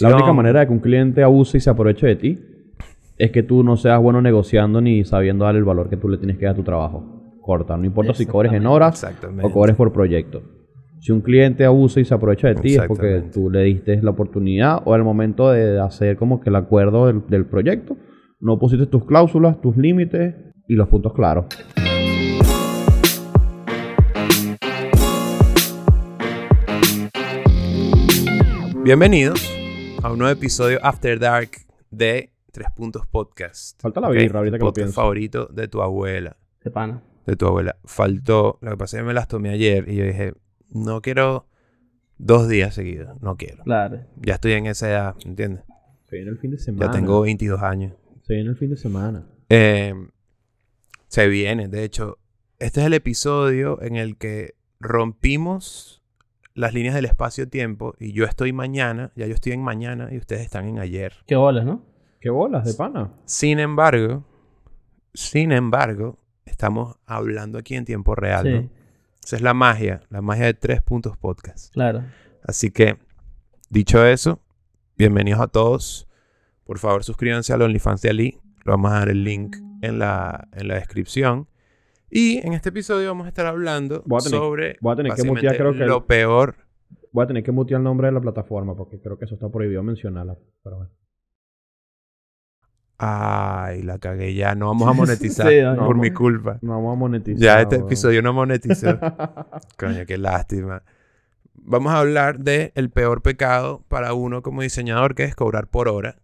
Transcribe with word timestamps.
La 0.00 0.14
única 0.14 0.32
manera 0.32 0.60
de 0.60 0.66
que 0.66 0.72
un 0.72 0.80
cliente 0.80 1.22
abuse 1.22 1.58
y 1.58 1.60
se 1.60 1.70
aproveche 1.70 2.06
de 2.06 2.16
ti 2.16 2.38
es 3.16 3.30
que 3.30 3.42
tú 3.42 3.62
no 3.62 3.76
seas 3.76 4.00
bueno 4.00 4.20
negociando 4.20 4.80
ni 4.80 5.04
sabiendo 5.04 5.44
dar 5.44 5.54
el 5.56 5.64
valor 5.64 5.88
que 5.88 5.96
tú 5.96 6.08
le 6.08 6.18
tienes 6.18 6.38
que 6.38 6.46
dar 6.46 6.54
a 6.54 6.56
tu 6.56 6.64
trabajo. 6.64 7.36
Corta. 7.40 7.76
No 7.76 7.84
importa 7.84 8.14
si 8.14 8.26
cobres 8.26 8.52
en 8.52 8.66
horas 8.66 9.06
o 9.42 9.50
cobres 9.50 9.76
por 9.76 9.92
proyecto. 9.92 10.42
Si 11.00 11.12
un 11.12 11.20
cliente 11.20 11.64
abusa 11.64 12.00
y 12.00 12.04
se 12.04 12.14
aprovecha 12.14 12.48
de 12.48 12.54
ti 12.54 12.74
es 12.74 12.82
porque 12.86 13.24
tú 13.32 13.50
le 13.50 13.62
diste 13.64 14.00
la 14.02 14.10
oportunidad 14.10 14.80
o 14.84 14.94
al 14.94 15.04
momento 15.04 15.50
de 15.50 15.78
hacer 15.78 16.16
como 16.16 16.40
que 16.40 16.48
el 16.48 16.56
acuerdo 16.56 17.06
del, 17.06 17.22
del 17.28 17.46
proyecto, 17.46 17.96
no 18.40 18.58
pusiste 18.58 18.86
tus 18.86 19.04
cláusulas, 19.04 19.60
tus 19.60 19.76
límites 19.76 20.34
y 20.66 20.74
los 20.74 20.88
puntos 20.88 21.12
claros. 21.12 21.46
Bienvenidos 28.82 29.53
a 30.04 30.12
un 30.12 30.18
nuevo 30.18 30.32
episodio 30.34 30.78
After 30.82 31.18
Dark 31.18 31.52
de 31.90 32.30
Tres 32.52 32.66
Puntos 32.76 33.06
Podcast. 33.06 33.80
Falta 33.80 34.02
la 34.02 34.10
birra 34.10 34.40
ahorita 34.40 34.58
que 34.58 34.64
lo 34.64 34.72
pienso. 34.74 34.92
favorito 34.92 35.46
de 35.46 35.66
tu 35.66 35.80
abuela. 35.80 36.36
De 36.62 36.70
pana. 36.70 37.02
De 37.24 37.36
tu 37.36 37.46
abuela. 37.46 37.78
Faltó, 37.86 38.58
lo 38.60 38.72
que 38.72 38.76
pasa 38.76 38.98
es 38.98 39.02
que 39.02 39.06
me 39.06 39.14
las 39.14 39.28
tomé 39.28 39.48
ayer 39.48 39.88
y 39.88 39.96
yo 39.96 40.04
dije, 40.04 40.34
no 40.68 41.00
quiero 41.00 41.46
dos 42.18 42.50
días 42.50 42.74
seguidos, 42.74 43.18
no 43.22 43.38
quiero. 43.38 43.64
Claro. 43.64 44.00
Ya 44.16 44.34
estoy 44.34 44.52
en 44.52 44.66
esa 44.66 44.90
edad, 44.90 45.16
¿entiendes? 45.24 45.64
Se 46.10 46.16
viene 46.16 46.32
el 46.32 46.38
fin 46.38 46.50
de 46.50 46.58
semana. 46.58 46.84
Ya 46.84 46.92
tengo 46.92 47.22
22 47.22 47.62
años. 47.62 47.94
Se 48.26 48.34
viene 48.34 48.50
el 48.50 48.56
fin 48.56 48.68
de 48.68 48.76
semana. 48.76 49.24
Eh, 49.48 49.94
se 51.08 51.28
viene, 51.28 51.68
de 51.68 51.82
hecho, 51.82 52.18
este 52.58 52.82
es 52.82 52.86
el 52.88 52.92
episodio 52.92 53.80
en 53.80 53.96
el 53.96 54.18
que 54.18 54.54
rompimos 54.80 56.03
las 56.54 56.72
líneas 56.72 56.94
del 56.94 57.04
espacio-tiempo 57.04 57.94
y 57.98 58.12
yo 58.12 58.24
estoy 58.24 58.52
mañana, 58.52 59.10
ya 59.16 59.26
yo 59.26 59.34
estoy 59.34 59.52
en 59.52 59.62
mañana 59.62 60.08
y 60.12 60.18
ustedes 60.18 60.42
están 60.42 60.66
en 60.68 60.78
ayer. 60.78 61.14
Qué 61.26 61.36
bolas, 61.36 61.64
¿no? 61.64 61.84
¿Qué 62.20 62.30
bolas 62.30 62.64
de 62.64 62.74
pana? 62.74 63.12
Sin 63.26 63.58
embargo, 63.58 64.24
sin 65.12 65.52
embargo, 65.52 66.18
estamos 66.46 66.96
hablando 67.06 67.58
aquí 67.58 67.74
en 67.74 67.84
tiempo 67.84 68.14
real, 68.14 68.50
¿no? 68.50 68.60
Sí, 68.62 68.70
Esa 69.24 69.36
es 69.36 69.42
la 69.42 69.52
magia, 69.54 70.02
la 70.10 70.22
magia 70.22 70.46
de 70.46 70.54
tres 70.54 70.80
puntos 70.80 71.16
podcast. 71.16 71.72
claro. 71.72 72.04
Así 72.46 72.70
que, 72.70 72.98
dicho 73.70 74.04
eso, 74.04 74.38
bienvenidos 74.98 75.40
a 75.40 75.46
todos. 75.46 76.06
Por 76.64 76.78
favor, 76.78 77.02
suscríbanse 77.02 77.54
al 77.54 77.62
OnlyFans 77.62 78.02
de 78.02 78.10
Ali. 78.10 78.38
Le 78.64 78.70
vamos 78.70 78.92
a 78.92 78.96
dar 78.98 79.08
el 79.08 79.24
link 79.24 79.56
en 79.80 79.98
la, 79.98 80.46
en 80.52 80.68
la 80.68 80.74
descripción. 80.74 81.48
Y 82.10 82.38
en 82.46 82.52
este 82.52 82.68
episodio 82.68 83.08
vamos 83.08 83.24
a 83.26 83.28
estar 83.28 83.46
hablando 83.46 84.02
Voy 84.06 84.18
a 84.20 84.24
tener- 84.24 84.38
sobre 84.38 84.76
voy 84.80 84.92
a 84.92 84.96
tener 84.96 85.12
que 85.14 85.24
mutear, 85.24 85.56
creo 85.56 85.72
que 85.72 85.84
lo 85.86 86.06
peor. 86.06 86.56
Voy 87.12 87.24
a 87.24 87.26
tener 87.26 87.42
que 87.42 87.52
mutear 87.52 87.78
el 87.78 87.84
nombre 87.84 88.08
de 88.08 88.12
la 88.12 88.20
plataforma 88.20 88.74
porque 88.76 89.00
creo 89.00 89.18
que 89.18 89.24
eso 89.24 89.34
está 89.34 89.48
prohibido 89.48 89.82
mencionarla. 89.82 90.36
Pero 90.62 90.76
bueno. 90.76 90.90
Ay, 92.98 93.82
la 93.82 93.98
cagué 93.98 94.34
ya. 94.34 94.54
No 94.54 94.68
vamos 94.68 94.88
a 94.88 94.92
monetizar 94.92 95.48
Sí, 95.50 95.60
no, 95.62 95.76
por 95.86 95.96
no. 95.96 96.02
mi 96.02 96.10
culpa. 96.12 96.58
No 96.62 96.72
vamos 96.72 96.92
a 96.92 96.98
monetizar. 96.98 97.40
Ya 97.40 97.60
este 97.60 97.76
episodio 97.76 98.22
no 98.22 98.32
monetizó. 98.32 98.98
Coño, 99.78 100.06
qué 100.06 100.18
lástima. 100.18 100.82
Vamos 101.54 101.92
a 101.92 101.98
hablar 102.00 102.38
de 102.40 102.72
el 102.74 102.90
peor 102.90 103.22
pecado 103.22 103.84
para 103.88 104.12
uno 104.14 104.42
como 104.42 104.62
diseñador, 104.62 105.14
que 105.14 105.24
es 105.24 105.34
cobrar 105.34 105.66
por 105.68 105.88
hora. 105.88 106.16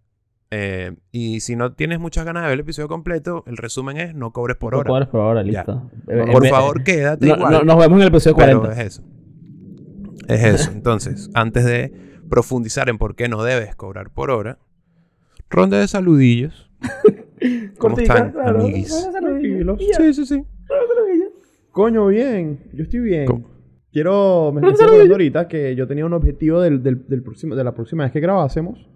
Eh, 0.53 0.97
y 1.13 1.41
si 1.41 1.55
no 1.55 1.75
tienes 1.75 2.01
muchas 2.01 2.25
ganas 2.25 2.43
de 2.43 2.49
ver 2.49 2.55
el 2.55 2.61
episodio 2.61 2.89
completo, 2.89 3.45
el 3.47 3.57
resumen 3.57 3.97
es 3.99 4.15
no 4.15 4.33
cobres 4.33 4.57
por 4.57 4.73
No 4.73 4.81
hora. 4.81 4.89
cobres 4.89 5.09
por 5.09 5.21
ahora, 5.21 5.43
Ya. 5.43 5.47
listo. 5.65 5.91
Eh, 6.09 6.25
Por 6.33 6.45
eh, 6.47 6.51
favor, 6.51 6.83
quédate 6.83 7.27
no- 7.29 7.37
igual. 7.37 7.53
no- 7.53 7.63
nos 7.63 7.79
vemos 7.79 7.97
en 7.99 8.03
el 8.03 8.09
episodio 8.09 8.37
pero 8.37 8.61
40. 8.61 8.83
es 8.83 8.87
eso. 8.87 9.03
Es 10.29 10.45
eso. 10.45 10.71
Entonces, 10.73 11.31
antes 11.35 11.65
de 11.65 11.93
profundizar 12.29 12.89
en 12.89 12.99
por 12.99 13.15
qué 13.15 13.29
no 13.29 13.43
debes 13.45 13.75
cobrar 13.77 14.11
por 14.11 14.31
hora, 14.31 14.59
ronda 15.49 15.79
de 15.79 15.87
saludillos. 15.89 16.71
¿Cómo 17.79 17.95
Cortica, 17.95 18.15
están, 18.15 18.33
claro. 18.33 18.61
amiguis? 18.61 19.09
Sí, 19.97 20.15
sí, 20.15 20.27
sí. 20.27 20.45
Coño, 21.71 22.07
bien. 22.09 22.59
Yo 22.73 22.83
estoy 22.83 23.01
bien. 23.01 23.27
¿Cómo? 23.27 23.49
Quiero... 23.93 24.53
Me 24.53 24.69
estoy 24.69 24.87
acordando 24.87 25.15
ahorita 25.15 25.49
que 25.49 25.75
yo 25.77 25.87
tenía 25.87 26.05
un 26.07 26.13
objetivo 26.13 26.61
del, 26.61 26.83
del, 26.83 27.07
del 27.09 27.23
próximo, 27.23 27.55
de 27.57 27.65
la 27.65 27.73
próxima 27.75 28.03
vez 28.05 28.13
que 28.13 28.21
grabásemos. 28.21 28.89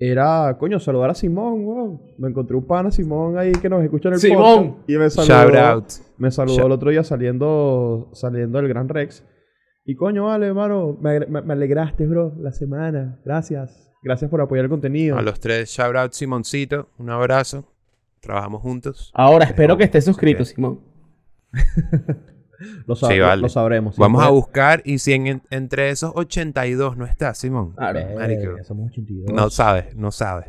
Era, 0.00 0.56
coño, 0.58 0.78
saludar 0.78 1.10
a 1.10 1.14
Simón, 1.14 1.64
weón. 1.66 2.00
Me 2.18 2.28
encontré 2.28 2.56
un 2.56 2.64
pana 2.66 2.90
Simón 2.92 3.36
ahí 3.36 3.50
que 3.52 3.68
nos 3.68 3.82
escucha 3.82 4.08
en 4.08 4.14
el 4.14 4.20
Simón. 4.20 4.68
podcast. 4.76 4.90
Y 4.90 4.96
me 4.96 5.10
saludó. 5.10 5.34
Shout 5.50 5.56
out. 5.56 5.84
Me 6.18 6.30
saludó 6.30 6.56
Shout- 6.56 6.66
el 6.66 6.72
otro 6.72 6.90
día 6.90 7.02
saliendo, 7.04 8.08
saliendo 8.12 8.58
del 8.58 8.68
Gran 8.68 8.88
Rex. 8.88 9.24
Y 9.84 9.96
coño, 9.96 10.26
vale, 10.26 10.46
hermano, 10.46 10.96
me, 11.00 11.20
me- 11.26 11.42
me 11.42 11.52
alegraste, 11.52 12.06
bro, 12.06 12.32
la 12.38 12.52
semana. 12.52 13.18
Gracias. 13.24 13.90
Gracias 14.02 14.30
por 14.30 14.40
apoyar 14.40 14.66
el 14.66 14.70
contenido. 14.70 15.16
A 15.18 15.22
los 15.22 15.40
tres, 15.40 15.68
shout 15.70 15.96
out 15.96 16.12
Simoncito, 16.12 16.88
un 16.98 17.10
abrazo. 17.10 17.64
Trabajamos 18.20 18.62
juntos. 18.62 19.10
Ahora, 19.14 19.46
espero 19.46 19.76
que 19.76 19.84
estés 19.84 20.04
suscrito, 20.04 20.38
que- 20.38 20.44
Simón. 20.44 20.80
Lo, 22.86 22.94
sab- 22.96 23.12
Sí, 23.12 23.18
vale. 23.20 23.42
lo 23.42 23.48
sabremos. 23.48 23.96
Vamos 23.96 24.22
a 24.24 24.30
buscar 24.30 24.82
y 24.84 24.98
si 24.98 25.12
en- 25.12 25.42
entre 25.50 25.90
esos 25.90 26.12
82 26.14 26.96
no 26.96 27.04
está, 27.06 27.32
Simón. 27.34 27.74
Marico. 27.76 28.62
somos 28.64 28.90
82. 28.90 29.32
No 29.32 29.48
sabes, 29.50 29.94
no 29.94 30.10
sabes. 30.10 30.46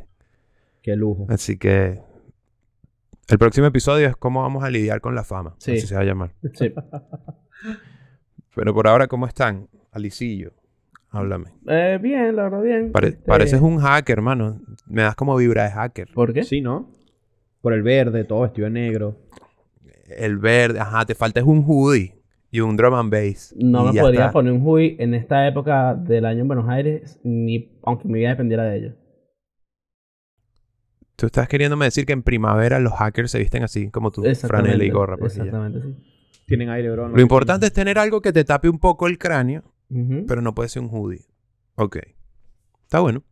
Qué 0.81 0.95
lujo. 0.95 1.27
Así 1.29 1.57
que 1.57 1.99
el 3.27 3.37
próximo 3.37 3.67
episodio 3.67 4.07
es 4.07 4.15
cómo 4.15 4.41
vamos 4.41 4.63
a 4.63 4.69
lidiar 4.71 5.01
con 5.01 5.13
la 5.13 5.23
fama. 5.23 5.53
Sí. 5.59 5.73
Así 5.73 5.85
se 5.87 5.95
va 5.95 6.01
a 6.01 6.05
llamar. 6.05 6.31
Sí. 6.53 6.73
Pero 8.55 8.73
por 8.73 8.87
ahora, 8.87 9.07
¿cómo 9.07 9.27
están? 9.27 9.67
Alicillo, 9.91 10.51
háblame. 11.11 11.51
Eh, 11.67 11.99
bien, 12.01 12.35
la 12.35 12.43
verdad, 12.43 12.61
bien. 12.61 12.91
Pare- 12.91 13.09
Este, 13.09 13.21
Pareces 13.25 13.61
un 13.61 13.79
hacker, 13.79 14.17
hermano. 14.17 14.59
Me 14.87 15.03
das 15.03 15.15
como 15.15 15.35
vibra 15.35 15.63
de 15.65 15.71
hacker. 15.71 16.07
¿Por 16.13 16.33
qué? 16.33 16.43
Sí, 16.43 16.61
¿no? 16.61 16.89
Por 17.61 17.73
el 17.73 17.83
verde, 17.83 18.23
todo 18.23 18.41
vestido 18.41 18.65
de 18.65 18.71
negro. 18.71 19.17
El 20.17 20.37
verde, 20.37 20.79
ajá, 20.79 21.05
te 21.05 21.15
falta 21.15 21.39
es 21.39 21.45
un 21.45 21.63
hoodie 21.67 22.15
y 22.51 22.59
un 22.61 22.75
drum 22.77 22.93
and 22.95 23.11
bass. 23.11 23.53
No 23.57 23.91
me 23.93 23.99
podría 23.99 24.21
está. 24.21 24.31
poner 24.31 24.53
un 24.53 24.61
hoodie 24.65 24.95
en 24.99 25.13
esta 25.13 25.47
época 25.47 25.93
del 25.95 26.25
año 26.25 26.41
en 26.41 26.47
Buenos 26.47 26.67
Aires, 26.69 27.19
ni 27.23 27.77
aunque 27.83 28.07
mi 28.07 28.19
vida 28.19 28.29
dependiera 28.29 28.63
de 28.63 28.77
ello. 28.77 28.93
Tú 31.15 31.25
estás 31.25 31.47
queriéndome 31.49 31.85
decir 31.85 32.05
que 32.05 32.13
en 32.13 32.23
primavera 32.23 32.79
los 32.79 32.93
hackers 32.93 33.31
se 33.31 33.39
visten 33.39 33.63
así, 33.63 33.89
como 33.91 34.09
tú, 34.11 34.23
franela 34.47 34.83
y 34.83 34.89
gorra. 34.89 35.17
pues. 35.17 35.35
Exactamente, 35.37 35.81
sí. 35.81 35.95
Tienen 36.45 36.69
aire, 36.69 36.89
bro. 36.91 37.09
Lo 37.09 37.21
importante 37.21 37.65
es 37.67 37.73
tener 37.73 37.99
algo 37.99 38.21
que 38.21 38.31
te 38.31 38.43
tape 38.43 38.69
un 38.69 38.79
poco 38.79 39.05
el 39.07 39.17
cráneo, 39.17 39.63
pero 40.27 40.41
no 40.41 40.55
puede 40.55 40.69
ser 40.69 40.81
un 40.81 40.89
hoodie. 40.89 41.25
Ok. 41.75 41.97
Está 42.83 43.01
bueno. 43.01 43.23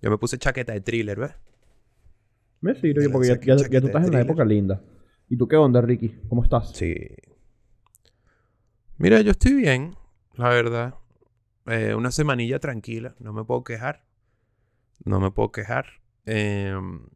Yo 0.00 0.10
me 0.10 0.18
puse 0.18 0.38
chaqueta 0.38 0.72
de 0.72 0.80
thriller, 0.80 1.18
¿ves? 1.20 1.32
Me 2.60 2.74
sirve 2.74 3.08
porque 3.10 3.28
ya, 3.28 3.34
ya- 3.40 3.80
tú 3.80 3.86
estás 3.86 4.06
en 4.06 4.12
la 4.12 4.20
época 4.22 4.44
linda. 4.44 4.80
¿Y 5.28 5.36
tú 5.36 5.48
qué 5.48 5.56
onda, 5.56 5.80
Ricky? 5.80 6.20
¿Cómo 6.28 6.42
estás? 6.44 6.70
Sí. 6.70 6.94
Mira, 8.98 9.20
yo 9.20 9.32
estoy 9.32 9.54
bien, 9.54 9.94
la 10.34 10.48
verdad. 10.50 10.94
Eh, 11.66 11.94
una 11.94 12.10
semanilla 12.10 12.58
tranquila, 12.58 13.14
no 13.18 13.32
me 13.32 13.44
puedo 13.44 13.64
quejar. 13.64 14.04
No 15.04 15.18
me 15.20 15.30
puedo 15.30 15.50
quejar. 15.50 15.86
Em, 16.26 17.06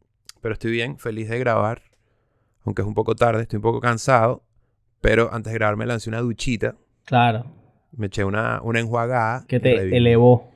pero 0.41 0.53
estoy 0.53 0.71
bien, 0.71 0.97
feliz 0.99 1.29
de 1.29 1.39
grabar. 1.39 1.81
Aunque 2.65 2.81
es 2.81 2.87
un 2.87 2.93
poco 2.93 3.15
tarde, 3.15 3.43
estoy 3.43 3.57
un 3.57 3.63
poco 3.63 3.79
cansado. 3.79 4.43
Pero 5.01 5.33
antes 5.33 5.53
de 5.53 5.57
grabar 5.59 5.77
me 5.77 5.85
lancé 5.85 6.09
una 6.09 6.19
duchita. 6.19 6.75
Claro, 7.05 7.45
Me 7.91 8.07
eché 8.07 8.23
una, 8.23 8.61
una 8.61 8.79
enjuagada. 8.79 9.45
que 9.47 9.59
te 9.59 9.75
reviví. 9.75 9.97
elevó. 9.97 10.51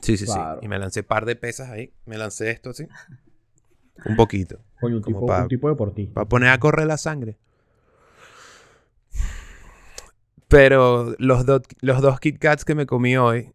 Sí, 0.00 0.16
sí, 0.16 0.26
Claro. 0.26 0.60
sí. 0.60 0.66
Y 0.66 0.68
me 0.68 0.78
lancé 0.78 1.02
par 1.02 1.24
de 1.24 1.34
pesas 1.36 1.70
ahí. 1.70 1.92
Me 2.06 2.16
lancé 2.18 2.50
esto 2.50 2.70
así. 2.70 2.86
Un 4.06 4.16
poquito. 4.16 4.58
Coño, 4.80 4.96
un 4.96 5.02
Como 5.02 5.16
tipo, 5.20 5.26
pa- 5.26 5.42
un 5.42 5.48
tipo 5.48 5.68
deportista. 5.68 6.14
Para 6.14 6.28
poner 6.28 6.48
a 6.50 6.58
correr 6.58 6.86
la 6.86 6.96
sangre. 6.96 7.38
Pero 10.48 11.14
los, 11.18 11.46
do- 11.46 11.62
los 11.80 12.00
dos 12.00 12.20
Kit 12.20 12.38
Kats 12.38 12.64
que 12.64 12.74
me 12.74 12.86
comí 12.86 13.16
hoy 13.16 13.52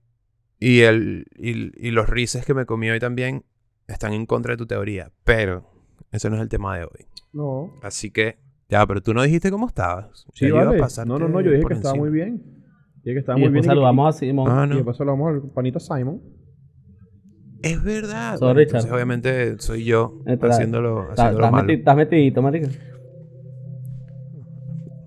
y, 0.60 0.82
el, 0.82 1.26
y, 1.38 1.88
y 1.88 1.92
los 1.92 2.10
Reese's 2.10 2.46
que 2.46 2.54
me 2.54 2.66
comí 2.66 2.90
hoy 2.90 3.00
también 3.00 3.44
están 3.88 4.14
en 4.14 4.26
contra 4.26 4.54
de 4.54 4.58
tu 4.58 4.66
teoría. 4.66 5.12
Pero 5.24 5.70
ese 6.12 6.30
no 6.30 6.36
es 6.36 6.42
el 6.42 6.50
tema 6.50 6.78
de 6.78 6.84
hoy. 6.86 7.06
No. 7.32 7.72
Así 7.84 8.12
que, 8.12 8.40
ya, 8.70 8.86
pero 8.86 9.02
tú 9.02 9.14
no 9.14 9.22
dijiste 9.24 9.52
cómo 9.52 9.68
estabas. 9.68 10.26
Sí, 10.34 10.48
a 10.50 10.54
vale. 10.54 10.80
pasarte 10.80 11.08
No, 11.10 11.20
no, 11.20 11.28
no. 11.30 11.42
Yo 11.42 11.52
dije 11.52 11.64
que 11.68 11.74
estaba 11.76 11.96
muy 11.96 12.10
bien. 12.10 12.42
Dije 13.04 13.14
que 13.14 13.20
estaba 13.20 13.38
Y 13.40 13.44
muy 13.44 13.52
bien. 13.52 13.64
y 13.64 13.68
saludamos 13.68 14.16
a 14.16 14.20
Simón. 14.20 14.48
Ah, 14.52 14.66
Y 14.66 14.70
no. 14.70 14.76
después 14.76 14.98
saludamos 14.98 15.30
al 15.30 15.42
panita 15.52 15.80
Simon. 15.80 16.22
Es 17.62 17.84
verdad. 17.84 18.38
Sorry, 18.38 18.46
Bueno, 18.54 18.62
entonces, 18.62 18.92
obviamente, 18.92 19.60
soy 19.60 19.84
yo 19.84 20.18
Eh, 20.26 20.38
haciéndolo, 20.42 21.02
Estás 21.02 21.20
haciéndolo 21.20 21.46
estás 21.46 21.52
malo. 21.52 21.68
meti- 21.68 21.80
estás 21.80 21.96
metidito, 21.96 22.42
marico. 22.42 22.68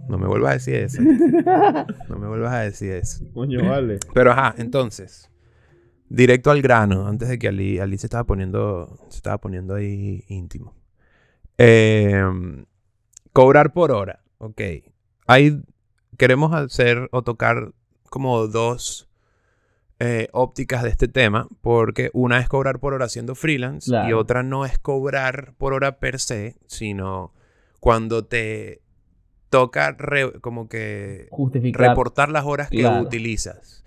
No 0.09 0.19
me 0.19 0.27
vuelvas 0.27 0.51
a 0.51 0.55
decir 0.55 0.75
eso. 0.75 1.01
no 2.09 2.19
me 2.19 2.29
vuelvas 2.29 2.53
a 2.53 2.61
decir 2.61 2.93
eso. 2.93 3.25
Coño, 3.33 3.67
vale. 3.67 3.99
Pero 4.15 4.33
ajá, 4.33 4.55
entonces, 4.59 5.31
directo 6.09 6.51
al 6.51 6.61
grano, 6.61 7.07
antes 7.07 7.29
de 7.29 7.39
que 7.39 7.49
Ali, 7.49 7.79
Ali 7.79 7.97
se 7.97 8.07
estaba 8.07 8.25
poniendo, 8.25 8.99
se 9.09 9.17
estaba 9.17 9.39
poniendo 9.39 9.75
ahí 9.75 10.25
íntimo. 10.29 10.75
Eh, 11.57 12.23
cobrar 13.33 13.73
por 13.73 13.93
hora, 13.93 14.21
ok. 14.39 14.61
Hay, 15.27 15.63
queremos 16.19 16.53
hacer 16.53 17.09
o 17.13 17.23
tocar 17.23 17.73
como 18.11 18.47
dos 18.49 19.09
eh, 20.05 20.29
ópticas 20.33 20.83
de 20.83 20.89
este 20.89 21.07
tema, 21.07 21.47
porque 21.61 22.11
una 22.13 22.41
es 22.41 22.49
cobrar 22.49 22.81
por 22.81 22.93
hora 22.93 23.09
siendo 23.09 23.35
freelance 23.37 23.89
y 24.09 24.13
otra 24.13 24.43
no 24.43 24.65
es 24.65 24.77
cobrar 24.79 25.55
por 25.59 25.75
hora 25.75 25.99
per 25.99 26.19
se, 26.19 26.57
sino 26.67 27.33
cuando 27.79 28.25
te 28.25 28.81
toca 29.49 29.93
re- 29.93 30.41
como 30.41 30.69
que 30.69 31.29
Justificar. 31.31 31.91
reportar 31.91 32.31
las 32.31 32.45
horas 32.47 32.69
que 32.71 32.79
Claro. 32.79 33.03
utilizas. 33.03 33.85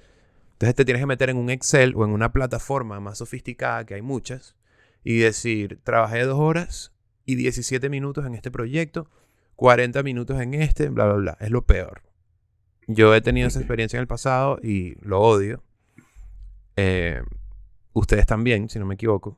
Entonces 0.53 0.75
te 0.75 0.85
tienes 0.85 1.01
que 1.01 1.07
meter 1.07 1.29
en 1.31 1.37
un 1.37 1.49
Excel 1.49 1.93
o 1.97 2.05
en 2.05 2.11
una 2.11 2.31
plataforma 2.31 2.99
más 3.01 3.17
sofisticada, 3.17 3.85
que 3.85 3.95
hay 3.95 4.01
muchas, 4.01 4.55
y 5.03 5.17
decir, 5.17 5.79
trabajé 5.83 6.23
dos 6.23 6.39
horas 6.39 6.93
y 7.25 7.35
17 7.35 7.89
minutos 7.89 8.25
en 8.25 8.35
este 8.35 8.51
proyecto, 8.51 9.09
40 9.57 10.01
minutos 10.03 10.39
en 10.39 10.53
este, 10.53 10.87
bla, 10.89 11.05
bla, 11.07 11.15
bla. 11.15 11.37
Es 11.41 11.49
lo 11.51 11.65
peor. 11.65 12.03
Yo 12.87 13.13
he 13.15 13.19
tenido 13.21 13.47
esa 13.49 13.59
experiencia 13.59 13.97
en 13.97 14.01
el 14.01 14.07
pasado 14.07 14.59
y 14.63 14.95
lo 15.01 15.19
odio. 15.19 15.63
Eh, 16.75 17.21
ustedes 17.93 18.25
también, 18.25 18.69
si 18.69 18.79
no 18.79 18.85
me 18.85 18.95
equivoco. 18.95 19.37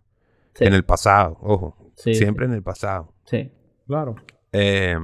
Sí, 0.56 0.66
En 0.66 0.74
el 0.74 0.84
pasado, 0.84 1.38
ojo. 1.42 1.92
sí, 1.96 2.16
siempre 2.16 2.46
en 2.46 2.54
el 2.54 2.64
pasado. 2.64 3.14
Sí. 3.26 3.52
Claro. 3.86 4.16
Eh, 4.52 4.98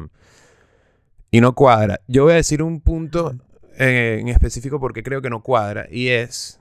y 1.32 1.42
no 1.42 1.54
cuadra. 1.54 2.00
Yo 2.08 2.24
voy 2.24 2.34
a 2.34 2.38
decir 2.38 2.62
un 2.64 2.82
punto 2.82 3.34
eh, 3.78 4.18
en 4.20 4.28
específico 4.30 4.80
porque 4.80 5.04
creo 5.04 5.22
que 5.22 5.30
no 5.30 5.42
cuadra. 5.44 5.88
Y 5.92 6.10
es 6.10 6.60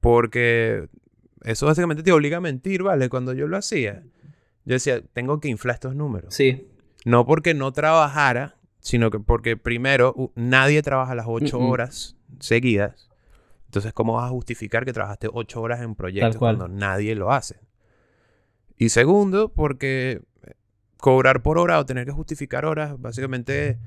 porque 0.00 0.88
eso 1.42 1.66
básicamente 1.66 2.02
te 2.02 2.12
obliga 2.12 2.38
a 2.38 2.40
mentir, 2.40 2.82
¿vale? 2.82 3.08
Cuando 3.08 3.32
yo 3.32 3.46
lo 3.46 3.56
hacía, 3.56 4.02
yo 4.64 4.74
decía, 4.74 5.00
tengo 5.12 5.40
que 5.40 5.48
inflar 5.48 5.74
estos 5.74 5.94
números. 5.94 6.34
Sí. 6.34 6.68
No 7.04 7.24
porque 7.26 7.54
no 7.54 7.72
trabajara, 7.72 8.56
sino 8.80 9.10
que 9.10 9.20
porque 9.20 9.56
primero 9.56 10.32
nadie 10.34 10.82
trabaja 10.82 11.14
las 11.14 11.26
ocho 11.28 11.58
Mm, 11.60 11.62
mm. 11.62 11.70
horas 11.70 12.16
seguidas. 12.40 13.05
Entonces, 13.66 13.92
¿cómo 13.92 14.14
vas 14.14 14.24
a 14.26 14.30
justificar 14.30 14.84
que 14.84 14.92
trabajaste 14.92 15.28
ocho 15.32 15.60
horas 15.60 15.80
en 15.82 15.94
proyectos 15.94 16.36
cuando 16.58 16.68
nadie 16.68 17.14
lo 17.14 17.30
hace? 17.32 17.56
Y 18.78 18.88
segundo, 18.90 19.52
porque 19.52 20.22
eh, 20.44 20.52
cobrar 20.98 21.42
por 21.42 21.58
hora 21.58 21.78
o 21.78 21.86
tener 21.86 22.06
que 22.06 22.12
justificar 22.12 22.64
horas, 22.64 23.00
básicamente 23.00 23.78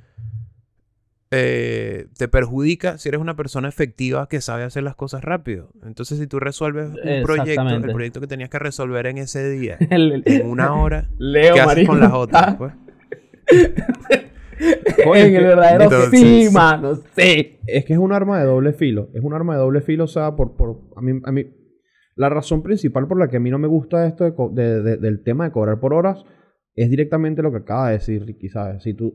eh, 1.31 2.07
te 2.17 2.27
perjudica 2.27 2.97
si 2.97 3.09
eres 3.09 3.21
una 3.21 3.35
persona 3.35 3.69
efectiva 3.69 4.27
que 4.27 4.41
sabe 4.41 4.63
hacer 4.63 4.81
las 4.83 4.95
cosas 4.95 5.23
rápido. 5.23 5.69
Entonces, 5.83 6.17
si 6.17 6.25
tú 6.27 6.39
resuelves 6.39 6.89
un 6.89 6.95
proyecto, 7.23 7.61
el 7.61 7.81
proyecto 7.93 8.19
que 8.19 8.27
tenías 8.27 8.49
que 8.49 8.57
resolver 8.59 9.05
en 9.05 9.19
ese 9.19 9.47
día, 9.49 9.77
El- 9.89 10.23
en 10.25 10.45
una 10.49 10.73
hora, 10.73 11.07
Leo, 11.19 11.53
¿qué 11.53 11.61
haces 11.61 11.87
con 11.87 11.99
las 11.99 12.13
otras? 12.13 12.55
Pues? 12.55 12.73
Coño, 15.03 15.21
en 15.23 15.35
el 15.35 15.43
verdadero 15.45 15.83
entonces- 15.85 16.19
sí, 16.19 16.49
mano, 16.53 16.95
sí. 16.95 17.59
Es 17.65 17.85
que 17.85 17.93
es 17.93 17.99
un 17.99 18.11
arma 18.11 18.39
de 18.39 18.45
doble 18.45 18.73
filo. 18.73 19.09
Es 19.13 19.21
un 19.23 19.33
arma 19.33 19.53
de 19.55 19.61
doble 19.61 19.81
filo, 19.81 20.03
o 20.05 20.07
sea, 20.07 20.35
por, 20.35 20.55
por 20.55 20.81
a 20.95 21.01
mí, 21.01 21.19
a 21.23 21.31
mí, 21.31 21.45
la 22.15 22.29
razón 22.29 22.61
principal 22.61 23.07
por 23.07 23.17
la 23.19 23.27
que 23.29 23.37
a 23.37 23.39
mí 23.39 23.49
no 23.49 23.57
me 23.59 23.67
gusta 23.67 24.05
esto 24.05 24.29
de- 24.51 24.81
de- 24.83 24.97
del 24.97 25.23
tema 25.23 25.45
de 25.45 25.51
cobrar 25.51 25.79
por 25.79 25.93
horas 25.93 26.25
es 26.75 26.89
directamente 26.89 27.41
lo 27.41 27.51
que 27.51 27.57
acaba 27.57 27.87
de 27.87 27.93
decir 27.93 28.25
Ricky, 28.25 28.49
¿sabes? 28.49 28.83
Si 28.83 28.93
tú, 28.93 29.13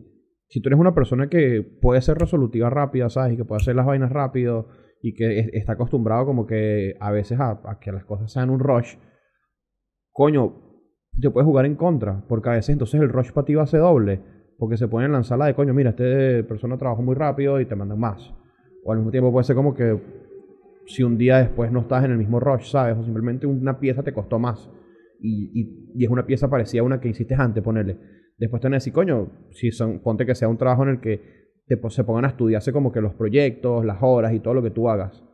si 0.48 0.60
tú 0.62 0.68
eres 0.70 0.78
una 0.80 0.94
persona 0.94 1.28
que 1.28 1.62
puede 1.80 2.00
ser 2.00 2.16
resolutiva 2.18 2.70
rápida, 2.70 3.10
¿sabes? 3.10 3.34
Y 3.34 3.36
que 3.36 3.44
puede 3.44 3.60
hacer 3.62 3.76
las 3.76 3.86
vainas 3.86 4.10
rápido 4.12 4.68
y 5.02 5.12
que 5.14 5.38
es- 5.40 5.50
está 5.52 5.72
acostumbrado 5.74 6.24
como 6.24 6.46
que 6.46 6.94
a 7.00 7.10
veces 7.10 7.38
a, 7.40 7.60
a 7.64 7.78
que 7.80 7.92
las 7.92 8.04
cosas 8.04 8.32
sean 8.32 8.48
un 8.50 8.60
rush, 8.60 8.94
coño, 10.12 10.54
te 11.20 11.30
puedes 11.30 11.46
jugar 11.46 11.66
en 11.66 11.76
contra, 11.76 12.24
porque 12.28 12.48
a 12.48 12.52
veces 12.52 12.70
entonces 12.70 13.00
el 13.00 13.08
rush 13.08 13.30
para 13.32 13.44
ti 13.44 13.54
va 13.54 13.62
a 13.64 13.66
ser 13.66 13.80
doble, 13.80 14.20
porque 14.58 14.76
se 14.76 14.84
a 14.84 15.08
lanzar 15.08 15.38
la 15.38 15.46
de 15.46 15.54
coño, 15.54 15.74
mira, 15.74 15.90
esta 15.90 16.46
persona 16.48 16.76
trabajó 16.78 17.02
muy 17.02 17.14
rápido 17.14 17.60
y 17.60 17.66
te 17.66 17.74
mandan 17.74 17.98
más. 17.98 18.32
O 18.84 18.92
al 18.92 18.98
mismo 18.98 19.10
tiempo 19.10 19.32
puede 19.32 19.44
ser 19.44 19.56
como 19.56 19.74
que 19.74 19.98
si 20.86 21.02
un 21.02 21.16
día 21.16 21.38
después 21.38 21.72
no 21.72 21.80
estás 21.80 22.04
en 22.04 22.12
el 22.12 22.18
mismo 22.18 22.40
rush, 22.40 22.70
¿sabes? 22.70 22.96
O 22.98 23.02
simplemente 23.02 23.46
una 23.46 23.78
pieza 23.80 24.02
te 24.02 24.12
costó 24.12 24.38
más. 24.38 24.70
Y, 25.20 25.50
y- 25.94 26.04
es 26.04 26.10
una 26.10 26.26
pieza 26.26 26.48
parecida 26.48 26.82
a 26.82 26.84
una 26.84 27.00
que 27.00 27.08
hiciste 27.08 27.34
antes, 27.34 27.62
ponerle. 27.62 27.98
Después 28.36 28.60
te 28.60 28.66
van 28.66 28.74
a 28.74 28.76
decir, 28.76 28.92
coño, 28.92 29.28
si 29.50 29.70
son, 29.70 30.00
ponte 30.00 30.26
que 30.26 30.34
sea 30.34 30.48
un 30.48 30.58
trabajo 30.58 30.82
en 30.82 30.88
el 30.90 31.00
que 31.00 31.20
te, 31.66 31.80
se 31.88 32.04
pongan 32.04 32.26
a 32.26 32.28
estudiarse 32.28 32.72
como 32.72 32.92
que 32.92 33.00
los 33.00 33.14
proyectos, 33.14 33.84
las 33.84 33.98
horas 34.02 34.34
y 34.34 34.40
todo 34.40 34.54
lo 34.54 34.62
que 34.62 34.70
tú 34.70 34.88
hagas. 34.88 35.24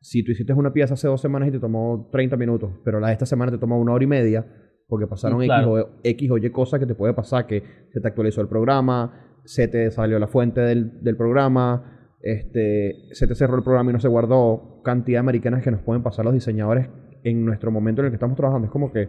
Si 0.00 0.24
tú 0.24 0.32
hiciste 0.32 0.52
una 0.54 0.72
pieza 0.72 0.94
hace 0.94 1.08
dos 1.08 1.20
semanas 1.20 1.48
y 1.48 1.52
te 1.52 1.58
tomó 1.60 2.08
30 2.10 2.36
minutos, 2.36 2.72
pero 2.84 3.00
la 3.00 3.08
de 3.08 3.12
esta 3.12 3.26
semana 3.26 3.52
te 3.52 3.58
tomó 3.58 3.78
una 3.78 3.92
hora 3.92 4.02
y 4.04 4.08
media, 4.08 4.46
porque 4.92 5.06
pasaron 5.06 5.38
Mm, 5.38 5.42
X, 5.44 5.66
o, 5.66 5.88
X 6.04 6.30
o 6.30 6.36
Y 6.36 6.50
cosas 6.50 6.78
que 6.78 6.84
te 6.84 6.94
puede 6.94 7.14
pasar, 7.14 7.46
que 7.46 7.62
se 7.90 7.98
te 7.98 8.06
actualizó 8.08 8.42
el 8.42 8.48
programa, 8.48 9.10
se 9.44 9.66
te 9.68 9.90
salió 9.90 10.18
la 10.18 10.26
fuente 10.26 10.60
del, 10.60 11.02
del 11.02 11.16
programa, 11.16 12.10
este, 12.20 13.08
se 13.12 13.26
te 13.26 13.34
cerró 13.34 13.56
el 13.56 13.62
programa 13.62 13.88
y 13.90 13.94
no 13.94 14.00
se 14.00 14.08
guardó, 14.08 14.82
cantidad 14.84 15.16
de 15.16 15.20
americanas 15.20 15.62
que 15.64 15.70
nos 15.70 15.80
pueden 15.80 16.02
pasar 16.02 16.26
los 16.26 16.34
diseñadores 16.34 16.88
en 17.24 17.42
nuestro 17.46 17.70
momento 17.70 18.02
en 18.02 18.06
el 18.06 18.10
que 18.12 18.16
estamos 18.16 18.36
trabajando. 18.36 18.66
Es 18.66 18.70
como 18.70 18.92
que 18.92 19.08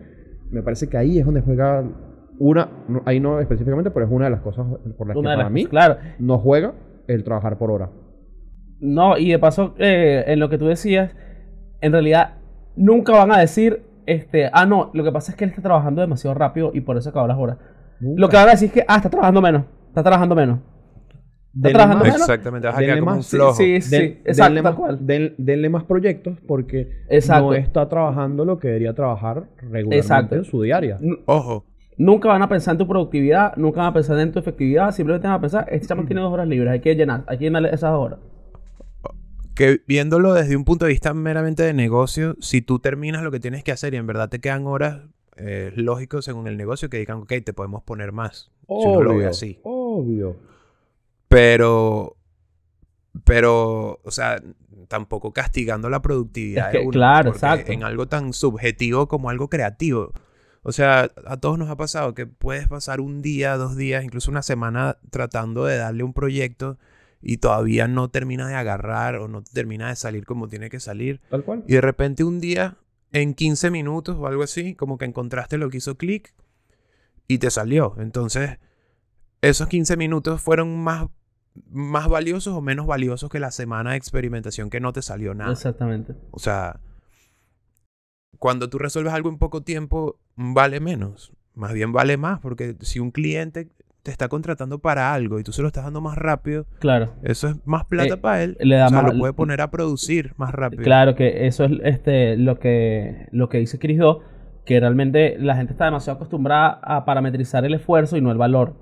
me 0.52 0.64
parece 0.64 0.88
que 0.88 0.96
ahí 0.96 1.20
es 1.20 1.26
donde 1.26 1.42
juega 1.42 1.84
una, 2.40 2.70
no- 2.88 3.02
ahí 3.06 3.20
no 3.20 3.42
específicamente, 3.42 3.92
pero 3.92 4.06
es 4.06 4.12
una 4.12 4.26
de 4.26 4.32
las 4.32 4.42
cosas 4.42 4.66
por 4.98 5.08
las 5.08 5.18
Una 5.18 5.32
que 5.32 5.36
para 5.36 5.44
las 5.44 5.52
mí 5.52 5.66
claro. 5.66 5.98
no 6.20 6.38
juega 6.40 6.74
el 7.08 7.26
trabajar 7.26 7.58
por 7.58 7.72
hora. 7.72 7.90
No, 8.80 9.18
y 9.18 9.30
de 9.32 9.38
paso, 9.40 9.76
eh, 9.78 10.24
en 10.28 10.40
lo 10.40 10.48
que 10.50 10.58
tú 10.58 10.66
decías, 10.68 11.14
en 11.82 11.92
realidad 11.92 12.38
nunca 12.76 13.12
van 13.14 13.32
a 13.34 13.40
decir, 13.40 13.84
este, 14.06 14.50
ah, 14.52 14.66
no, 14.66 14.92
lo 14.94 15.04
que 15.04 15.12
pasa 15.12 15.32
es 15.32 15.38
que 15.38 15.44
él 15.44 15.50
está 15.52 15.62
trabajando 15.62 16.02
demasiado 16.02 16.34
rápido 16.34 16.72
y 16.74 16.82
por 16.82 16.98
eso 16.98 17.10
acabó 17.10 17.28
las 17.28 17.38
horas. 17.38 17.58
Lo 18.00 18.28
que 18.30 18.36
van 18.36 18.48
a 18.48 18.52
decir 18.52 18.68
es 18.68 18.74
que, 18.74 18.86
ah, 18.88 18.98
está 18.98 19.10
trabajando 19.10 19.42
menos, 19.42 19.64
está 19.88 20.04
trabajando 20.04 20.36
menos. 20.36 20.60
¿Está 20.60 21.68
Denle 21.70 21.74
trabajando 21.74 22.04
más- 22.06 22.14
menos? 22.14 22.22
Exactamente, 22.30 22.68
vas 22.68 22.76
a 22.76 22.80
quedar 22.80 23.00
como 23.00 23.12
más, 23.12 23.18
un 23.18 23.24
flojo. 23.24 23.54
Sí, 23.54 23.82
sí, 23.82 23.96
Den- 23.96 24.04
exacto, 24.26 24.44
denle, 24.44 24.62
tal 24.62 24.72
más, 24.72 24.76
cual. 24.80 24.98
den- 25.06 25.36
denle 25.38 25.70
más 25.70 25.84
proyectos 25.84 26.38
porque 26.48 26.90
Exacto. 27.10 27.44
no 27.46 27.54
está 27.54 27.88
trabajando 27.88 28.44
lo 28.44 28.58
que 28.58 28.70
debería 28.70 28.94
trabajar 28.94 29.44
regularmente 29.62 29.98
Exacto. 29.98 30.36
en 30.36 30.44
su 30.46 30.62
diaria. 30.64 30.98
N- 31.02 31.18
Ojo, 31.26 31.66
Nunca 31.96 32.28
van 32.30 32.42
a 32.42 32.50
pensar 32.50 32.72
en 32.74 32.80
tu 32.80 32.88
productividad, 32.88 33.56
nunca 33.56 33.82
van 33.82 33.90
a 33.90 33.94
pensar 33.94 34.18
en 34.18 34.32
tu 34.32 34.40
efectividad, 34.40 34.90
simplemente 34.92 35.28
van 35.28 35.38
a 35.38 35.42
pensar, 35.42 35.68
este 35.70 35.86
chamo 35.90 36.04
tiene 36.06 36.22
dos 36.24 36.34
horas 36.34 36.48
libres, 36.48 36.72
hay 36.72 36.80
que 36.80 36.96
llenar, 36.96 37.24
hay 37.28 37.38
que 37.38 37.44
llenarle 37.46 37.70
esas 37.70 37.92
horas. 37.92 38.18
Que 39.54 39.82
viéndolo 39.88 40.34
desde 40.34 40.56
un 40.56 40.66
punto 40.66 40.86
de 40.86 40.92
vista 40.92 41.14
meramente 41.14 41.64
de 41.64 41.74
negocio, 41.74 42.36
si 42.40 42.62
tú 42.62 42.80
terminas 42.80 43.24
lo 43.24 43.32
que 43.32 43.40
tienes 43.40 43.64
que 43.64 43.72
hacer 43.72 43.94
y 43.94 43.98
en 43.98 44.08
verdad 44.08 44.30
te 44.30 44.40
quedan 44.40 44.66
horas, 44.68 45.02
eh, 45.38 45.72
es 45.72 45.78
lógico 45.82 46.22
según 46.22 46.48
el 46.48 46.58
negocio 46.58 46.90
que 46.90 46.98
digan, 46.98 47.18
ok, 47.20 47.34
te 47.44 47.54
podemos 47.54 47.84
poner 47.84 48.12
más. 48.12 48.52
si 48.68 48.74
uno 48.88 49.02
lo 49.02 49.10
ve 49.12 49.16
Obvio, 49.18 49.30
así. 49.30 49.60
obvio. 49.64 50.38
Pero, 51.28 52.16
pero, 53.24 54.00
o 54.04 54.12
sea, 54.12 54.42
tampoco 54.88 55.34
castigando 55.34 55.90
la 55.90 56.02
productividad 56.02 56.68
Es 56.68 56.72
que, 56.74 56.78
de 56.80 56.84
uno, 56.84 56.92
claro, 56.92 57.32
exacto. 57.32 57.72
En 57.72 57.84
algo 57.84 58.08
tan 58.08 58.34
subjetivo 58.34 59.08
como 59.08 59.30
algo 59.30 59.50
creativo. 59.50 60.12
O 60.62 60.72
sea, 60.72 61.12
a 61.26 61.38
todos 61.38 61.58
nos 61.58 61.70
ha 61.70 61.76
pasado 61.76 62.14
que 62.14 62.26
puedes 62.26 62.68
pasar 62.68 63.02
un 63.02 63.22
día, 63.22 63.58
dos 63.58 63.76
días, 63.76 64.04
incluso 64.04 64.32
una 64.32 64.42
semana 64.44 64.98
tratando 65.10 65.66
de 65.66 65.78
darle 65.78 66.04
un 66.04 66.14
proyecto 66.14 66.78
y 67.24 67.38
todavía 67.38 67.88
no 67.88 68.10
termina 68.10 68.48
de 68.48 68.56
agarrar 68.56 69.16
o 69.16 69.28
no 69.28 69.42
termina 69.42 69.88
de 69.88 69.96
salir 69.96 70.26
como 70.26 70.48
tiene 70.48 70.70
que 70.70 70.80
salir. 70.80 71.22
Tal 71.30 71.44
cual. 71.44 71.64
Y 71.68 71.74
de 71.74 71.82
repente 71.82 72.24
un 72.24 72.40
día, 72.40 72.78
en 73.12 73.34
15 73.34 73.72
minutos 73.72 74.18
o 74.20 74.28
algo 74.28 74.44
así, 74.44 74.76
como 74.76 74.98
que 74.98 75.06
encontraste 75.06 75.58
lo 75.58 75.70
que 75.70 75.78
hizo 75.78 75.96
clic 75.96 76.34
y 77.28 77.38
te 77.38 77.50
salió. 77.50 77.96
Entonces, 77.98 78.60
esos 79.42 79.68
15 79.68 79.96
minutos 79.96 80.42
fueron 80.42 80.84
más, 80.84 81.08
más 81.70 82.10
valiosos 82.10 82.54
o 82.54 82.62
menos 82.62 82.86
valiosos 82.88 83.30
que 83.30 83.40
la 83.40 83.52
semana 83.52 83.92
de 83.92 83.98
experimentación 83.98 84.70
que 84.70 84.82
no 84.82 84.92
te 84.92 85.02
salió 85.02 85.34
nada. 85.34 85.54
Exactamente. 85.54 86.16
O 86.32 86.40
sea, 86.40 86.82
cuando 88.38 88.70
tú 88.70 88.80
resuelves 88.80 89.14
algo 89.14 89.30
en 89.30 89.38
poco 89.38 89.64
tiempo, 89.64 90.20
vale 90.36 90.82
menos. 90.82 91.32
Más 91.56 91.72
bien 91.72 91.94
vale 91.94 92.18
más, 92.18 92.40
porque 92.40 92.76
si 92.82 93.00
un 93.00 93.12
cliente 93.12 93.70
te 94.04 94.12
está 94.12 94.28
contratando 94.28 94.80
para 94.80 95.14
algo 95.14 95.40
y 95.40 95.44
tú 95.44 95.54
se 95.54 95.62
lo 95.62 95.68
estás 95.68 95.86
dando 95.86 96.02
más 96.02 96.18
rápido, 96.18 96.66
Claro. 96.80 97.14
eso 97.24 97.48
es 97.48 97.56
más 97.66 97.86
plata 97.86 98.16
Eh, 98.16 98.18
para 98.18 98.44
él. 98.44 98.58
le 98.60 98.76
da 98.76 98.88
o 98.88 98.90
sea, 98.90 99.02
más- 99.02 99.14
lo 99.14 99.20
puede 99.20 99.34
poner 99.34 99.62
a 99.62 99.72
producir 99.72 100.34
más 100.36 100.52
rápido. 100.54 100.84
Claro 100.84 101.16
que 101.16 101.48
eso 101.48 101.64
es 101.64 101.72
este 101.84 102.36
lo 102.38 102.60
que 102.60 103.28
lo 103.32 103.48
que 103.48 103.60
dice 103.60 103.80
Chris 103.80 103.98
Do, 104.00 104.20
que 104.66 104.80
realmente 104.80 105.38
la 105.40 105.56
gente 105.56 105.72
está 105.72 105.86
demasiado 105.86 106.18
acostumbrada 106.18 106.80
a 106.84 107.06
parametrizar 107.06 107.64
el 107.64 107.74
esfuerzo 107.74 108.18
y 108.18 108.22
no 108.22 108.30
el 108.32 108.38
valor. 108.38 108.76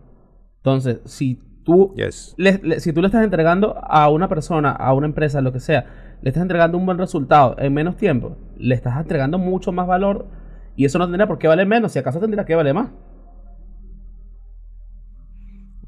Entonces, 0.58 1.02
si 1.06 1.40
tú 1.64 1.94
Yes. 1.96 2.34
le- 2.38 2.60
le- 2.64 2.80
si 2.80 2.92
tú 2.92 3.02
le 3.02 3.08
estás 3.08 3.24
entregando 3.24 3.76
a 3.84 4.10
una 4.10 4.28
persona, 4.28 4.72
a 4.72 4.92
una 4.94 5.06
empresa, 5.06 5.40
lo 5.42 5.54
que 5.54 5.60
sea, 5.60 5.86
le 6.24 6.30
estás 6.30 6.42
entregando 6.42 6.80
un 6.80 6.86
buen 6.88 6.98
resultado 6.98 7.56
en 7.60 7.74
menos 7.76 7.96
tiempo, 7.96 8.38
le 8.58 8.74
estás 8.74 8.98
entregando 9.00 9.38
mucho 9.38 9.72
más 9.72 9.86
valor 9.86 10.28
y 10.76 10.86
eso 10.86 10.98
no 10.98 11.06
tendría 11.06 11.28
por 11.28 11.38
qué 11.38 11.48
valer 11.48 11.68
menos, 11.68 11.92
si 11.92 12.00
acaso 12.00 12.20
tendría 12.20 12.44
que 12.46 12.56
valer 12.56 12.74
más. 12.74 12.90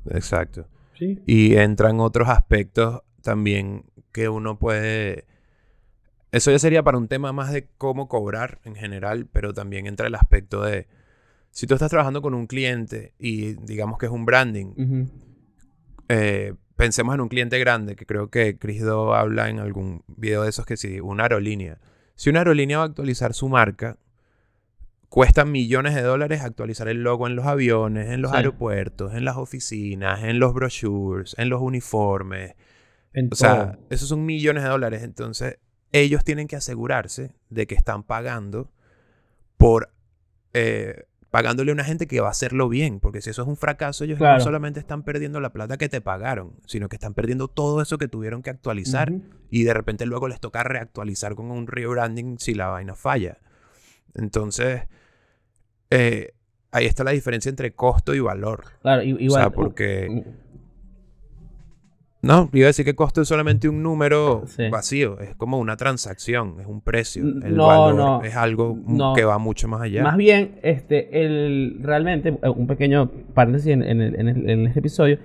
Exacto. 0.10 0.68
Sí. 0.98 1.22
Y 1.26 1.56
entran 1.56 2.00
otros 2.00 2.30
aspectos 2.30 3.02
también 3.22 3.86
que 4.12 4.30
uno 4.30 4.60
puede... 4.60 5.26
Eso 6.32 6.52
ya 6.52 6.60
sería 6.60 6.84
para 6.84 6.98
un 6.98 7.08
tema 7.08 7.32
más 7.32 7.52
de 7.52 7.68
cómo 7.78 8.08
cobrar 8.08 8.60
en 8.64 8.76
general, 8.76 9.28
pero 9.32 9.54
también 9.54 9.88
entra 9.88 10.08
el 10.08 10.16
aspecto 10.16 10.64
de... 10.64 10.88
Si 11.52 11.68
tú 11.68 11.76
estás 11.76 11.92
trabajando 11.92 12.22
con 12.22 12.34
un 12.34 12.48
cliente 12.48 13.14
y 13.20 13.54
digamos 13.54 14.00
que 14.00 14.08
es 14.08 14.12
un 14.12 14.26
branding, 14.26 15.08
eh, 16.10 16.56
pensemos 16.76 17.14
en 17.14 17.22
un 17.22 17.30
cliente 17.30 17.60
grande, 17.60 17.96
que 17.96 18.08
creo 18.08 18.30
que 18.30 18.58
Chris 18.58 18.82
Do 18.82 19.14
habla 19.14 19.50
en 19.50 19.60
algún 19.60 20.04
video 20.08 20.44
de 20.44 20.50
esos 20.50 20.66
que 20.66 20.78
si 20.78 21.00
una 21.00 21.24
aerolínea. 21.24 21.80
Si 22.16 22.32
una 22.32 22.40
aerolínea 22.40 22.78
va 22.78 22.84
a 22.84 22.88
actualizar 22.88 23.36
su 23.36 23.50
marca, 23.50 23.98
cuesta 25.14 25.46
millones 25.46 25.94
de 25.94 26.02
dólares 26.02 26.42
actualizar 26.42 26.88
el 26.88 27.04
logo 27.04 27.28
en 27.28 27.36
los 27.36 27.46
aviones, 27.46 28.10
en 28.10 28.24
los 28.24 28.32
Sí. 28.32 28.38
aeropuertos, 28.38 29.14
en 29.14 29.26
las 29.26 29.38
oficinas, 29.38 30.24
en 30.24 30.40
los 30.40 30.56
brochures, 30.56 31.36
en 31.38 31.50
los 31.50 31.62
uniformes. 31.62 32.56
En 33.14 33.30
O 33.32 33.36
sea, 33.36 33.78
esos 33.92 34.10
son 34.10 34.26
millones 34.26 34.64
de 34.64 34.70
dólares. 34.70 35.04
Entonces, 35.04 35.60
ellos 35.92 36.24
tienen 36.24 36.48
que 36.48 36.56
asegurarse 36.56 37.36
de 37.52 37.68
que 37.68 37.76
están 37.76 38.02
pagando 38.02 38.72
por... 39.56 39.94
eh, 40.54 41.04
pagándole 41.30 41.70
a 41.70 41.74
una 41.76 41.84
gente 41.84 42.08
que 42.08 42.20
va 42.20 42.30
a 42.30 42.32
hacerlo 42.32 42.68
bien. 42.68 43.00
Porque 43.00 43.22
si 43.22 43.30
eso 43.30 43.44
es 43.44 43.48
un 43.48 43.56
fracaso, 43.56 44.04
ellos 44.06 44.18
Claro. 44.18 44.40
no 44.40 44.44
solamente 44.44 44.80
están 44.80 45.04
perdiendo 45.04 45.40
la 45.40 45.52
plata 45.54 45.78
que 45.78 45.90
te 45.90 46.02
pagaron, 46.02 46.54
sino 46.66 46.90
que 46.90 46.96
están 46.96 47.14
perdiendo 47.14 47.48
todo 47.50 47.84
eso 47.84 48.00
que 48.00 48.08
tuvieron 48.08 48.42
que 48.42 48.50
actualizar. 48.50 49.14
Y 49.52 49.64
de 49.64 49.76
repente 49.76 50.08
luego 50.08 50.28
les 50.28 50.40
toca 50.40 50.64
reactualizar 50.64 51.36
con 51.36 51.52
un 51.52 51.68
rebranding 51.68 52.40
si 52.40 52.56
la 52.56 52.68
vaina 52.70 52.96
falla. 52.96 53.38
Entonces, 54.16 54.84
eh, 55.96 56.34
ahí 56.72 56.86
está 56.86 57.04
la 57.04 57.12
diferencia 57.12 57.50
entre 57.50 57.74
costo 57.74 58.14
y 58.16 58.20
valor. 58.20 58.64
Claro, 58.82 59.04
i- 59.04 59.14
o 59.14 59.20
igual. 59.20 59.42
sea, 59.42 59.50
porque... 59.52 60.24
No, 62.22 62.50
iba 62.54 62.68
a 62.68 62.68
decir 62.68 62.86
que 62.86 62.96
costo 62.96 63.22
es 63.22 63.28
solamente 63.28 63.68
un 63.68 63.84
número 63.84 64.44
Sí. 64.46 64.70
vacío. 64.70 65.20
Es 65.20 65.36
como 65.36 65.60
una 65.60 65.76
transacción, 65.76 66.56
es 66.62 66.68
un 66.68 66.80
precio. 66.80 67.22
El 67.22 67.58
no, 67.58 67.68
valor 67.68 67.96
no. 67.96 68.24
es 68.24 68.34
algo 68.38 68.78
No. 68.88 69.14
que 69.14 69.26
va 69.26 69.38
mucho 69.40 69.68
más 69.68 69.82
allá. 69.82 70.04
Más 70.04 70.16
bien, 70.16 70.58
este, 70.64 71.26
el, 71.26 71.80
realmente, 71.82 72.30
eh, 72.42 72.48
un 72.50 72.66
pequeño 72.66 73.12
paréntesis 73.34 73.72
en, 73.74 73.84
en 73.84 74.68
este 74.68 74.80
episodio, 74.80 75.20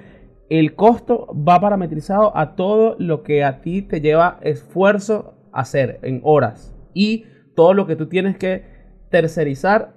el 0.50 0.75
costo 0.75 1.28
va 1.37 1.60
parametrizado 1.60 2.37
a 2.37 2.56
todo 2.56 2.96
lo 2.98 3.22
que 3.22 3.44
a 3.44 3.60
ti 3.60 3.82
te 3.82 4.00
lleva 4.00 4.40
esfuerzo 4.42 5.34
hacer 5.52 6.00
en 6.02 6.20
horas 6.25 6.75
y 6.94 7.26
todo 7.54 7.75
lo 7.75 7.87
que 7.87 7.94
tú 7.94 8.06
tienes 8.08 8.37
que 8.38 8.64
tercerizar 9.10 9.94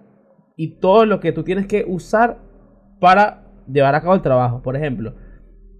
y 0.55 0.79
todo 0.79 1.05
lo 1.05 1.20
que 1.20 1.31
tú 1.31 1.43
tienes 1.43 1.67
que 1.67 1.86
usar 1.88 2.38
para 3.00 3.43
llevar 3.72 3.96
a 3.96 4.01
cabo 4.01 4.13
el 4.15 4.22
trabajo. 4.22 4.62
Por 4.62 4.75
ejemplo, 4.75 5.13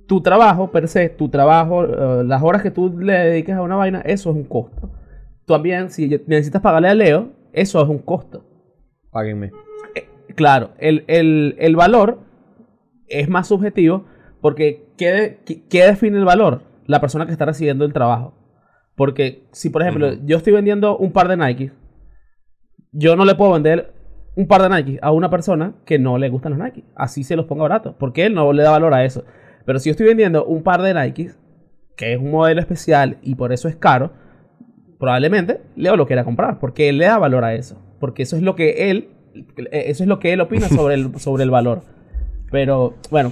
tu 0.08 0.22
trabajo 0.22 0.72
per 0.72 0.88
se, 0.88 1.10
tu 1.10 1.30
trabajo, 1.30 1.84
eh, 1.86 2.24
las 2.25 2.42
horas 2.44 2.62
que 2.62 2.72
tú 2.72 2.98
le 3.00 3.13
dediques 3.13 3.56
a 3.56 3.62
una 3.62 3.75
vaina, 3.75 4.01
eso 4.01 4.30
es 4.32 4.36
un 4.36 4.44
costo. 4.44 4.90
También, 5.46 5.90
si 5.90 6.08
necesitas 6.28 6.62
pagarle 6.62 6.90
a 6.90 6.94
Leo, 6.96 7.30
eso 7.54 7.82
es 7.82 7.90
un 7.90 8.00
costo. 8.00 8.44
Páguenme. 9.12 9.51
Claro, 10.36 10.72
el, 10.80 11.04
el- 11.08 11.56
el 11.60 11.75
valor 11.75 12.20
es 13.08 13.28
más 13.28 13.48
subjetivo 13.48 14.06
porque 14.40 14.86
¿qué, 14.98 15.40
qué- 15.70 15.86
define 15.86 16.18
el 16.18 16.25
valor? 16.25 16.62
La 16.88 17.01
persona 17.01 17.25
que 17.25 17.34
está 17.34 17.46
recibiendo 17.46 17.84
el 17.86 17.92
trabajo. 17.94 18.34
Porque 18.96 19.44
si, 19.51 19.70
por 19.70 19.82
ejemplo, 19.82 20.13
yo 20.25 20.38
estoy 20.38 20.54
vendiendo 20.54 20.98
un 20.98 21.12
par 21.12 21.28
de 21.28 21.36
Nike, 21.38 21.72
yo 22.92 23.16
no 23.16 23.25
le 23.25 23.36
puedo 23.36 23.51
vender 23.54 23.94
un 24.35 24.47
par 24.47 24.61
de 24.61 24.69
Nike 24.69 25.00
a 25.01 25.11
una 25.11 25.29
persona 25.29 25.73
que 25.85 26.00
no 26.00 26.17
le 26.17 26.29
gustan 26.29 26.53
los 26.57 26.59
Nike. 26.61 26.83
Así 26.95 27.23
se 27.23 27.35
los 27.35 27.45
ponga 27.45 27.63
barato, 27.63 27.95
porque 28.00 28.25
él 28.25 28.33
no 28.33 28.51
le 28.53 28.63
da 28.63 28.71
valor 28.71 28.93
a 28.93 29.03
eso. 29.03 29.23
Pero 29.65 29.79
si 29.79 29.89
yo 29.89 29.91
estoy 29.91 30.07
vendiendo 30.07 30.45
un 30.45 30.63
par 30.63 30.81
de 30.81 30.93
Nike, 30.93 31.31
que 31.97 32.13
es 32.13 32.19
un 32.19 32.31
modelo 32.31 32.61
especial 32.61 33.17
y 33.21 33.35
por 33.35 33.51
eso 33.51 33.67
es 33.67 33.75
caro, 33.75 34.11
probablemente 35.00 35.61
Leo 35.75 35.95
lo 35.95 36.07
quiera 36.07 36.23
comprar, 36.23 36.59
porque 36.59 36.89
él 36.89 36.97
le 36.97 37.05
da 37.05 37.17
valor 37.17 37.43
a 37.43 37.53
eso. 37.53 37.77
Porque 38.00 38.23
eso 38.23 38.35
es 38.35 38.41
lo 38.41 38.55
que 38.55 38.89
él, 38.89 39.09
eso 39.71 40.03
es 40.03 40.07
lo 40.07 40.19
que 40.19 40.33
él 40.33 40.41
opina 40.41 40.67
sobre 40.69 40.95
el, 40.95 41.11
sobre 41.19 41.43
el 41.43 41.51
valor. 41.51 41.81
Pero, 42.51 42.95
bueno, 43.11 43.31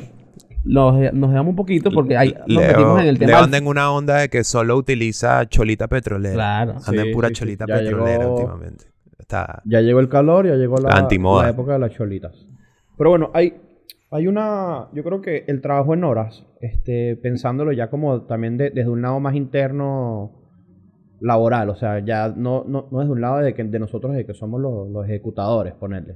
nos, 0.64 0.94
nos 1.14 1.30
dejamos 1.32 1.50
un 1.52 1.56
poquito 1.56 1.90
porque 1.92 2.16
ahí 2.18 2.36
nos 2.48 2.48
Leo, 2.48 2.68
metimos 2.68 3.02
en 3.02 3.08
el 3.08 3.18
tema. 3.20 3.32
Leo 3.32 3.40
anda 3.44 3.58
en 3.58 3.68
una 3.68 3.92
onda 3.92 4.18
de 4.18 4.30
que 4.30 4.44
solo 4.44 4.76
utiliza 4.78 5.46
cholita 5.48 5.88
petrolera. 5.88 6.34
Claro. 6.36 6.76
Anda 6.86 7.02
en 7.04 7.12
pura 7.12 7.30
sí, 7.30 7.34
cholita 7.36 7.66
petrolera 7.66 8.20
llegó- 8.24 8.36
últimamente. 8.36 8.86
Está... 9.30 9.62
Ya 9.64 9.82
llegó 9.82 10.00
el 10.00 10.10
calor, 10.10 10.48
ya 10.48 10.56
llegó 10.56 10.78
la, 10.78 10.90
época 11.50 11.74
de 11.74 11.80
las 11.80 11.92
cholitas. 11.92 12.48
Pero 12.98 13.12
bueno, 13.12 13.30
hay, 13.36 13.62
hay 14.10 14.26
una. 14.26 14.88
Yo 14.92 15.04
creo 15.04 15.22
que 15.22 15.46
el 15.48 15.62
trabajo 15.62 15.94
en 15.94 16.04
horas, 16.04 16.48
este, 16.62 17.16
pensándolo 17.16 17.72
ya 17.72 17.92
como 17.92 18.24
también 18.24 18.58
de- 18.58 18.72
desde 18.72 18.90
un 18.90 19.04
lado 19.04 19.20
más 19.20 19.36
interno 19.36 20.32
laboral, 21.22 21.70
o 21.70 21.76
sea, 21.76 22.04
ya 22.04 22.34
no, 22.36 22.64
no, 22.68 22.88
no 22.92 23.00
desde 23.02 23.12
un 23.12 23.22
lado 23.22 23.38
de, 23.38 23.54
que, 23.54 23.64
de 23.64 23.78
nosotros, 23.78 24.16
de 24.16 24.26
que 24.26 24.34
somos 24.34 24.60
los, 24.60 24.90
los 24.90 25.06
ejecutadores, 25.06 25.76
ponerle. 25.76 26.16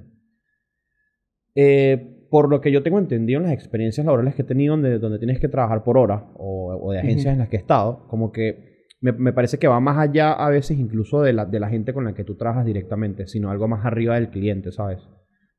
Eh, 1.53 2.25
por 2.31 2.49
lo 2.49 2.61
que 2.61 2.71
yo 2.71 2.81
tengo 2.81 2.97
entendido 2.97 3.39
en 3.39 3.43
las 3.45 3.53
experiencias 3.53 4.07
laborales 4.07 4.33
que 4.33 4.41
he 4.41 4.45
tenido 4.45 4.73
donde, 4.73 4.97
donde 4.97 5.19
tienes 5.19 5.39
que 5.39 5.49
trabajar 5.49 5.83
por 5.83 5.99
hora 5.99 6.31
o, 6.33 6.75
o 6.81 6.91
de 6.91 6.97
agencias 6.97 7.33
en 7.33 7.37
las 7.37 7.49
que 7.49 7.57
he 7.57 7.59
estado, 7.59 8.07
como 8.07 8.31
que 8.31 8.72
me, 9.03 9.11
me 9.11 9.33
parece 9.33 9.59
que 9.59 9.67
va 9.67 9.79
más 9.79 9.97
allá 9.97 10.33
a 10.33 10.49
veces 10.49 10.79
incluso 10.79 11.21
de 11.21 11.33
la, 11.33 11.45
de 11.45 11.59
la 11.59 11.69
gente 11.69 11.93
con 11.93 12.05
la 12.05 12.13
que 12.15 12.23
tú 12.23 12.35
trabajas 12.35 12.65
directamente, 12.65 13.27
sino 13.27 13.51
algo 13.51 13.67
más 13.67 13.85
arriba 13.85 14.15
del 14.15 14.29
cliente, 14.29 14.71
¿sabes? 14.71 14.99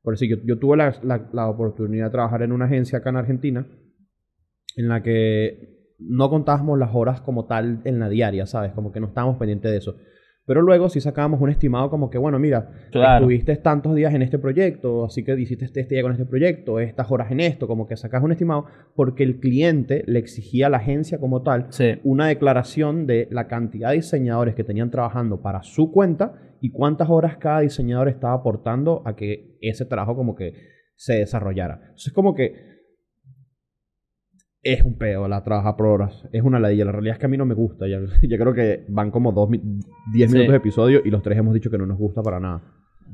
Por 0.01 0.15
eso 0.15 0.25
yo, 0.25 0.37
yo 0.43 0.59
tuve 0.59 0.77
la, 0.77 0.95
la- 1.03 1.29
la 1.31 1.47
oportunidad 1.47 2.05
de 2.05 2.11
trabajar 2.11 2.41
en 2.43 2.51
una 2.51 2.65
agencia 2.65 2.99
acá 2.99 3.09
en 3.11 3.17
Argentina 3.17 3.67
en 4.75 4.89
la 4.89 5.01
que 5.03 5.93
no 5.99 6.29
contábamos 6.29 6.77
las 6.77 6.89
horas 6.93 7.21
como 7.21 7.45
tal 7.45 7.81
en 7.85 7.99
la 7.99 8.09
diaria, 8.09 8.45
¿sabes? 8.45 8.73
Como 8.73 8.91
que 8.91 8.99
no 8.99 9.07
estábamos 9.07 9.37
pendientes 9.37 9.71
de 9.71 9.77
eso. 9.77 9.95
Pero 10.47 10.61
luego 10.61 10.89
sí 10.89 11.01
sacábamos 11.01 11.41
un 11.41 11.49
estimado 11.49 11.89
como 11.89 12.09
que, 12.09 12.17
bueno, 12.17 12.37
mira, 12.39 12.69
Claro. 12.91 13.15
estuviste 13.25 13.55
tantos 13.57 13.95
días 13.95 14.13
en 14.13 14.21
este 14.21 14.37
proyecto, 14.37 15.05
así 15.05 15.23
que 15.23 15.39
hiciste 15.39 15.65
este 15.65 15.83
día 15.87 16.03
con 16.03 16.11
este 16.11 16.25
proyecto, 16.25 16.79
estas 16.79 17.09
horas 17.11 17.31
en 17.31 17.39
esto, 17.39 17.67
como 17.67 17.87
que 17.87 17.97
sacas 17.97 18.21
un 18.23 18.31
estimado, 18.31 18.65
porque 18.95 19.23
el 19.23 19.39
cliente 19.39 20.03
le 20.05 20.19
exigía 20.19 20.67
a 20.67 20.69
la 20.69 20.77
agencia 20.77 21.19
como 21.19 21.41
tal 21.41 21.65
Sí. 21.69 21.95
una 22.03 22.27
declaración 22.27 23.07
de 23.07 23.27
la 23.31 23.47
cantidad 23.47 23.89
de 23.89 23.95
diseñadores 23.95 24.53
que 24.55 24.63
tenían 24.63 24.91
trabajando 24.91 25.41
para 25.41 25.63
su 25.63 25.91
cuenta 25.91 26.33
y 26.61 26.69
cuántas 26.71 27.09
horas 27.09 27.37
cada 27.37 27.61
diseñador 27.61 28.07
estaba 28.09 28.33
aportando 28.35 29.01
a 29.05 29.15
que 29.15 29.57
ese 29.61 29.85
trabajo 29.85 30.15
como 30.15 30.35
que 30.35 30.53
se 30.95 31.15
desarrollara. 31.15 31.79
Entonces 31.83 32.13
como 32.13 32.33
que 32.35 32.74
es 34.65 34.81
un 34.83 34.95
pedo 34.97 35.27
la 35.29 35.43
trabaja 35.43 35.77
por 35.77 35.85
horas. 35.87 36.27
Es 36.33 36.41
una 36.43 36.59
ladilla. 36.59 36.83
La 36.85 36.91
realidad 36.91 37.13
es 37.13 37.19
que 37.19 37.27
a 37.27 37.29
mí 37.29 37.37
no 37.37 37.45
me 37.45 37.53
gusta. 37.53 37.87
Ya, 37.87 37.99
yo 38.21 38.37
creo 38.37 38.53
que 38.53 38.83
van 38.89 39.11
como 39.11 39.31
dos, 39.31 39.49
diez 40.11 40.29
Sí. 40.29 40.35
minutos 40.35 40.51
de 40.51 40.57
episodio 40.57 41.01
y 41.05 41.09
los 41.11 41.21
tres 41.21 41.37
hemos 41.37 41.53
dicho 41.53 41.69
que 41.71 41.77
no 41.77 41.85
nos 41.85 41.97
gusta 41.97 42.21
para 42.21 42.39
nada. 42.39 42.61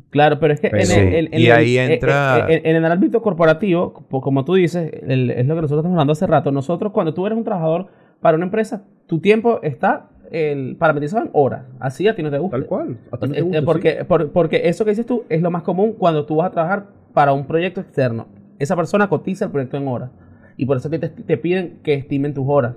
Claro, 0.09 0.39
pero 0.39 0.53
es 0.53 0.59
que 0.59 0.69
Pero- 0.69 0.83
en, 0.83 1.13
el, 1.13 1.29
en- 1.33 1.39
Y 1.41 1.45
el- 1.47 1.51
ahí 1.51 1.77
en- 1.77 1.91
entra- 1.91 2.47
En, 2.49 2.65
en 2.65 2.75
el 2.77 2.85
ámbito 2.91 3.21
corporativo, 3.21 3.93
po- 4.09 4.21
como 4.21 4.43
tú 4.45 4.55
dices, 4.55 4.91
el- 5.07 5.29
es 5.29 5.45
lo 5.45 5.55
que 5.55 5.61
nosotros 5.61 5.79
estamos 5.79 5.95
hablando 5.95 6.13
hace 6.13 6.27
rato. 6.27 6.51
Nosotros, 6.51 6.91
cuando 6.91 7.13
tú 7.13 7.25
eres 7.27 7.37
un 7.37 7.43
trabajador 7.43 7.87
para 8.21 8.35
una 8.37 8.45
empresa, 8.45 8.83
tu 9.07 9.19
tiempo 9.19 9.59
está 9.61 10.09
el, 10.31 10.77
parametrizado 10.77 11.25
en 11.25 11.29
horas. 11.33 11.65
Así 11.79 12.07
a 12.07 12.15
ti 12.15 12.23
no 12.23 12.31
te 12.31 12.37
gusta. 12.39 12.57
Tal 12.57 12.65
cual. 12.65 12.97
A 13.11 13.17
ti 13.17 13.27
no 13.27 13.33
te 13.33 13.39
Eh, 13.39 13.41
gusta, 13.41 13.59
sí. 13.59 13.65
porque, 13.65 14.05
por- 14.05 14.31
porque 14.31 14.61
eso 14.69 14.85
que 14.85 14.91
dices 14.91 15.05
tú 15.05 15.23
es 15.29 15.41
lo 15.41 15.51
más 15.51 15.63
común 15.63 15.93
cuando 15.97 16.25
tú 16.25 16.37
vas 16.37 16.47
a 16.47 16.51
trabajar 16.51 16.85
para 17.13 17.33
un 17.33 17.45
proyecto 17.45 17.81
externo. 17.81 18.27
Esa 18.59 18.75
persona 18.77 19.09
cotiza 19.09 19.45
el 19.45 19.51
proyecto 19.51 19.75
en 19.77 19.87
horas. 19.87 20.11
Y 20.61 20.67
por 20.67 20.77
eso 20.77 20.91
te, 20.91 20.99
te 20.99 21.37
piden 21.37 21.79
que 21.81 21.95
estimen 21.95 22.35
tus 22.35 22.45
horas. 22.47 22.75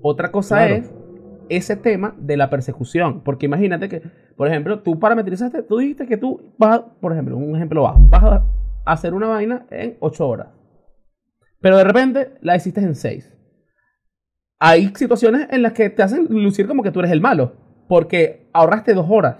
Otra 0.00 0.32
cosa 0.32 0.56
Claro. 0.56 0.74
es 0.76 0.90
ese 1.50 1.76
tema 1.76 2.14
de 2.18 2.38
la 2.38 2.48
persecución. 2.48 3.20
Porque 3.22 3.44
imagínate 3.44 3.90
que, 3.90 4.00
por 4.38 4.48
ejemplo, 4.48 4.78
tú 4.80 4.98
parametrizaste, 4.98 5.62
tú 5.62 5.76
dijiste 5.76 6.06
que 6.06 6.16
tú 6.16 6.54
vas, 6.56 6.78
a- 6.78 6.86
por 6.98 7.12
ejemplo, 7.12 7.36
un 7.36 7.54
ejemplo 7.54 7.82
bajo, 7.82 8.00
vas 8.08 8.22
a 8.24 8.44
hacer 8.86 9.12
una 9.12 9.26
vaina 9.28 9.66
en 9.70 9.98
8 10.00 10.26
horas. 10.26 10.48
Pero 11.60 11.76
de 11.76 11.84
repente 11.84 12.38
la 12.40 12.56
hiciste 12.56 12.80
en 12.80 12.94
6. 12.94 13.30
Hay 14.58 14.92
situaciones 14.94 15.46
en 15.50 15.60
las 15.60 15.74
que 15.74 15.90
te 15.90 16.02
hacen 16.02 16.28
lucir 16.30 16.66
como 16.66 16.82
que 16.82 16.90
tú 16.90 17.00
eres 17.00 17.12
el 17.12 17.20
malo. 17.20 17.52
Porque 17.86 18.48
ahorraste 18.54 18.94
dos 18.94 19.06
horas. 19.10 19.36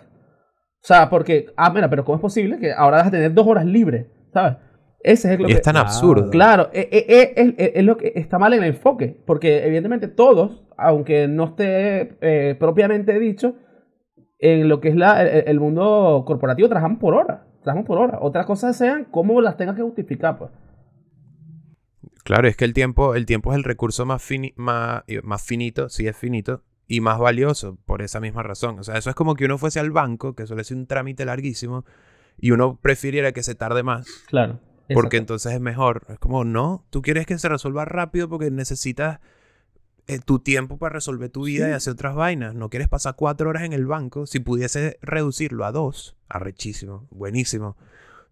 O 0.83 0.87
sea, 0.87 1.09
porque, 1.09 1.47
ah, 1.57 1.71
mira, 1.73 1.89
pero 1.89 2.05
¿cómo 2.05 2.17
es 2.17 2.21
posible 2.23 2.59
que 2.59 2.73
ahora 2.75 2.99
vas 2.99 3.07
a 3.07 3.11
tener 3.11 3.33
dos 3.33 3.47
horas 3.47 3.65
libres? 3.65 4.05
¿Sabes? 4.35 4.59
Ese 5.07 5.35
es 5.35 5.41
lo 5.41 5.49
Y 5.49 5.53
es 5.53 5.59
que... 5.59 5.63
tan 5.63 5.77
absurdo. 5.77 6.31
Claro, 6.31 6.69
eh, 6.73 6.89
eh, 6.91 7.05
eh, 7.09 7.33
es, 7.37 7.55
es- 7.59 7.73
es 7.77 7.85
lo 7.85 7.97
que 7.97 8.13
está 8.17 8.39
mal 8.39 8.53
en 8.55 8.63
el 8.65 8.71
enfoque, 8.71 9.17
porque 9.27 9.65
evidentemente 9.65 10.09
todos, 10.09 10.65
aunque 10.77 11.29
no 11.29 11.45
esté 11.45 12.17
eh, 12.21 12.57
propiamente 12.59 13.19
dicho, 13.19 13.55
en 14.39 14.69
lo 14.69 14.81
que 14.81 14.89
es 14.89 14.97
la, 14.97 15.23
el, 15.23 15.45
el 15.49 15.61
mundo 15.61 16.25
corporativo 16.27 16.69
trabajamos 16.69 16.99
por 16.99 17.15
hora, 17.15 17.47
trabajamos 17.63 17.87
por 17.87 17.99
hora. 17.99 18.19
Otras 18.21 18.47
cosas 18.47 18.77
sean 18.77 19.05
cómo 19.11 19.41
las 19.41 19.57
tengas 19.57 19.77
que 19.77 19.83
justificar, 19.83 20.39
pues. 20.39 20.51
Claro, 22.25 22.49
es 22.49 22.57
que 22.57 22.65
el 22.65 22.75
tiempo, 22.75 23.15
el 23.15 23.25
tiempo 23.27 23.53
es 23.53 23.57
el 23.59 23.65
recurso 23.65 24.05
más, 24.05 24.21
fini- 24.29 24.53
más, 24.57 25.05
más 25.23 25.43
finito, 25.47 25.89
sí 25.89 26.09
es 26.09 26.17
finito, 26.17 26.63
y 26.89 27.01
más 27.01 27.19
valioso 27.21 27.79
por 27.87 28.03
esa 28.03 28.19
misma 28.21 28.43
razón. 28.43 28.79
O 28.81 28.83
sea, 28.83 28.97
eso 28.99 29.11
es 29.11 29.15
como 29.17 29.37
que 29.37 29.45
uno 29.45 29.59
fuese 29.59 29.79
al 29.79 29.93
banco, 29.93 30.35
que 30.35 30.47
suele 30.47 30.65
ser 30.65 30.77
un 30.77 30.87
trámite 30.87 31.25
larguísimo, 31.25 31.85
y 32.39 32.51
uno 32.51 32.79
prefiriera 32.83 33.31
que 33.33 33.45
se 33.45 33.55
tarde 33.55 33.83
más, 33.85 34.07
Claro. 34.29 34.59
Porque 34.95 35.17
entonces 35.17 35.53
es 35.53 35.61
mejor. 35.61 36.05
Es 36.09 36.19
como, 36.19 36.45
no, 36.45 36.85
tú 36.91 37.03
quieres 37.03 37.27
que 37.27 37.39
se 37.39 37.49
resuelva 37.49 37.85
rápido 37.85 38.29
porque 38.29 38.51
necesitas 38.51 39.21
eh, 40.07 40.21
tu 40.25 40.39
tiempo 40.39 40.79
para 40.79 40.95
resolver 40.95 41.31
tu 41.31 41.45
vida 41.47 41.69
y 41.69 41.73
hacer 41.73 41.95
otras 41.95 42.15
vainas. 42.15 42.55
No 42.55 42.71
quieres 42.71 42.89
pasar 42.89 43.17
cuatro 43.17 43.49
horas 43.51 43.65
en 43.65 43.73
el 43.73 43.87
banco. 43.87 44.27
Si 44.27 44.39
pudiese 44.41 44.99
reducirlo 45.03 45.65
a 45.65 45.73
dos, 45.73 46.17
arrechísimo, 46.29 47.07
buenísimo. 47.11 47.77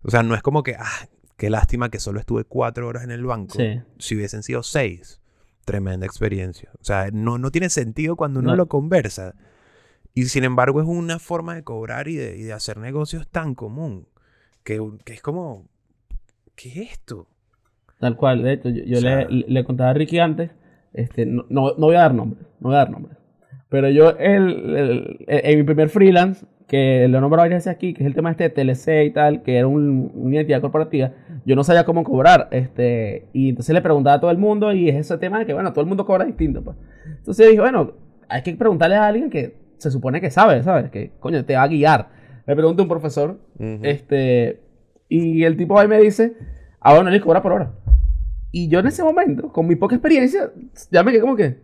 O 0.03 0.11
sea, 0.11 0.23
no 0.23 0.35
es 0.35 0.43
como 0.43 0.63
que, 0.63 0.77
ah, 0.79 1.09
qué 1.37 1.51
lástima 1.51 1.89
que 1.91 1.99
solo 1.99 2.21
estuve 2.21 2.45
cuatro 2.45 2.87
horas 2.87 3.03
en 3.05 3.11
el 3.11 3.25
banco 3.25 3.55
Sí. 3.57 3.81
si 3.99 4.15
hubiesen 4.17 4.43
sido 4.43 4.63
seis. 4.63 5.21
tremenda 5.65 6.05
experiencia. 6.05 6.71
O 6.79 6.85
sea, 6.85 7.09
no, 7.11 7.39
no 7.39 7.51
tiene 7.51 7.71
sentido 7.71 8.17
cuando 8.17 8.41
uno 8.41 8.51
No. 8.51 8.57
lo 8.57 8.67
conversa. 8.69 9.35
Y 10.13 10.27
sin 10.27 10.45
embargo 10.45 10.81
es 10.83 10.87
una 10.87 11.19
forma 11.19 11.55
de 11.55 11.65
cobrar 11.65 12.07
y 12.07 12.17
de, 12.17 12.37
y 12.37 12.43
de 12.43 12.53
hacer 12.53 12.77
negocios 12.77 13.27
tan 13.29 13.55
común. 13.55 14.07
Que, 14.63 14.79
que 15.05 15.15
es 15.15 15.23
como, 15.23 15.67
¿qué 16.57 16.69
es 16.69 16.77
esto? 16.93 17.27
Tal 18.01 18.17
cual, 18.17 18.43
de 18.43 18.53
hecho, 18.55 18.69
yo, 18.71 18.85
yo 18.85 18.99
O 18.99 19.01
sea- 19.01 19.27
le, 19.29 19.45
le 19.49 19.65
contaba 19.65 19.91
a 19.91 19.95
Ricky 19.95 20.19
antes, 20.19 20.51
este, 20.93 21.27
no, 21.27 21.45
no, 21.49 21.69
no 21.77 21.87
voy 21.87 21.97
a 21.97 22.01
dar 22.01 22.15
nombres, 22.15 22.43
no 22.61 22.69
voy 22.69 22.75
a 22.77 22.79
dar 22.79 22.91
nombres. 22.91 23.17
Pero 23.69 23.89
yo, 23.89 24.11
el, 24.19 24.77
el- 24.77 25.25
en 25.27 25.59
mi 25.59 25.65
primer 25.65 25.89
freelance, 25.89 26.45
que 26.69 27.07
lo 27.09 27.21
nombro 27.21 27.39
varias 27.41 27.59
veces 27.65 27.75
aquí, 27.77 27.93
que 27.93 28.03
es 28.03 28.07
el 28.07 28.15
tema 28.15 28.31
este 28.31 28.45
de 28.45 28.51
TLC 28.51 29.05
y 29.07 29.11
tal, 29.11 29.43
que 29.43 29.57
era 29.59 29.67
un- 29.67 30.11
una 30.15 30.37
identidad 30.37 30.61
corporativa, 30.61 31.13
yo 31.45 31.57
no 31.57 31.65
sabía 31.65 31.85
cómo 31.85 32.05
cobrar, 32.05 32.49
este, 32.53 33.27
y 33.33 33.51
entonces 33.51 33.75
le 33.75 33.83
preguntaba 33.83 34.17
a 34.17 34.21
todo 34.21 34.31
el 34.31 34.39
mundo, 34.39 34.73
y 34.73 34.89
es 34.89 34.97
ese 34.97 35.19
tema 35.19 35.39
de 35.39 35.47
que, 35.47 35.53
bueno, 35.55 35.73
todo 35.73 35.83
el 35.83 35.87
mundo 35.89 36.05
cobra 36.07 36.25
distinto, 36.25 36.63
pues. 36.63 36.77
Entonces 37.19 37.49
dije, 37.49 37.61
bueno, 37.61 37.93
hay 38.29 38.43
que 38.43 38.55
preguntarle 38.55 38.97
a 38.97 39.07
alguien 39.07 39.29
que 39.31 39.57
se 39.77 39.91
supone 39.91 40.21
que 40.21 40.31
sabe, 40.31 40.63
¿sabes? 40.63 40.91
Que, 40.91 41.11
coño, 41.21 41.45
te 41.45 41.55
va 41.57 41.63
a 41.65 41.69
guiar. 41.69 42.09
Le 42.47 42.55
pregunto 42.57 42.83
a 42.83 42.85
un 42.85 42.89
profesor, 42.89 43.39
Ujú. 43.59 43.79
este, 43.83 44.61
y 45.09 45.45
el 45.45 45.57
tipo 45.57 45.79
ahí 45.79 45.89
me 45.89 46.01
dice, 46.01 46.37
ah, 46.81 46.95
bueno, 46.95 47.11
él 47.11 47.21
cobra 47.21 47.43
por 47.43 47.53
hora. 47.53 47.75
Y 48.51 48.69
yo 48.69 48.79
en 48.81 48.87
ese 48.87 49.03
momento, 49.03 49.53
con 49.53 49.67
mi 49.67 49.77
poca 49.77 49.97
experiencia, 49.97 50.51
ya 50.91 51.03
me 51.03 51.11
quedé 51.13 51.21
como 51.21 51.37
que, 51.37 51.59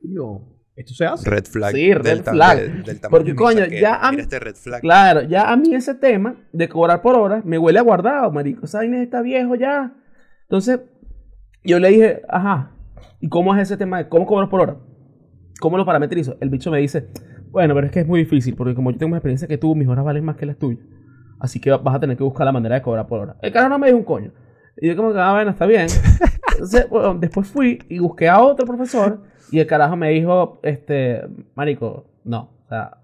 Coño, 0.00 0.42
esto 0.76 0.92
se 0.94 1.06
hace. 1.06 1.30
Red 1.30 1.44
flag. 1.44 1.72
Sí, 1.74 1.94
red 1.94 2.02
del 2.04 2.22
flag. 2.22 2.58
de- 2.58 2.68
del 2.82 3.00
tamaño 3.00 3.10
Porque, 3.10 3.34
coño, 3.34 3.64
ya 3.66 3.96
a 3.96 4.12
mí- 4.12 4.20
este 4.20 4.38
red 4.38 4.54
flag. 4.54 4.80
claro, 4.80 5.22
ya 5.22 5.50
a 5.50 5.56
mí 5.56 5.74
ese 5.74 5.94
tema 5.94 6.36
de 6.52 6.68
cobrar 6.68 7.00
por 7.00 7.14
hora 7.16 7.42
me 7.44 7.58
huele 7.58 7.78
a 7.78 7.82
guardado, 7.82 8.30
marico. 8.30 8.66
Esa 8.66 8.84
está 8.84 9.22
viejo 9.22 9.54
ya. 9.54 9.94
Entonces, 10.42 10.80
yo 11.64 11.78
le 11.78 11.88
dije, 11.88 12.22
ajá, 12.28 12.72
¿y 13.20 13.28
cómo 13.28 13.54
es 13.54 13.62
ese 13.62 13.76
tema 13.78 13.98
de 13.98 14.08
cómo 14.08 14.26
cobro 14.26 14.48
por 14.50 14.60
hora? 14.60 14.76
¿Cómo 15.60 15.78
lo 15.78 15.86
parametrizo? 15.86 16.36
El 16.40 16.50
bicho 16.50 16.70
me 16.70 16.78
dice, 16.80 17.08
bueno, 17.50 17.74
pero 17.74 17.86
es 17.86 17.92
que 17.92 18.00
es 18.00 18.06
muy 18.06 18.20
difícil, 18.20 18.54
porque 18.56 18.74
como 18.74 18.90
yo 18.90 18.98
tengo 18.98 19.10
más 19.10 19.18
experiencia 19.18 19.48
que 19.48 19.56
tú, 19.56 19.74
mis 19.74 19.88
horas 19.88 20.04
valen 20.04 20.24
más 20.24 20.36
que 20.36 20.44
las 20.44 20.58
tuyas. 20.58 20.84
Así 21.44 21.60
que 21.60 21.70
vas 21.70 21.94
a 21.94 22.00
tener 22.00 22.16
que 22.16 22.24
buscar 22.24 22.46
la 22.46 22.52
manera 22.52 22.76
de 22.76 22.80
cobrar 22.80 23.06
por 23.06 23.20
hora. 23.20 23.36
El 23.42 23.52
carajo 23.52 23.68
no 23.68 23.78
me 23.78 23.88
dijo 23.88 23.98
un 23.98 24.04
coño. 24.04 24.32
Y 24.78 24.88
yo 24.88 24.96
como 24.96 25.12
que, 25.12 25.18
ah, 25.18 25.32
bueno, 25.32 25.50
está 25.50 25.66
bien. 25.66 25.88
Entonces, 26.52 26.88
bueno, 26.88 27.16
después 27.16 27.46
fui 27.46 27.80
y 27.90 27.98
busqué 27.98 28.30
a 28.30 28.40
otro 28.40 28.64
profesor 28.64 29.20
y 29.52 29.60
el 29.60 29.66
carajo 29.66 29.94
me 29.94 30.08
dijo, 30.08 30.58
este, 30.62 31.20
marico, 31.54 32.06
no. 32.24 32.50
O 32.64 32.68
sea, 32.70 32.96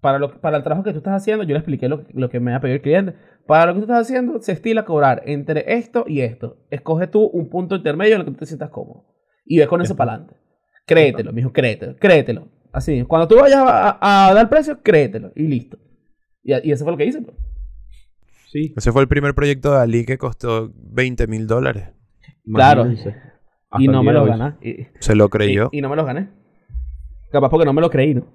para, 0.00 0.20
lo, 0.20 0.40
para 0.40 0.58
el 0.58 0.62
trabajo 0.62 0.84
que 0.84 0.92
tú 0.92 0.98
estás 0.98 1.14
haciendo, 1.14 1.42
yo 1.42 1.54
le 1.54 1.58
expliqué 1.58 1.88
lo, 1.88 2.04
lo 2.12 2.30
que 2.30 2.38
me 2.38 2.54
ha 2.54 2.60
pedido 2.60 2.76
el 2.76 2.82
cliente. 2.82 3.14
Para 3.48 3.66
lo 3.66 3.72
que 3.72 3.80
tú 3.80 3.86
estás 3.86 4.02
haciendo, 4.02 4.40
se 4.40 4.52
estila 4.52 4.84
cobrar 4.84 5.22
entre 5.26 5.74
esto 5.74 6.04
y 6.06 6.20
esto. 6.20 6.58
Escoge 6.70 7.08
tú 7.08 7.24
un 7.24 7.50
punto 7.50 7.74
intermedio 7.74 8.14
en 8.14 8.20
el 8.20 8.26
que 8.26 8.30
tú 8.30 8.38
te 8.38 8.46
sientas 8.46 8.70
cómodo. 8.70 9.06
Y 9.44 9.58
ve 9.58 9.66
con 9.66 9.82
eso 9.82 9.96
para 9.96 10.12
adelante. 10.12 10.36
Créetelo, 10.86 11.32
mijo, 11.32 11.52
créetelo, 11.52 11.96
créetelo. 11.96 12.46
Así, 12.70 13.02
cuando 13.02 13.26
tú 13.26 13.40
vayas 13.40 13.64
a, 13.66 14.28
a 14.28 14.32
dar 14.34 14.48
precio, 14.48 14.80
créetelo. 14.84 15.32
Y 15.34 15.48
listo. 15.48 15.78
Y, 16.44 16.68
y 16.68 16.70
eso 16.70 16.84
fue 16.84 16.92
lo 16.92 16.96
que 16.96 17.04
hice. 17.04 17.22
pues. 17.22 17.36
Sí. 18.50 18.72
Ese 18.76 18.92
fue 18.92 19.02
el 19.02 19.08
primer 19.08 19.34
proyecto 19.34 19.72
de 19.72 19.78
Ali 19.78 20.04
que 20.06 20.16
costó 20.18 20.72
20 20.74 21.26
mil 21.26 21.46
dólares. 21.46 21.90
Claro. 22.52 22.86
Y 23.78 23.88
no 23.88 24.02
me 24.02 24.12
los 24.12 24.22
hoy. 24.24 24.30
gané. 24.30 24.54
Y, 24.62 24.86
Se 25.00 25.14
lo 25.14 25.28
creyó. 25.28 25.68
y- 25.72 25.78
y 25.78 25.80
no 25.82 25.88
me 25.90 25.96
los 25.96 26.06
gané. 26.06 26.30
Capaz 27.30 27.50
porque 27.50 27.66
no 27.66 27.72
me 27.74 27.82
lo 27.82 27.90
creí, 27.90 28.14
¿no? 28.14 28.26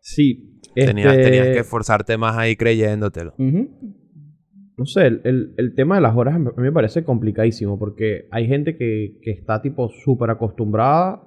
Sí. 0.00 0.60
Tenías, 0.74 1.12
este, 1.14 1.24
tenías 1.24 1.46
que 1.48 1.58
esforzarte 1.60 2.16
más 2.16 2.36
ahí 2.36 2.54
creyéndotelo. 2.56 3.34
No 3.38 4.84
sé, 4.86 5.06
el, 5.06 5.20
el- 5.24 5.54
el 5.58 5.74
tema 5.74 5.96
de 5.96 6.00
las 6.02 6.16
horas 6.16 6.34
a 6.36 6.38
mí 6.38 6.46
me 6.56 6.72
parece 6.72 7.04
complicadísimo 7.04 7.78
porque 7.78 8.28
hay 8.30 8.46
gente 8.46 8.76
que, 8.76 9.18
que 9.22 9.30
está 9.32 9.60
tipo 9.62 9.88
súper 9.90 10.30
acostumbrada 10.30 11.22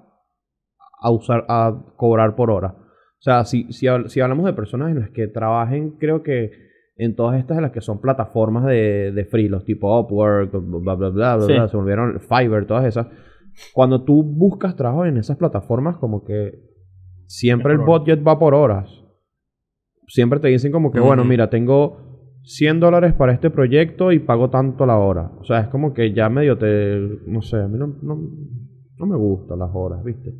a 1.01 1.11
usar, 1.11 1.45
a 1.49 1.83
cobrar 1.97 2.35
por 2.35 2.49
hora. 2.51 2.75
O 2.77 3.21
sea, 3.23 3.45
si, 3.45 3.71
si, 3.71 3.87
si 4.07 4.19
hablamos 4.21 4.45
de 4.45 4.53
personas 4.53 4.91
en 4.91 4.99
las 5.01 5.09
que 5.11 5.27
trabajen, 5.27 5.97
creo 5.97 6.23
que 6.23 6.51
en 6.95 7.15
todas 7.15 7.39
estas 7.39 7.59
las 7.61 7.71
que 7.71 7.81
son 7.81 7.99
plataformas 8.01 8.65
de, 8.65 9.11
de 9.11 9.25
freelance, 9.25 9.65
tipo 9.65 9.99
Upwork, 9.99 10.51
bla, 10.51 10.95
bla, 10.95 11.09
bla, 11.09 11.35
bla, 11.37 11.45
Sí. 11.47 11.53
bla, 11.53 11.67
se 11.67 11.77
volvieron 11.77 12.19
Fiverr, 12.19 12.65
todas 12.67 12.85
esas. 12.85 13.07
Cuando 13.73 14.03
tú 14.03 14.23
buscas 14.23 14.75
trabajo 14.75 15.05
en 15.05 15.17
esas 15.17 15.37
plataformas, 15.37 15.97
como 15.97 16.23
que 16.23 16.53
siempre 17.27 17.73
el 17.73 17.79
budget 17.79 18.25
va 18.25 18.37
por 18.39 18.53
horas. 18.53 18.89
Siempre 20.07 20.39
te 20.39 20.49
dicen 20.49 20.71
como 20.71 20.91
que, 20.91 20.99
bueno, 20.99 21.23
mira, 21.23 21.49
tengo 21.49 21.97
100 22.43 22.79
dólares 22.79 23.13
para 23.13 23.31
este 23.33 23.49
proyecto 23.49 24.11
y 24.11 24.19
pago 24.19 24.49
tanto 24.49 24.85
la 24.85 24.97
hora. 24.97 25.31
O 25.39 25.43
sea, 25.45 25.61
es 25.61 25.67
como 25.69 25.93
que 25.93 26.13
ya 26.13 26.29
medio 26.29 26.57
te... 26.57 26.99
No 27.25 27.41
sé, 27.41 27.57
a 27.57 27.67
mí 27.67 27.77
no, 27.79 27.87
no, 28.01 28.19
no 28.97 29.05
me 29.05 29.15
gustan 29.15 29.59
las 29.59 29.69
horas, 29.73 30.03
¿viste? 30.03 30.33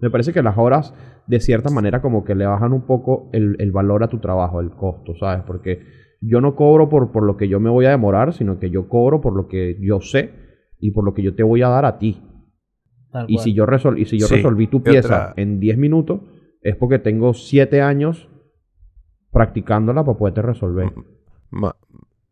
Me 0.00 0.10
parece 0.10 0.32
que 0.32 0.42
las 0.42 0.56
horas, 0.56 0.94
de 1.26 1.40
cierta 1.40 1.70
manera, 1.70 2.00
como 2.00 2.22
que 2.24 2.34
le 2.36 2.46
bajan 2.46 2.72
un 2.72 2.86
poco 2.86 3.28
el, 3.32 3.56
el 3.58 3.72
valor 3.72 4.04
a 4.04 4.08
tu 4.08 4.18
trabajo, 4.18 4.60
el 4.60 4.70
costo, 4.70 5.14
¿sabes? 5.18 5.42
Porque 5.44 5.80
yo 6.20 6.40
no 6.40 6.54
cobro 6.56 6.88
por, 6.88 7.12
por 7.12 7.22
lo 7.22 7.36
que 7.36 7.48
yo 7.48 7.60
me 7.60 7.70
voy 7.70 7.86
a 7.86 7.90
demorar, 7.90 8.32
sino 8.32 8.58
que 8.58 8.70
yo 8.70 8.88
cobro 8.88 9.20
por 9.20 9.34
lo 9.36 9.48
que 9.48 9.76
yo 9.80 10.00
sé 10.00 10.32
y 10.80 10.90
por 10.90 11.04
lo 11.04 11.14
que 11.14 11.22
yo 11.22 11.34
te 11.34 11.42
voy 11.42 11.62
a 11.62 11.68
dar 11.68 11.84
a 11.84 11.98
ti. 11.98 12.22
Tal 13.12 13.26
Y 13.28 13.34
cual. 13.34 13.44
si 13.44 13.54
yo, 13.54 13.66
resol 13.66 13.98
y 13.98 14.04
si 14.06 14.18
yo 14.18 14.26
Sí, 14.26 14.34
resolví 14.36 14.66
tu 14.66 14.82
¿qué 14.82 14.90
pieza 14.90 15.30
otra? 15.30 15.34
en 15.36 15.60
10 15.60 15.78
minutos, 15.78 16.20
es 16.62 16.76
porque 16.76 16.98
tengo 16.98 17.34
7 17.34 17.80
años 17.80 18.28
practicándola 19.32 20.04
para 20.04 20.18
poderte 20.18 20.42
resolver. 20.42 20.92
Ma- 21.50 21.76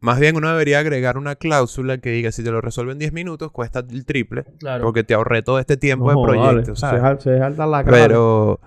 más 0.01 0.20
bien 0.20 0.37
uno 0.37 0.51
debería 0.51 0.79
agregar 0.79 1.16
una 1.16 1.37
cláusula 1.37 1.99
que 1.99 2.11
diga 2.11 2.31
si 2.31 2.44
te 2.44 2.51
lo 2.51 2.61
resuelve 2.61 2.92
en 2.92 2.99
10 2.99 3.12
minutos 3.12 3.51
cuesta 3.51 3.81
el 3.90 4.05
triple. 4.05 4.44
Claro. 4.59 4.85
Porque 4.85 5.05
te 5.05 5.14
ahorré 5.14 5.42
todo 5.42 5.59
este 5.59 5.77
tiempo 5.77 6.12
No, 6.12 6.20
de 6.20 6.27
proyecto, 6.27 6.72
vale, 6.72 6.77
¿sabes? 6.77 7.22
Se, 7.22 7.31
se 7.33 7.38
jalta 7.38 7.66
la 7.66 7.85
cara. 7.85 7.96
Pero 7.96 8.61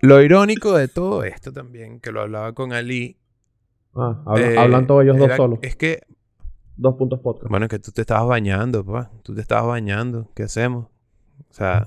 lo 0.00 0.20
irónico 0.22 0.72
de 0.76 0.88
todo 0.88 1.22
esto 1.24 1.52
también, 1.52 2.00
que 2.00 2.10
lo 2.10 2.22
hablaba 2.22 2.52
con 2.52 2.72
Ali. 2.72 3.16
Ah, 3.94 4.22
habla- 4.26 4.50
eh, 4.52 4.58
hablan 4.58 4.86
todos 4.86 5.02
ellos 5.04 5.18
dos 5.18 5.32
solos. 5.36 5.58
Es 5.62 5.76
que, 5.76 6.02
Dos 6.76 6.94
puntos 6.96 7.20
podcast. 7.20 7.50
bueno, 7.50 7.66
es 7.66 7.70
que 7.70 7.78
tú 7.78 7.92
te 7.92 8.00
estabas 8.00 8.26
bañando, 8.26 8.84
pues. 8.84 9.06
Tú 9.22 9.34
te 9.34 9.40
estabas 9.42 9.66
bañando. 9.66 10.30
¿Qué 10.34 10.44
hacemos? 10.44 10.86
O 11.50 11.52
sea, 11.54 11.86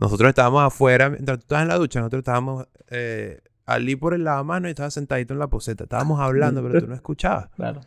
nosotros 0.00 0.28
estábamos 0.28 0.62
afuera, 0.62 1.08
mientras 1.10 1.38
tú 1.38 1.42
estabas 1.44 1.62
en 1.62 1.68
la 1.68 1.76
ducha, 1.78 2.00
nosotros 2.00 2.20
estábamos 2.20 2.66
eh, 2.90 3.40
Ali 3.66 3.96
por 3.96 4.14
el 4.14 4.24
lavamanos 4.24 4.68
y 4.68 4.70
estaba 4.70 4.90
sentadito 4.90 5.32
en 5.32 5.38
la 5.38 5.48
poseta. 5.48 5.84
Estábamos 5.84 6.20
hablando, 6.20 6.62
pero 6.62 6.80
tú 6.80 6.86
no 6.86 6.94
escuchabas. 6.94 7.48
Claro. 7.56 7.80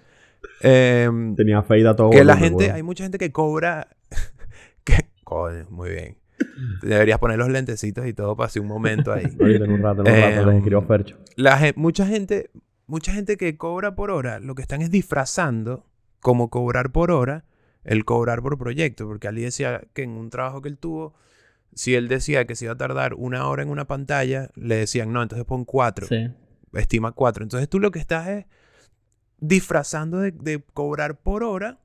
Em, 0.61 1.35
Tenía 1.35 1.61
feida 1.63 1.95
todo. 1.95 2.09
que 2.09 2.23
la 2.23 2.35
gente, 2.35 2.71
hay 2.71 2.83
mucha 2.83 3.03
gente 3.03 3.17
que 3.17 3.31
cobra. 3.31 3.87
que, 4.83 5.07
coño, 5.23 5.65
muy 5.69 5.89
bien. 5.91 6.17
Deberías 6.81 7.19
poner 7.19 7.37
los 7.37 7.49
lentecitos 7.49 8.05
y 8.07 8.13
todo 8.13 8.35
para 8.35 8.47
hacer 8.47 8.61
un 8.61 8.67
momento 8.67 9.13
ahí. 9.13 9.25
Ahorita 9.39 9.65
en 9.65 9.71
un 9.71 9.81
rato, 9.81 10.01
en 10.05 10.13
un 10.13 10.21
rato, 10.21 10.41
Em, 10.41 10.47
les 10.47 10.57
escribo 10.57 10.81
Fercho. 10.81 11.17
La 11.37 11.59
mucha 11.75 12.05
gente, 12.05 12.49
mucha 12.93 13.12
gente 13.12 13.38
que 13.38 13.58
cobra 13.58 13.95
por 13.95 14.12
hora, 14.12 14.39
lo 14.39 14.53
que 14.53 14.62
están 14.62 14.84
es 14.84 14.91
disfrazando 14.91 15.84
como 16.19 16.51
cobrar 16.51 16.91
por 16.91 17.10
hora 17.10 17.43
el 17.84 18.06
cobrar 18.06 18.43
por 18.43 18.56
proyecto, 18.60 19.08
porque 19.08 19.27
Ali 19.27 19.41
decía 19.41 19.82
que 19.95 20.03
en 20.03 20.12
un 20.12 20.29
trabajo 20.29 20.62
que 20.62 20.69
él 20.69 20.77
tuvo, 20.77 21.15
si 21.73 21.95
él 21.95 22.08
decía 22.08 22.45
que 22.45 22.56
se 22.56 22.65
iba 22.65 22.75
a 22.75 22.77
tardar 22.77 23.15
una 23.15 23.47
hora 23.47 23.63
en 23.63 23.69
una 23.69 23.86
pantalla, 23.86 24.51
le 24.53 24.75
decían, 24.75 25.12
no, 25.12 25.23
entonces 25.23 25.43
pon 25.43 25.65
cuatro, 25.65 26.06
Sí. 26.06 26.29
estima 26.73 27.13
cuatro. 27.13 27.41
Entonces 27.43 27.67
tú 27.67 27.79
lo 27.79 27.89
que 27.89 27.97
estás 27.97 28.27
es 28.27 28.45
disfrazando 29.39 30.19
de, 30.19 30.29
de 30.29 30.63
cobrar 30.73 31.19
por 31.19 31.43
hora 31.43 31.79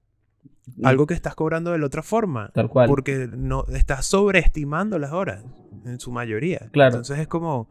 algo 0.84 1.06
que 1.06 1.14
estás 1.14 1.34
cobrando 1.34 1.72
de 1.72 1.78
la 1.78 1.86
otra 1.86 2.02
forma. 2.02 2.50
Tal 2.52 2.68
cual. 2.68 2.86
Porque 2.86 3.30
no 3.34 3.64
estás 3.74 4.04
sobreestimando 4.04 4.98
las 4.98 5.12
horas, 5.12 5.42
en 5.86 5.98
su 6.00 6.12
mayoría. 6.12 6.68
Claro. 6.70 6.96
Entonces 6.96 7.18
es 7.18 7.28
como... 7.28 7.70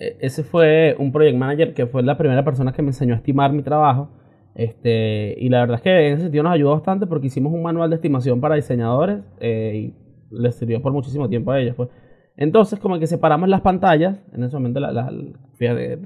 E- 0.00 0.16
Ese 0.20 0.42
fue 0.42 0.96
un 0.98 1.12
project 1.12 1.36
manager 1.36 1.74
que 1.74 1.86
fue 1.86 2.02
la 2.02 2.16
primera 2.18 2.44
persona 2.44 2.72
que 2.72 2.82
me 2.82 2.88
enseñó 2.88 3.14
a 3.14 3.18
estimar 3.18 3.52
mi 3.52 3.62
trabajo. 3.62 4.10
Este, 4.56 5.36
y 5.38 5.48
la 5.48 5.60
verdad 5.60 5.76
es 5.76 5.82
que 5.82 5.90
en 6.08 6.14
ese 6.14 6.22
sentido 6.24 6.42
nos 6.42 6.52
ayudó 6.54 6.72
bastante 6.72 7.06
porque 7.06 7.28
hicimos 7.28 7.52
un 7.52 7.62
manual 7.62 7.88
de 7.90 7.96
estimación 7.96 8.40
para 8.40 8.56
diseñadores 8.56 9.20
eh, 9.38 9.72
y 9.76 9.94
les 10.34 10.56
sirvió 10.56 10.82
por 10.82 10.92
muchísimo 10.92 11.28
tiempo 11.28 11.52
a 11.52 11.60
ellos. 11.60 11.76
Pues. 11.76 11.88
Entonces, 12.36 12.78
como 12.80 12.98
que 12.98 13.06
separamos 13.06 13.48
las 13.48 13.60
pantallas, 13.60 14.18
en 14.32 14.42
ese 14.42 14.56
momento, 14.56 14.80
la, 14.80 14.90
la- 14.92 15.12
fíjate, 15.56 15.98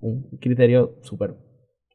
un 0.00 0.30
criterio 0.40 0.96
súper 1.02 1.34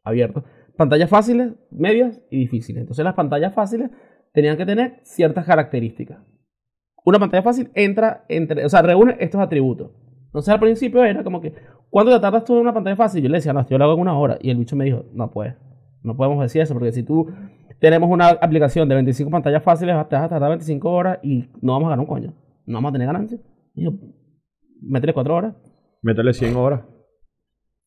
abierto. 0.04 0.44
Pantallas 0.78 1.10
fáciles, 1.10 1.54
medias 1.72 2.22
y 2.30 2.38
difíciles. 2.38 2.82
Entonces, 2.82 3.04
las 3.04 3.14
pantallas 3.16 3.54
fáciles 3.54 3.90
tenían 4.34 4.58
que 4.58 4.66
tener 4.66 5.00
ciertas 5.04 5.46
características. 5.46 6.20
Una 7.06 7.20
pantalla 7.20 7.44
fácil 7.44 7.72
entra 7.74 8.26
entre, 8.30 8.64
o 8.66 8.70
sea, 8.70 8.82
reúne 8.82 9.16
estos 9.20 9.42
atributos. 9.42 9.92
Entonces 10.30 10.54
al 10.54 10.60
principio 10.60 11.04
era 11.04 11.24
como 11.24 11.42
que, 11.42 11.54
¿cuánto 11.90 12.14
te 12.14 12.20
tardas 12.20 12.44
tú 12.46 12.54
en 12.56 12.62
una 12.62 12.74
pantalla 12.74 12.96
fácil? 12.96 13.22
Yo 13.24 13.30
le 13.30 13.38
decía, 13.38 13.52
no, 13.54 13.68
yo 13.68 13.78
lo 13.78 13.84
hago 13.86 13.94
en 13.96 14.00
una 14.02 14.18
hora. 14.18 14.38
Y 14.42 14.50
el 14.52 14.58
bicho 14.58 14.76
me 14.76 14.86
dijo, 14.86 15.06
no 15.14 15.32
puedes. 15.32 15.56
No 16.04 16.16
podemos 16.16 16.42
decir 16.42 16.62
eso, 16.62 16.74
porque 16.74 16.92
si 16.92 17.04
tú 17.04 17.28
tenemos 17.80 18.10
una 18.10 18.30
aplicación 18.30 18.88
de 18.88 18.96
25 18.96 19.32
pantallas 19.32 19.64
fáciles, 19.64 19.96
te 20.08 20.16
vas 20.16 20.26
a 20.26 20.30
tardar 20.30 20.50
25 20.50 20.90
horas 20.92 21.20
y 21.24 21.50
no 21.62 21.74
vamos 21.74 21.88
a 21.88 21.90
ganar 21.92 22.00
un 22.02 22.06
coño. 22.08 22.34
No 22.66 22.76
vamos 22.78 22.90
a 22.90 22.94
tener 22.94 23.08
ganancia. 23.08 23.40
Y 23.74 23.84
yo, 23.86 23.92
métele 24.82 25.14
4 25.14 25.36
horas. 25.36 25.56
Métele 26.02 26.34
100 26.34 26.56
horas. 26.56 26.82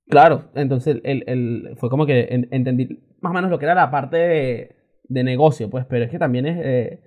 Claro, 0.09 0.51
entonces 0.55 1.01
el, 1.05 1.25
el- 1.27 1.77
fue 1.77 1.89
como 1.89 2.07
que 2.07 2.27
en- 2.31 2.49
entendí 2.51 2.89
más 3.21 3.31
o 3.31 3.35
menos 3.35 3.51
lo 3.51 3.59
que 3.59 3.65
era 3.67 3.75
la 3.75 3.91
parte 3.91 4.17
de, 4.17 4.77
de 5.05 5.25
negocio, 5.25 5.71
pues, 5.71 5.87
pero 5.87 6.05
es 6.05 6.11
que 6.11 6.19
también 6.19 6.47
es... 6.47 6.59
eh, 6.63 7.03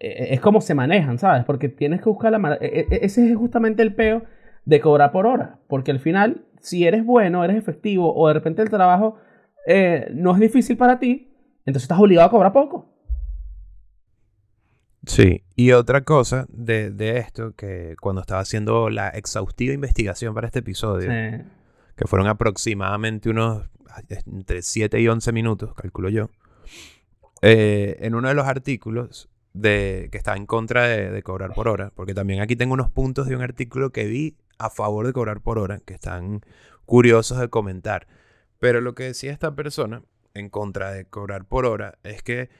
es 0.00 0.40
como 0.40 0.60
se 0.60 0.74
manejan, 0.74 1.18
¿sabes? 1.18 1.44
Porque 1.44 1.68
tienes 1.68 2.00
que 2.00 2.08
buscar 2.08 2.32
la 2.32 2.38
manera. 2.38 2.64
e- 2.64 2.86
e- 2.90 2.98
Ese 3.04 3.30
es 3.30 3.36
justamente 3.36 3.82
el 3.82 3.94
peo 3.94 4.22
de 4.64 4.80
cobrar 4.80 5.12
por 5.12 5.26
hora. 5.26 5.58
Porque 5.68 5.90
al 5.90 6.00
final, 6.00 6.44
si 6.60 6.86
eres 6.86 7.04
bueno, 7.04 7.44
eres 7.44 7.56
efectivo, 7.56 8.14
o 8.14 8.28
de 8.28 8.34
repente 8.34 8.62
el 8.62 8.70
trabajo 8.70 9.16
eh, 9.66 10.08
no 10.14 10.32
es 10.32 10.40
difícil 10.40 10.76
para 10.76 10.98
ti, 10.98 11.32
entonces 11.66 11.84
estás 11.84 11.98
obligado 11.98 12.28
a 12.28 12.30
cobrar 12.30 12.52
poco. 12.52 12.90
Sí, 15.06 15.44
y 15.54 15.72
otra 15.72 16.02
cosa 16.02 16.46
de, 16.48 16.90
de 16.90 17.18
esto, 17.18 17.52
que 17.54 17.94
cuando 18.00 18.22
estaba 18.22 18.40
haciendo 18.40 18.88
la 18.88 19.08
exhaustiva 19.10 19.74
investigación 19.74 20.34
para 20.34 20.46
este 20.46 20.60
episodio, 20.60 21.10
Eh, 21.12 21.44
que 21.94 22.06
fueron 22.06 22.26
aproximadamente 22.26 23.28
unos 23.28 23.68
entre 24.26 24.62
7 24.62 25.00
y 25.00 25.06
11 25.06 25.30
minutos, 25.30 25.74
calculo 25.74 26.08
yo, 26.08 26.30
eh, 27.42 27.98
en 28.00 28.14
uno 28.14 28.28
de 28.28 28.34
los 28.34 28.46
artículos 28.46 29.28
de, 29.54 30.08
que 30.12 30.18
está 30.18 30.36
en 30.36 30.44
contra 30.44 30.86
de, 30.86 31.10
de 31.10 31.22
cobrar 31.22 31.54
por 31.54 31.68
hora, 31.68 31.90
porque 31.94 32.12
también 32.12 32.40
aquí 32.40 32.56
tengo 32.56 32.74
unos 32.74 32.90
puntos 32.90 33.26
de 33.26 33.34
un 33.34 33.42
artículo 33.42 33.90
que 33.90 34.04
vi 34.04 34.36
a 34.58 34.68
favor 34.68 35.06
de 35.06 35.12
cobrar 35.12 35.40
por 35.40 35.58
hora, 35.58 35.80
que 35.80 35.94
están 35.94 36.42
curiosos 36.84 37.38
de 37.38 37.48
comentar. 37.48 38.06
Pero 38.58 38.80
lo 38.80 38.94
que 38.94 39.04
decía 39.04 39.32
esta 39.32 39.54
persona 39.54 40.02
en 40.34 40.50
contra 40.50 40.92
de 40.92 41.06
cobrar 41.06 41.44
por 41.46 41.64
hora 41.64 41.98
es 42.02 42.22
que 42.22 42.50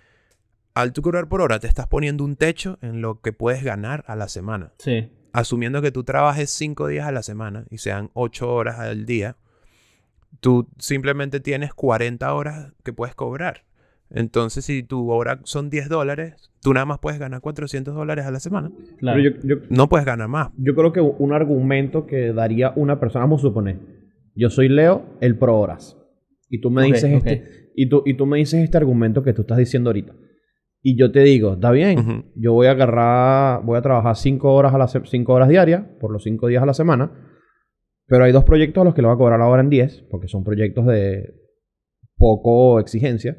al 0.74 0.92
tú 0.92 1.02
cobrar 1.02 1.28
por 1.28 1.40
hora 1.40 1.58
te 1.58 1.66
estás 1.66 1.86
poniendo 1.86 2.24
un 2.24 2.36
techo 2.36 2.78
en 2.82 3.00
lo 3.00 3.20
que 3.20 3.32
puedes 3.32 3.62
ganar 3.62 4.04
a 4.06 4.16
la 4.16 4.28
semana 4.28 4.72
sí. 4.78 5.10
asumiendo 5.32 5.82
que 5.82 5.92
tú 5.92 6.04
trabajes 6.04 6.50
cinco 6.50 6.88
días 6.88 7.06
a 7.06 7.12
la 7.12 7.22
semana 7.22 7.64
y 7.70 7.78
sean 7.78 8.10
ocho 8.14 8.52
horas 8.52 8.78
al 8.78 9.06
día, 9.06 9.36
tú 10.40 10.68
simplemente 10.78 11.40
tienes 11.40 11.74
40 11.74 12.32
horas 12.32 12.72
que 12.82 12.92
puedes 12.92 13.14
cobrar. 13.14 13.64
Entonces, 14.10 14.64
si 14.64 14.82
tu 14.82 15.10
hora 15.10 15.40
son 15.44 15.70
10 15.70 15.88
dólares, 15.88 16.50
tú 16.62 16.72
nada 16.72 16.86
más 16.86 16.98
puedes 16.98 17.18
ganar 17.18 17.40
400 17.40 17.94
dólares 17.94 18.26
a 18.26 18.30
la 18.30 18.38
semana. 18.40 18.70
Claro. 18.98 19.20
Pero 19.22 19.36
yo, 19.42 19.56
yo, 19.56 19.66
No 19.70 19.88
puedes 19.88 20.06
ganar 20.06 20.28
más. 20.28 20.48
yo 20.56 20.74
creo 20.74 20.92
que 20.92 21.00
un 21.00 21.32
argumento 21.32 22.06
que 22.06 22.32
daría 22.32 22.72
una 22.76 23.00
persona, 23.00 23.24
vamos 23.24 23.40
a 23.40 23.48
suponer, 23.48 23.78
yo 24.34 24.50
soy 24.50 24.68
Leo, 24.68 25.04
el 25.20 25.36
pro 25.38 25.58
horas. 25.58 25.96
Y 26.48 26.60
tú 26.60 26.70
me 26.70 26.84
dices 26.84 27.04
ok. 27.16 27.26
este, 27.26 27.70
y 27.74 27.88
tú, 27.88 28.02
y 28.06 28.14
tú 28.14 28.26
me 28.26 28.38
dices 28.38 28.62
este 28.62 28.76
argumento 28.76 29.22
que 29.24 29.32
tú 29.32 29.42
estás 29.42 29.58
diciendo 29.58 29.90
ahorita. 29.90 30.14
Y 30.86 30.96
yo 30.98 31.10
te 31.10 31.20
digo, 31.20 31.54
está 31.54 31.70
bien, 31.70 32.26
yo 32.36 32.52
voy 32.52 32.66
a 32.66 32.72
agarrar, 32.72 33.64
voy 33.64 33.78
a 33.78 33.82
trabajar 33.82 34.16
cinco 34.16 34.52
horas 34.54 34.74
a 34.74 34.78
la 34.78 34.86
se- 34.86 35.00
cinco 35.06 35.32
horas 35.32 35.48
diarias, 35.48 35.82
por 35.98 36.12
los 36.12 36.22
cinco 36.22 36.46
días 36.46 36.62
a 36.62 36.66
la 36.66 36.74
semana. 36.74 37.10
Pero 38.06 38.24
hay 38.24 38.32
dos 38.32 38.44
proyectos 38.44 38.82
a 38.82 38.84
los 38.84 38.94
que 38.94 39.00
le 39.00 39.08
voy 39.08 39.14
a 39.14 39.18
cobrar 39.18 39.40
ahora 39.40 39.62
en 39.62 39.70
10, 39.70 40.02
porque 40.10 40.28
son 40.28 40.44
proyectos 40.44 40.84
de 40.86 41.34
poco 42.16 42.78
exigencia. 42.80 43.36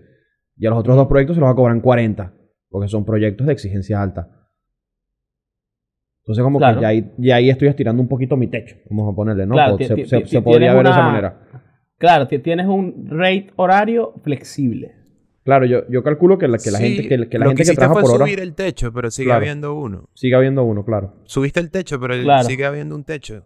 Y 0.58 0.66
a 0.66 0.70
los 0.70 0.80
otros 0.80 0.96
dos 0.96 1.08
proyectos 1.08 1.36
se 1.36 1.40
los 1.42 1.48
va 1.48 1.52
a 1.52 1.56
cobrar 1.56 1.76
en 1.76 1.82
40, 1.82 2.34
porque 2.70 2.88
son 2.88 3.04
proyectos 3.06 3.46
de 3.48 3.54
exigencia 3.54 4.02
alta. 4.02 4.30
Entonces, 6.24 6.44
como 6.44 6.58
Claro. 6.58 6.78
que 6.78 6.82
ya 6.82 6.88
ahí, 6.88 7.12
ya 7.18 7.36
ahí 7.36 7.50
estoy 7.50 7.68
estirando 7.68 8.02
un 8.02 8.08
poquito 8.08 8.36
mi 8.36 8.48
techo, 8.48 8.76
vamos 8.90 9.12
a 9.14 9.16
ponerle, 9.16 9.46
¿no? 9.46 9.54
Claro, 9.54 9.78
se, 9.78 10.42
podría 10.42 10.74
ver 10.74 10.86
de 10.86 10.92
esa 10.92 11.02
manera. 11.04 11.40
Claro, 11.98 12.28
ti- 12.28 12.40
tienes 12.40 12.66
un 12.68 13.08
rate 13.10 13.52
horario 13.58 14.14
flexible. 14.24 14.96
Claro, 15.44 15.66
yo, 15.68 15.88
yo 15.90 16.02
calculo 16.02 16.40
que 16.40 16.48
la, 16.48 16.58
que 16.58 16.72
la 16.72 16.80
Sí, 16.80 16.96
gente 16.96 17.02
que, 17.08 17.30
que 17.30 17.38
la 17.38 17.46
gente 17.48 17.64
que 17.64 17.74
trabaja 17.74 17.94
fue 17.94 18.02
por 18.02 18.16
hora 18.16 18.26
subir 18.26 18.40
el 18.40 18.56
techo, 18.56 18.92
pero 18.92 19.12
sigue 19.12 19.28
Claro. 19.28 19.42
habiendo 19.42 19.76
uno. 19.76 20.10
sigue 20.16 20.34
habiendo 20.36 20.64
uno, 20.64 20.84
claro. 20.84 21.14
Subiste 21.26 21.60
el 21.60 21.70
techo, 21.70 22.00
pero 22.00 22.16
Claro. 22.20 22.44
sigue 22.48 22.66
habiendo 22.66 22.96
un 22.96 23.04
techo. 23.04 23.46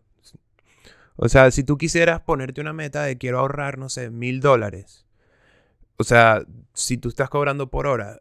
O 1.17 1.27
sea, 1.27 1.51
si 1.51 1.65
tú 1.65 1.77
quisieras 1.77 2.21
ponerte 2.21 2.61
una 2.61 2.71
meta 2.71 3.03
de 3.03 3.17
quiero 3.17 3.39
ahorrar, 3.39 3.77
no 3.77 3.89
sé, 3.89 4.09
mil 4.09 4.39
dólares. 4.39 5.05
O 5.99 6.03
sea, 6.03 6.41
si 6.73 6.97
tú 6.97 7.09
estás 7.09 7.29
cobrando 7.29 7.69
por 7.69 7.85
hora, 7.88 8.19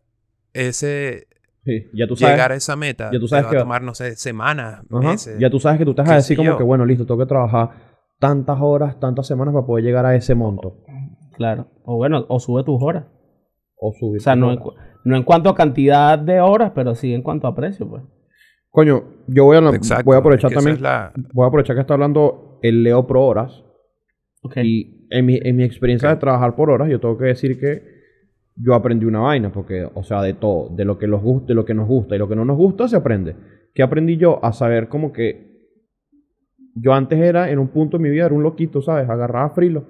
ese 0.53 1.27
Sí, 1.65 1.85
ya 1.95 2.07
tú 2.07 2.17
sabes. 2.17 2.35
llegar 2.35 2.53
a 2.53 2.55
esa 2.55 2.77
meta 2.77 3.11
ya 3.13 3.19
tú 3.19 3.27
te 3.27 3.31
sabes 3.31 3.47
va 3.47 3.51
que- 3.51 3.57
a 3.57 3.61
tomar, 3.61 3.83
no 3.83 3.95
sé, 3.95 4.17
semanas, 4.17 4.81
Ajá, 4.91 5.01
meses. 5.01 5.39
Ya 5.39 5.51
tú 5.51 5.61
sabes 5.61 5.79
que 5.79 5.85
tú 5.85 5.95
qué 5.95 6.03
a 6.03 6.15
decir 6.15 6.37
como 6.37 6.51
yo. 6.51 6.57
que, 6.59 6.65
bueno, 6.65 6.85
listo, 6.85 7.07
tengo 7.07 7.21
que 7.21 7.27
trabajar 7.27 7.71
tantas 8.19 8.59
horas, 8.61 8.99
tantas 8.99 9.27
semanas 9.27 9.55
para 9.55 9.67
poder 9.67 9.85
llegar 9.85 10.05
a 10.07 10.15
ese 10.17 10.35
monto. 10.35 10.79
Claro. 11.37 11.69
O 11.85 11.97
bueno, 11.97 12.25
o 12.29 12.41
sube 12.41 12.65
tus 12.65 12.83
horas. 12.83 13.05
O 13.77 13.93
subir. 13.93 14.21
O 14.21 14.25
sea, 14.25 14.33
tus 14.33 14.41
no 14.41 14.53
en, 14.53 14.59
horas. 14.59 14.65
cu- 14.75 14.81
no 15.05 15.17
en 15.17 15.23
cuanto 15.23 15.51
a 15.51 15.55
cantidad 15.55 16.19
de 16.19 16.41
horas, 16.41 16.73
pero 16.75 16.95
sí 16.97 17.15
en 17.15 17.23
cuanto 17.23 17.47
a 17.47 17.55
precio, 17.55 17.89
pues. 17.89 18.03
Coño, 18.71 19.05
yo 19.29 19.45
voy 19.45 19.57
a, 19.57 19.61
Exacto, 19.71 20.05
voy 20.05 20.17
a 20.17 20.19
aprovechar 20.19 20.51
es 20.51 20.55
que 20.55 20.59
esa 20.59 20.65
también. 20.71 20.77
es 20.77 20.83
la- 20.83 21.13
Voy 21.33 21.45
a 21.45 21.49
aprovechar 21.49 21.77
que 21.77 21.81
está 21.81 21.95
hablando 21.95 22.59
el 22.63 22.83
Leo 22.83 23.07
Pro 23.07 23.25
Horas. 23.25 23.63
Y 24.57 25.07
en 25.11 25.27
mi, 25.27 25.39
en 25.43 25.57
mi 25.57 25.65
experiencia 25.65 26.09
de 26.11 26.17
trabajar 26.17 26.55
por 26.55 26.71
horas, 26.71 26.89
yo 26.89 27.01
tengo 27.01 27.17
que 27.17 27.27
decir 27.27 27.59
que 27.59 27.99
yo 28.57 28.75
aprendí 28.75 29.07
una 29.07 29.21
vaina, 29.21 29.53
porque, 29.53 29.89
o 29.93 30.03
sea, 30.03 30.23
de 30.23 30.35
todo, 30.35 30.69
de 30.75 30.85
lo 30.85 30.99
que 30.99 31.07
nos 31.07 31.23
gusta, 31.23 31.49
de 31.49 31.55
lo 31.55 31.65
que 31.65 31.75
nos 31.75 31.87
gusta 31.87 32.17
y 32.17 32.19
lo 32.19 32.29
que 32.29 32.37
no 32.37 32.45
nos 32.45 32.57
gusta, 32.57 32.89
se 32.89 32.97
aprende. 32.97 33.37
¿Qué 33.75 33.83
aprendí 33.83 34.17
yo? 34.17 34.45
A 34.45 34.53
saber 34.53 34.89
como 34.89 35.13
que 35.13 35.49
yo 36.75 36.93
antes 36.93 37.19
era, 37.19 37.51
en 37.51 37.59
un 37.59 37.69
punto 37.69 37.97
de 37.97 38.03
mi 38.03 38.11
vida, 38.11 38.27
era 38.27 38.35
un 38.35 38.43
loquito, 38.43 38.83
¿sabes? 38.83 39.09
Agarraba 39.09 39.51
frilo. 39.51 39.85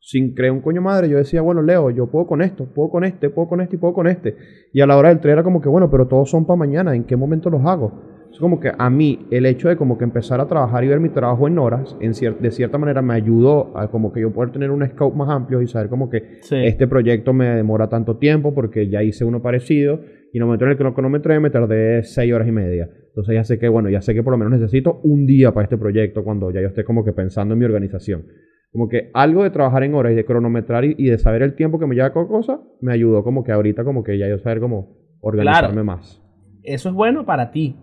Sin 0.00 0.34
creer 0.34 0.52
un 0.52 0.60
coño 0.60 0.80
madre, 0.80 1.08
yo 1.08 1.18
decía, 1.18 1.42
bueno, 1.42 1.60
Leo, 1.60 1.90
yo 1.90 2.06
puedo 2.06 2.26
con 2.26 2.40
esto, 2.40 2.66
puedo 2.66 2.88
con 2.88 3.04
este, 3.04 3.30
puedo 3.30 3.48
con 3.48 3.60
este 3.60 3.76
y 3.76 3.78
puedo 3.78 3.94
con 3.94 4.06
este. 4.06 4.36
Y 4.72 4.80
a 4.80 4.86
la 4.86 4.96
hora 4.96 5.08
del 5.08 5.20
tren 5.20 5.32
era 5.32 5.42
como 5.42 5.60
que, 5.60 5.68
bueno, 5.68 5.90
pero 5.90 6.06
todos 6.06 6.30
son 6.30 6.46
para 6.46 6.56
mañana, 6.56 6.94
¿en 6.94 7.04
qué 7.04 7.16
momento 7.16 7.50
los 7.50 7.64
hago? 7.64 8.17
Es 8.30 8.38
como 8.38 8.60
que 8.60 8.70
a 8.76 8.90
mí 8.90 9.26
el 9.30 9.46
hecho 9.46 9.68
de 9.68 9.76
como 9.76 9.98
que 9.98 10.04
empezar 10.04 10.40
a 10.40 10.46
trabajar 10.46 10.84
y 10.84 10.88
ver 10.88 11.00
mi 11.00 11.08
trabajo 11.08 11.48
en 11.48 11.58
horas, 11.58 11.96
en 12.00 12.12
cier- 12.12 12.38
de 12.38 12.50
cierta 12.50 12.78
manera 12.78 13.02
me 13.02 13.14
ayudó 13.14 13.76
a 13.76 13.88
como 13.90 14.12
que 14.12 14.20
yo 14.20 14.32
poder 14.32 14.52
tener 14.52 14.70
un 14.70 14.86
scope 14.86 15.16
más 15.16 15.28
amplio 15.28 15.60
y 15.62 15.66
saber 15.66 15.88
como 15.88 16.08
que 16.08 16.38
Sí. 16.42 16.56
este 16.56 16.86
proyecto 16.86 17.32
me 17.32 17.46
demora 17.46 17.88
tanto 17.88 18.16
tiempo 18.18 18.54
porque 18.54 18.88
ya 18.88 19.02
hice 19.02 19.24
uno 19.24 19.42
parecido 19.42 20.00
y 20.32 20.36
en 20.36 20.42
el 20.42 20.44
momento 20.44 20.66
en 20.66 20.70
el 20.72 20.76
que 20.76 20.84
lo 20.84 20.94
cronometré 20.94 21.40
me 21.40 21.50
tardé 21.50 22.02
seis 22.04 22.32
horas 22.32 22.46
y 22.46 22.52
media. 22.52 22.88
Entonces 23.08 23.34
ya 23.34 23.42
sé 23.44 23.58
que, 23.58 23.68
bueno, 23.68 23.88
ya 23.88 24.00
sé 24.02 24.14
que 24.14 24.22
por 24.22 24.32
lo 24.32 24.38
menos 24.38 24.52
necesito 24.52 25.00
un 25.02 25.26
día 25.26 25.52
para 25.52 25.64
este 25.64 25.76
proyecto 25.78 26.22
cuando 26.22 26.50
ya 26.52 26.60
yo 26.60 26.68
esté 26.68 26.84
como 26.84 27.04
que 27.04 27.12
pensando 27.12 27.54
en 27.54 27.58
mi 27.58 27.64
organización. 27.64 28.26
Como 28.70 28.88
que 28.88 29.10
algo 29.14 29.42
de 29.42 29.50
trabajar 29.50 29.82
en 29.82 29.94
horas 29.94 30.12
y 30.12 30.14
de 30.14 30.24
cronometrar 30.26 30.84
y, 30.84 30.94
y 30.98 31.06
de 31.06 31.18
saber 31.18 31.42
el 31.42 31.54
tiempo 31.54 31.78
que 31.80 31.86
me 31.86 31.94
lleva 31.96 32.12
cada 32.12 32.28
cosa 32.28 32.60
me 32.82 32.92
ayudó 32.92 33.24
como 33.24 33.42
que 33.42 33.50
ahorita 33.50 33.82
como 33.82 34.04
que 34.04 34.18
ya 34.18 34.28
yo 34.28 34.38
saber 34.38 34.60
cómo 34.60 34.94
organizarme 35.20 35.82
más. 35.82 36.22
Eso 36.62 36.90
es 36.90 36.94
bueno 36.94 37.24
para 37.24 37.50
ti. 37.50 37.76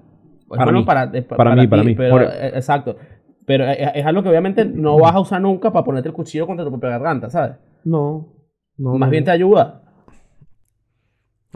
Es 0.56 0.58
Para 0.58 0.66
bueno 0.72 0.80
mí. 0.80 0.86
para, 0.86 1.04
eh, 1.18 1.22
pa- 1.22 1.36
Para 1.38 1.56
mí, 1.56 1.68
para 1.68 1.84
mí. 1.84 1.96
pero, 1.96 2.12
Por- 2.12 2.24
eh, 2.24 2.48
exacto. 2.56 2.98
Pero 3.46 3.66
es, 3.66 3.78
es 3.96 4.06
algo 4.06 4.24
que 4.24 4.30
obviamente 4.30 4.66
no 4.66 4.98
vas 4.98 5.14
a 5.16 5.20
usar 5.20 5.40
nunca 5.42 5.72
para 5.72 5.86
ponerte 5.86 6.10
el 6.10 6.14
cuchillo 6.16 6.48
contra 6.48 6.66
tu 6.66 6.72
propia 6.72 6.90
garganta, 6.90 7.30
¿sabes? 7.30 7.58
No. 7.84 8.34
no 8.78 8.98
Más 8.98 9.08
no, 9.08 9.12
bien 9.12 9.24
no. 9.24 9.26
te 9.26 9.32
ayuda. 9.32 9.82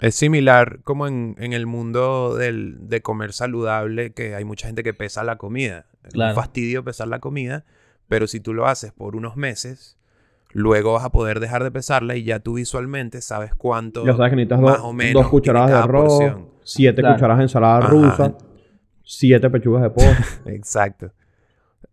Es 0.02 0.16
similar 0.16 0.80
como 0.84 1.08
en, 1.08 1.36
en 1.40 1.52
el 1.54 1.66
mundo 1.66 2.36
del, 2.36 2.88
de 2.88 3.02
comer 3.02 3.34
saludable, 3.34 4.14
que 4.14 4.36
hay 4.36 4.46
mucha 4.46 4.68
gente 4.68 4.84
que 4.84 4.94
pesa 4.94 5.24
la 5.24 5.38
comida. 5.38 5.88
Es 6.06 6.14
Claro. 6.14 6.32
un 6.32 6.36
fastidio 6.36 6.84
pesar 6.86 7.08
la 7.10 7.20
comida, 7.20 7.66
pero 8.08 8.28
si 8.28 8.40
tú 8.40 8.54
lo 8.54 8.66
haces 8.68 8.94
por 8.94 9.16
unos 9.18 9.36
meses, 9.36 9.98
luego 10.54 10.94
vas 10.94 11.04
a 11.04 11.10
poder 11.12 11.40
dejar 11.42 11.64
de 11.64 11.72
pesarla 11.72 12.16
y 12.16 12.24
ya 12.24 12.40
tú 12.40 12.54
visualmente 12.54 13.20
sabes 13.22 13.54
cuánto 13.54 14.06
Ya 14.06 14.16
sabes 14.16 14.30
que 14.30 14.36
necesitas 14.38 14.62
más 14.62 14.78
dos, 14.78 14.86
o 14.86 14.94
menos 14.94 15.24
dos 15.24 15.30
cucharadas 15.32 15.70
de 15.72 15.76
arroz, 15.78 16.08
porción. 16.08 16.48
siete 16.64 17.02
Claro. 17.02 17.16
cucharadas 17.16 17.38
de 17.40 17.44
ensalada 17.44 17.78
Ajá. 17.80 17.88
rusa, 17.90 18.34
siete 19.12 19.50
pechugas 19.50 19.82
de 19.82 19.89
pollo. 19.89 20.12
Exacto. 20.45 21.12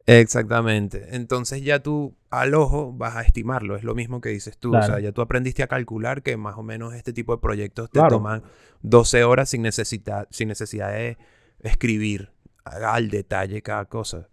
Exactamente. 0.04 1.16
Entonces 1.16 1.62
ya 1.62 1.80
tú 1.82 2.14
al 2.30 2.54
ojo 2.54 2.92
vas 2.92 3.16
a 3.16 3.22
estimarlo. 3.22 3.76
Es 3.76 3.82
lo 3.84 3.94
mismo 3.94 4.20
que 4.20 4.28
dices 4.28 4.58
tú. 4.58 4.76
O 4.76 4.82
sea, 4.82 5.00
ya 5.00 5.12
tú 5.12 5.20
aprendiste 5.22 5.62
a 5.62 5.66
calcular 5.66 6.22
que 6.22 6.36
más 6.36 6.56
o 6.56 6.62
menos 6.62 6.94
este 6.94 7.12
tipo 7.12 7.34
de 7.34 7.40
proyectos 7.40 7.90
te 7.90 7.98
Claro. 7.98 8.16
toman 8.16 8.42
12 8.82 9.24
horas 9.24 9.48
sin 9.48 9.62
necesidad, 9.62 10.28
sin 10.30 10.48
necesidad 10.48 10.92
de 10.92 11.16
escribir 11.60 12.30
al 12.64 13.08
detalle 13.10 13.62
cada 13.62 13.86
cosa. 13.86 14.28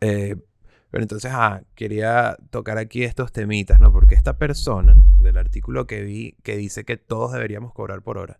Eh, 0.00 0.36
pero 0.90 1.02
entonces, 1.02 1.30
ah, 1.34 1.62
quería 1.74 2.38
tocar 2.50 2.78
aquí 2.78 3.02
estos 3.02 3.32
temitas, 3.32 3.80
¿no? 3.80 3.92
Porque 3.92 4.14
esta 4.14 4.38
persona 4.38 4.94
del 5.18 5.36
artículo 5.36 5.86
que 5.86 6.02
vi 6.02 6.36
que 6.42 6.56
dice 6.56 6.84
que 6.84 6.96
todos 6.96 7.32
deberíamos 7.32 7.74
cobrar 7.74 8.00
por 8.02 8.16
hora. 8.16 8.38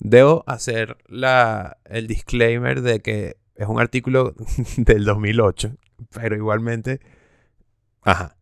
Debo 0.00 0.44
hacer 0.46 0.96
la, 1.08 1.78
el 1.84 2.06
disclaimer 2.06 2.82
de 2.82 3.00
que 3.00 3.36
es 3.56 3.66
un 3.66 3.80
artículo 3.80 4.34
del 4.76 5.04
2008, 5.04 5.76
pero 6.12 6.36
igualmente, 6.36 7.00
ajá. 8.02 8.34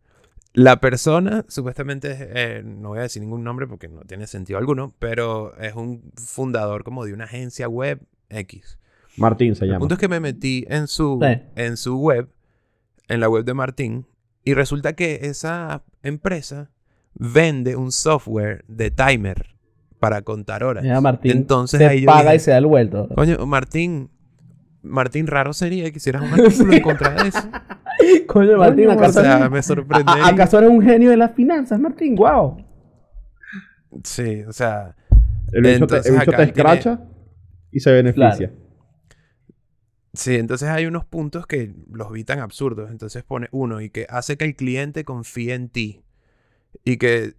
La 0.52 0.80
persona, 0.80 1.44
supuestamente, 1.48 2.16
eh, 2.18 2.62
no 2.64 2.88
voy 2.90 3.00
a 3.00 3.02
decir 3.02 3.20
ningún 3.20 3.44
nombre 3.44 3.66
porque 3.66 3.88
no 3.88 4.00
tiene 4.02 4.26
sentido 4.26 4.58
alguno, 4.58 4.94
pero 4.98 5.54
es 5.58 5.74
un 5.74 6.12
fundador 6.16 6.82
como 6.82 7.04
de 7.04 7.12
una 7.12 7.24
agencia 7.24 7.68
web 7.68 8.00
X. 8.30 8.78
Martín 9.18 9.54
se 9.54 9.64
El 9.64 9.70
llama. 9.72 9.80
punto 9.80 9.94
es 9.94 10.00
que 10.00 10.08
me 10.08 10.18
metí 10.20 10.64
en 10.68 10.86
su, 10.88 11.18
Sí. 11.22 11.42
en 11.56 11.76
su 11.76 11.98
web, 11.98 12.30
en 13.08 13.20
la 13.20 13.28
web 13.28 13.44
de 13.44 13.52
Martín, 13.52 14.06
y 14.44 14.54
resulta 14.54 14.94
que 14.94 15.20
esa 15.26 15.82
empresa 16.02 16.70
vende 17.14 17.76
un 17.76 17.92
software 17.92 18.64
de 18.66 18.90
timer 18.90 19.55
para 20.00 20.22
contar 20.22 20.62
horas. 20.64 20.82
Mira, 20.84 21.00
Martín 21.00 21.30
Entonces 21.32 21.78
se 21.78 21.86
ahí 21.86 22.00
yo 22.02 22.06
paga 22.06 22.22
dije, 22.32 22.36
y 22.36 22.38
se 22.40 22.50
da 22.52 22.58
el 22.58 22.66
vuelto. 22.66 23.08
Coño, 23.14 23.46
Martín, 23.46 24.10
Martín, 24.82 25.26
raro 25.26 25.52
sería 25.52 25.90
que 25.90 25.96
hicieras 25.98 26.22
un 26.22 26.28
artículo 26.40 26.72
en 26.72 26.82
contra 26.82 27.10
de 27.22 27.28
eso. 27.28 27.40
Coño, 28.26 28.58
Martín, 28.58 28.86
Coño, 28.86 28.96
O 28.96 29.00
¿acaso, 29.00 29.20
sea, 29.22 29.48
me 29.48 29.62
sorprende. 29.62 30.12
a- 30.12 30.28
¿acaso 30.28 30.58
eres 30.58 30.70
un 30.70 30.82
genio 30.82 31.10
de 31.10 31.16
las 31.16 31.34
finanzas, 31.34 31.80
Martín? 31.80 32.14
¡Wow! 32.14 32.62
Sí, 34.04 34.42
o 34.46 34.52
sea, 34.52 34.94
El 35.52 35.62
bicho 35.62 35.86
te, 35.86 35.96
Entonces, 35.96 36.06
el 36.06 36.12
bicho 36.18 36.30
acá 36.30 36.36
te 36.36 36.42
él 36.44 36.52
tiene- 36.52 36.72
escracha 36.74 37.04
y 37.72 37.80
se 37.80 37.92
beneficia. 37.92 38.52
Sí, 40.12 40.34
entonces 40.36 40.68
hay 40.70 40.86
unos 40.86 41.04
puntos 41.04 41.46
que 41.46 41.74
los 41.92 42.10
vi 42.10 42.24
tan 42.24 42.38
absurdos. 42.40 42.90
Entonces 42.90 43.22
pone 43.22 43.48
uno 43.52 43.80
y 43.82 43.90
que 43.90 44.06
hace 44.08 44.36
que 44.38 44.44
el 44.46 44.56
cliente 44.56 45.04
confíe 45.04 45.52
en 45.54 45.68
ti. 45.68 46.02
Y 46.84 46.96
que, 46.96 47.34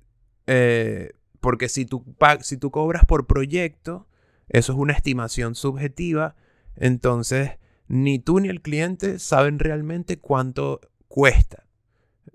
eh, 0.45 1.11
porque 1.39 1.69
si 1.69 1.85
tú, 1.85 2.03
si 2.41 2.57
tú 2.57 2.71
cobras 2.71 3.05
por 3.05 3.27
proyecto, 3.27 4.07
eso 4.49 4.73
es 4.73 4.77
una 4.77 4.93
estimación 4.93 5.55
subjetiva. 5.55 6.35
Entonces, 6.75 7.51
ni 7.87 8.19
tú 8.19 8.39
ni 8.39 8.49
el 8.49 8.61
cliente 8.61 9.19
saben 9.19 9.59
realmente 9.59 10.19
cuánto 10.19 10.81
cuesta. 11.07 11.63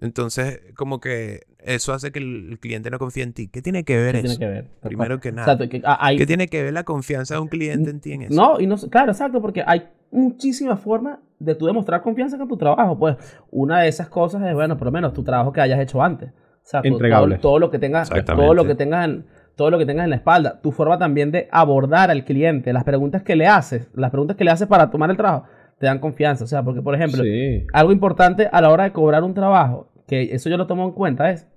Entonces, 0.00 0.60
como 0.74 1.00
que 1.00 1.42
eso 1.58 1.92
hace 1.92 2.10
que 2.10 2.18
el, 2.18 2.58
cliente 2.60 2.90
no 2.90 2.98
confíe 2.98 3.22
en 3.22 3.32
ti. 3.32 3.48
¿Qué 3.48 3.62
tiene 3.62 3.84
que 3.84 3.96
ver 3.96 4.12
¿Qué 4.12 4.26
eso? 4.26 4.36
tiene 4.36 4.38
que 4.38 4.52
ver? 4.52 4.68
Primero 4.80 5.20
que 5.20 5.30
nada. 5.30 5.52
Exacto, 5.52 5.68
que, 5.68 5.80
ah, 5.84 5.98
hay- 6.00 6.16
¿Qué 6.16 6.26
tiene 6.26 6.48
que 6.48 6.62
ver 6.62 6.72
la 6.72 6.82
confianza 6.84 7.34
de 7.34 7.40
un 7.40 7.48
cliente 7.48 7.90
en 7.90 8.00
ti 8.00 8.12
en 8.12 8.22
eso? 8.22 8.34
No, 8.34 8.60
y 8.60 8.66
no, 8.66 8.76
claro, 8.76 9.12
exacto, 9.12 9.40
porque 9.40 9.62
hay 9.64 9.88
muchísimas 10.10 10.80
formas 10.80 11.18
de 11.38 11.54
tú 11.54 11.66
demostrar 11.66 12.02
confianza 12.02 12.36
con 12.36 12.48
tu 12.48 12.56
trabajo. 12.56 12.98
Pues 12.98 13.16
una 13.50 13.80
de 13.80 13.88
esas 13.88 14.08
cosas 14.08 14.42
es, 14.42 14.54
bueno, 14.54 14.76
por 14.76 14.86
lo 14.86 14.92
menos 14.92 15.12
tu 15.12 15.22
trabajo 15.22 15.52
que 15.52 15.60
hayas 15.60 15.78
hecho 15.78 16.02
antes. 16.02 16.32
O 16.62 16.66
sea, 16.66 16.80
tu- 16.82 16.98
todo, 17.40 17.58
lo 17.58 17.70
que 17.70 17.78
tengas, 17.78 18.08
todo 18.36 18.54
lo 18.54 18.64
que 18.64 18.74
tengas 18.74 19.04
en, 19.08 19.24
todo 19.56 19.70
lo 19.70 19.78
que 19.78 19.86
tengas 19.86 20.04
en 20.04 20.10
la 20.10 20.16
espalda. 20.16 20.60
Tu 20.62 20.72
forma 20.72 20.98
también 20.98 21.30
de 21.32 21.48
abordar 21.50 22.10
al 22.10 22.24
cliente, 22.24 22.72
las 22.72 22.84
preguntas 22.84 23.22
que 23.22 23.36
le 23.36 23.46
haces, 23.46 23.90
las 23.94 24.10
preguntas 24.10 24.36
que 24.36 24.44
le 24.44 24.50
haces 24.50 24.66
para 24.68 24.90
tomar 24.90 25.10
el 25.10 25.16
trabajo, 25.16 25.44
te 25.78 25.86
dan 25.86 25.98
confianza. 25.98 26.44
O 26.44 26.46
sea, 26.46 26.62
porque, 26.62 26.80
por 26.80 26.94
ejemplo, 26.94 27.22
Sí. 27.22 27.66
algo 27.72 27.92
importante 27.92 28.48
a 28.50 28.60
la 28.60 28.70
hora 28.70 28.84
de 28.84 28.92
cobrar 28.92 29.22
un 29.24 29.34
trabajo, 29.34 29.92
que 30.06 30.34
eso 30.34 30.48
yo 30.48 30.56
lo 30.56 30.66
tomo 30.66 30.84
en 30.84 30.92
cuenta, 30.92 31.30
es, 31.30 31.48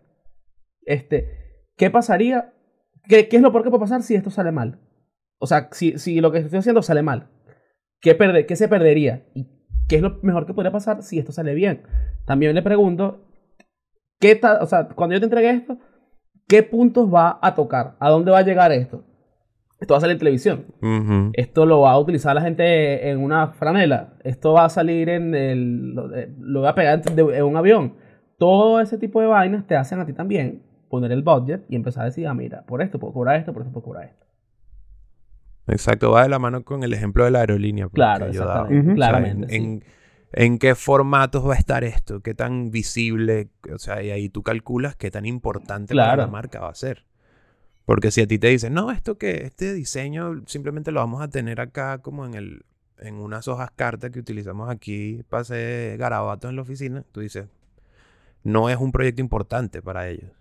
este, 0.86 1.30
¿qué 1.78 1.90
pasaría? 1.90 2.54
¿Qué, 3.08 3.28
qué 3.28 3.38
es 3.38 3.42
lo 3.42 3.52
peor 3.52 3.64
que 3.64 3.70
puede 3.70 3.82
pasar 3.82 4.02
si 4.02 4.16
esto 4.16 4.30
sale 4.32 4.52
mal? 4.52 4.80
O 5.40 5.48
sea, 5.48 5.70
si, 5.72 5.98
si 6.00 6.22
lo 6.22 6.32
que 6.32 6.40
estoy 6.40 6.60
haciendo 6.60 6.82
sale 6.82 7.02
mal, 7.04 7.28
¿qué, 8.02 8.18
perde- 8.18 8.46
¿qué 8.46 8.56
se 8.56 8.68
perdería? 8.68 9.24
¿Y 9.36 9.48
qué 9.88 9.98
es 9.98 10.02
lo 10.02 10.20
mejor 10.24 10.46
que 10.46 10.54
podría 10.54 10.72
pasar 10.72 11.04
si 11.04 11.20
esto 11.20 11.32
sale 11.32 11.54
bien? 11.54 11.84
También 12.26 12.56
le 12.56 12.62
pregunto, 12.62 13.26
¿qué 14.20 14.36
ta- 14.36 14.60
o 14.62 14.66
sea, 14.66 14.88
cuando 14.90 15.14
yo 15.14 15.20
te 15.20 15.26
entregue 15.26 15.50
esto, 15.52 15.78
¿qué 16.48 16.64
puntos 16.64 17.14
va 17.14 17.40
a 17.42 17.56
tocar? 17.56 17.96
¿A 18.00 18.10
dónde 18.10 18.32
va 18.32 18.40
a 18.40 18.44
llegar 18.44 18.72
esto? 18.72 19.04
Esto 19.80 19.94
va 19.94 19.98
a 19.98 20.02
salir 20.02 20.14
en 20.14 20.20
televisión. 20.20 20.66
Esto 21.34 21.66
lo 21.66 21.82
va 21.82 21.92
a 21.92 22.00
utilizar 22.00 22.34
la 22.34 22.42
gente 22.42 23.10
en 23.10 23.20
una 23.22 23.48
franela. 23.50 24.14
Esto 24.24 24.54
va 24.54 24.66
a 24.66 24.70
salir 24.70 25.10
en 25.10 25.36
el. 25.36 25.94
Lo, 25.94 26.16
eh, 26.16 26.34
lo 26.40 26.62
va 26.62 26.70
a 26.70 26.76
pegar 26.76 27.02
en, 27.06 27.16
de- 27.16 27.38
en 27.38 27.44
un 27.44 27.58
avión. 27.58 27.96
Todo 28.40 28.80
ese 28.80 28.98
tipo 28.98 29.20
de 29.22 29.28
vainas 29.28 29.68
te 29.68 29.76
hacen 29.76 30.00
a 30.00 30.06
ti 30.06 30.14
también 30.14 30.64
poner 30.90 31.12
el 31.12 31.24
budget 31.24 31.66
y 31.70 31.76
empezar 31.76 32.04
a 32.04 32.06
decir, 32.06 32.26
ah, 32.28 32.34
mira, 32.34 32.64
por 32.66 32.82
esto 32.82 33.00
puedo 33.00 33.14
cobrar 33.14 33.36
esto, 33.38 33.52
por 33.54 33.64
esto 33.64 33.74
puedo 33.74 33.84
cobrar 33.86 34.06
esto. 34.06 34.26
Exacto, 35.68 36.12
va 36.12 36.24
de 36.24 36.30
la 36.30 36.40
mano 36.40 36.64
con 36.64 36.84
el 36.84 36.94
ejemplo 36.94 37.26
de 37.26 37.32
la 37.32 37.40
aerolínea. 37.40 37.86
pues, 37.88 37.96
Claro, 37.96 38.28
que 38.28 38.34
yo 38.34 38.42
daba. 38.46 38.54
exactamente. 38.70 38.82
Ujú. 38.82 38.92
O 38.92 38.96
sea, 39.04 39.10
Claramente. 39.10 39.44
en, 39.56 39.62
sí. 39.62 39.68
en- 39.68 39.84
en 40.32 40.58
qué 40.58 40.76
formatos 40.76 41.48
va 41.48 41.54
a 41.54 41.58
estar 41.58 41.84
esto, 41.84 42.22
qué 42.22 42.34
tan 42.34 42.72
visible, 42.72 43.50
o 43.74 43.80
sea, 43.80 44.04
y 44.04 44.12
ahí 44.12 44.30
tú 44.30 44.44
calculas 44.44 44.96
qué 44.96 45.12
tan 45.12 45.26
importante 45.26 45.96
para 45.96 46.16
la 46.18 46.28
marca 46.28 46.60
va 46.60 46.70
a 46.70 46.76
ser. 46.76 47.06
Porque 47.86 48.12
si 48.12 48.22
a 48.22 48.28
ti 48.28 48.40
te 48.40 48.48
dicen, 48.48 48.74
no, 48.74 48.92
esto 48.92 49.18
que, 49.18 49.44
este 49.46 49.74
diseño 49.74 50.44
simplemente 50.48 50.92
lo 50.92 51.00
vamos 51.00 51.22
a 51.22 51.30
tener 51.30 51.62
acá 51.62 52.00
como 52.00 52.26
en 52.26 52.34
el, 52.34 52.66
en 52.98 53.16
unas 53.16 53.48
hojas 53.48 53.70
cartas 53.76 54.12
que 54.12 54.20
utilizamos 54.20 54.70
aquí 54.70 55.24
para 55.30 55.42
hacer 55.42 55.98
garabatos 55.98 56.50
en 56.50 56.56
la 56.56 56.64
oficina, 56.64 57.04
tú 57.12 57.22
dices, 57.22 57.46
no 58.44 58.70
es 58.70 58.78
un 58.78 58.92
proyecto 58.92 59.22
importante 59.22 59.82
para 59.82 60.08
ellos. 60.08 60.32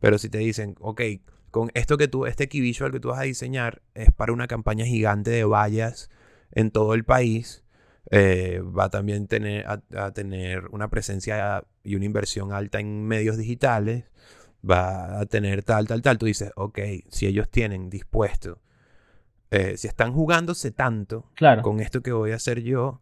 Pero 0.00 0.18
si 0.18 0.28
te 0.28 0.38
dicen, 0.38 0.76
ok, 0.80 1.02
con 1.50 1.70
esto 1.74 1.96
que 1.98 2.08
tú, 2.08 2.26
este 2.26 2.48
key 2.48 2.60
visual 2.60 2.92
que 2.92 3.00
tú 3.00 3.08
vas 3.08 3.18
a 3.18 3.24
diseñar 3.24 3.82
es 3.94 4.10
para 4.12 4.32
una 4.32 4.46
campaña 4.46 4.84
gigante 4.84 5.30
de 5.30 5.44
vallas 5.44 6.10
en 6.52 6.70
todo 6.70 6.94
el 6.94 7.04
país, 7.04 7.64
eh, 8.10 8.60
va 8.60 8.88
también 8.90 9.26
tener, 9.28 9.66
a, 9.66 9.80
a 9.96 10.12
tener 10.12 10.66
una 10.72 10.88
presencia 10.88 11.64
y 11.84 11.94
una 11.94 12.04
inversión 12.04 12.52
alta 12.52 12.80
en 12.80 13.06
medios 13.06 13.36
digitales, 13.36 14.04
va 14.68 15.20
a 15.20 15.26
tener 15.26 15.62
tal, 15.62 15.86
tal, 15.86 16.02
tal. 16.02 16.18
Tú 16.18 16.26
dices, 16.26 16.52
ok, 16.56 16.78
si 17.08 17.26
ellos 17.26 17.48
tienen 17.48 17.88
dispuesto, 17.88 18.60
eh, 19.50 19.76
si 19.76 19.88
están 19.88 20.12
jugándose 20.12 20.70
tanto 20.70 21.30
Claro. 21.34 21.62
con 21.62 21.80
esto 21.80 22.02
que 22.02 22.12
voy 22.12 22.32
a 22.32 22.36
hacer 22.36 22.62
yo, 22.62 23.00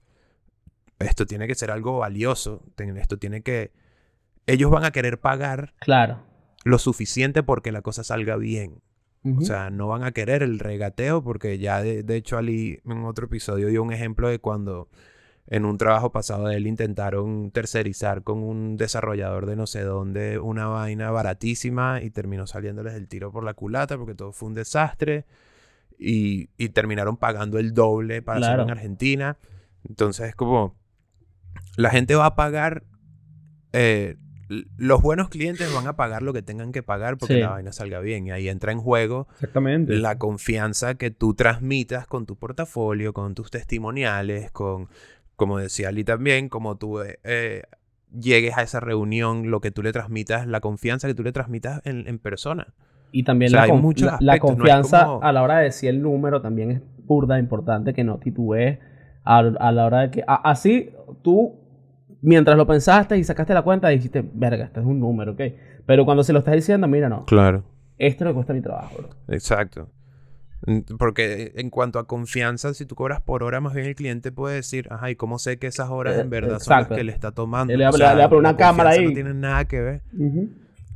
esto 0.99 1.27
tiene 1.27 1.47
que 1.47 1.55
ser 1.55 1.71
algo 1.71 1.99
valioso, 1.99 2.63
esto 2.97 3.19
tiene 3.19 3.43
que... 3.43 3.73
Ellos 4.47 4.71
van 4.71 4.85
a 4.85 4.91
querer 4.91 5.21
pagar 5.21 5.75
Claro. 5.81 6.23
lo 6.65 6.79
suficiente 6.79 7.43
porque 7.43 7.71
la 7.73 7.83
cosa 7.83 8.03
salga 8.05 8.37
bien. 8.37 8.81
O 9.25 9.41
sea, 9.43 9.71
no 9.71 9.89
van 9.89 10.05
a 10.05 10.13
querer 10.13 10.43
el 10.43 10.59
regateo 10.59 11.23
porque 11.23 11.59
ya 11.59 11.83
de, 11.83 12.03
de 12.03 12.17
hecho 12.17 12.39
Ali 12.39 12.81
en 12.85 13.05
otro 13.05 13.27
episodio 13.27 13.69
dio 13.69 13.83
un 13.83 13.93
ejemplo 13.93 14.29
de 14.29 14.39
cuando 14.39 14.89
en 15.49 15.65
un 15.65 15.77
trabajo 15.79 16.13
pasado 16.13 16.47
de 16.47 16.57
él 16.57 16.67
intentaron 16.67 17.51
tercerizar 17.51 18.23
con 18.23 18.43
un 18.43 18.77
desarrollador 18.77 19.47
de 19.47 19.57
no 19.57 19.67
sé 19.67 19.81
dónde 19.83 20.39
una 20.39 20.67
vaina 20.67 21.11
baratísima 21.11 22.01
y 22.03 22.11
terminó 22.11 22.47
saliéndoles 22.47 22.95
el 22.95 23.09
tiro 23.09 23.33
por 23.33 23.45
la 23.45 23.55
culata 23.55 23.97
porque 23.99 24.15
todo 24.15 24.33
fue 24.33 24.49
un 24.49 24.55
desastre 24.55 25.25
y, 25.99 26.51
y 26.59 26.69
terminaron 26.69 27.17
pagando 27.17 27.59
el 27.59 27.75
doble 27.75 28.23
para 28.23 28.39
hacerlo 28.41 28.63
en 28.63 28.67
Claro. 28.69 28.79
Argentina. 28.79 29.37
Entonces 29.89 30.29
es 30.29 30.35
como 30.35 30.77
la 31.77 31.91
gente 31.91 32.15
va 32.15 32.27
a 32.27 32.37
pagar 32.37 32.85
eh, 33.73 34.17
los 34.77 35.03
buenos 35.03 35.29
clientes 35.29 35.73
van 35.75 35.87
a 35.87 35.95
pagar 35.97 36.23
lo 36.23 36.33
que 36.33 36.43
tengan 36.43 36.73
que 36.73 36.83
pagar 36.83 37.19
porque 37.19 37.35
Sí. 37.35 37.41
la 37.41 37.51
vaina 37.51 37.73
salga 37.73 38.01
bien. 38.01 38.27
Y 38.27 38.31
ahí 38.31 38.49
entra 38.49 38.73
en 38.73 38.79
juego 38.81 39.29
Exactamente. 39.35 39.95
la 39.97 40.19
confianza 40.19 40.95
que 40.95 41.11
tú 41.11 41.35
transmitas 41.35 42.07
con 42.07 42.25
tu 42.27 42.37
portafolio, 42.37 43.13
con 43.13 43.35
tus 43.35 43.51
testimoniales, 43.51 44.51
con, 44.51 44.89
como 45.37 45.59
decía 45.59 45.89
Ali 45.89 46.05
también, 46.05 46.49
como 46.49 46.77
tú 46.77 47.01
eh, 47.03 47.19
eh, 47.25 47.63
llegues 48.19 48.57
a 48.57 48.63
esa 48.63 48.81
reunión, 48.81 49.51
lo 49.51 49.61
que 49.61 49.71
tú 49.71 49.83
le 49.83 49.93
transmitas, 49.93 50.47
la 50.47 50.61
confianza 50.61 51.07
que 51.09 51.15
tú 51.15 51.23
le 51.23 51.33
transmitas 51.33 51.81
en, 51.85 52.09
en 52.09 52.19
persona. 52.19 52.69
Y 53.13 53.23
también 53.25 53.51
O 53.51 53.53
sea, 53.53 53.67
la, 53.67 53.69
con- 53.69 54.21
la- 54.21 54.35
no 54.35 54.41
confianza 54.41 55.05
como- 55.05 55.23
a 55.23 55.33
la 55.33 55.43
hora 55.43 55.59
de 55.59 55.65
decir 55.65 55.91
el 55.91 56.03
número 56.03 56.41
también 56.43 56.71
es 56.71 56.83
burda 57.07 57.39
importante 57.39 57.95
que 57.95 58.05
no 58.05 58.19
titubees 58.19 58.79
a, 59.25 59.39
a 59.39 59.73
la 59.73 59.87
hora 59.87 60.01
de 60.01 60.11
que... 60.11 60.25
a- 60.27 60.51
así 60.51 60.91
tú, 61.23 61.55
mientras 62.23 62.57
lo 62.57 62.67
pensaste 62.67 63.17
y 63.19 63.25
sacaste 63.25 63.55
la 63.55 63.63
cuenta, 63.63 63.89
dijiste, 63.89 64.25
verga, 64.35 64.65
este 64.65 64.81
es 64.81 64.87
un 64.87 65.01
número, 65.01 65.33
¿ok? 65.33 65.41
Pero 65.87 66.05
cuando 66.05 66.23
se 66.25 66.33
lo 66.33 66.41
estás 66.41 66.55
diciendo, 66.55 66.87
mira, 66.89 67.09
no, 67.09 67.25
Claro. 67.27 67.65
esto 67.99 68.25
le 68.25 68.35
cuesta 68.35 68.53
mi 68.53 68.61
trabajo, 68.61 68.97
bro. 68.99 69.09
Exacto. 69.29 69.89
Porque 70.99 71.53
en 71.55 71.71
cuanto 71.71 72.01
a 72.01 72.07
confianza, 72.09 72.75
si 72.75 72.85
tú 72.85 72.97
cobras 72.97 73.21
por 73.21 73.45
hora, 73.45 73.61
más 73.61 73.75
bien 73.75 73.87
el 73.87 73.95
cliente 73.95 74.33
puede 74.33 74.57
decir, 74.57 74.89
ajá, 74.91 75.09
¿y 75.09 75.15
cómo 75.15 75.39
sé 75.39 75.59
que 75.61 75.69
esas 75.69 75.89
horas 75.89 76.17
Eh, 76.17 76.21
en 76.23 76.31
verdad 76.31 76.59
son 76.59 76.79
las 76.79 76.89
que 76.89 77.05
le 77.05 77.13
está 77.13 77.31
tomando? 77.31 77.75
Le 77.77 77.87
O 77.87 77.93
sea, 77.93 78.15
le 78.17 78.25
poner 78.25 78.39
una 78.41 78.51
la 78.53 78.57
cámara 78.57 78.91
ahí. 78.91 79.05
No 79.07 79.13
tiene 79.13 79.35
nada 79.35 79.67
que 79.67 79.81
ver. 79.81 80.03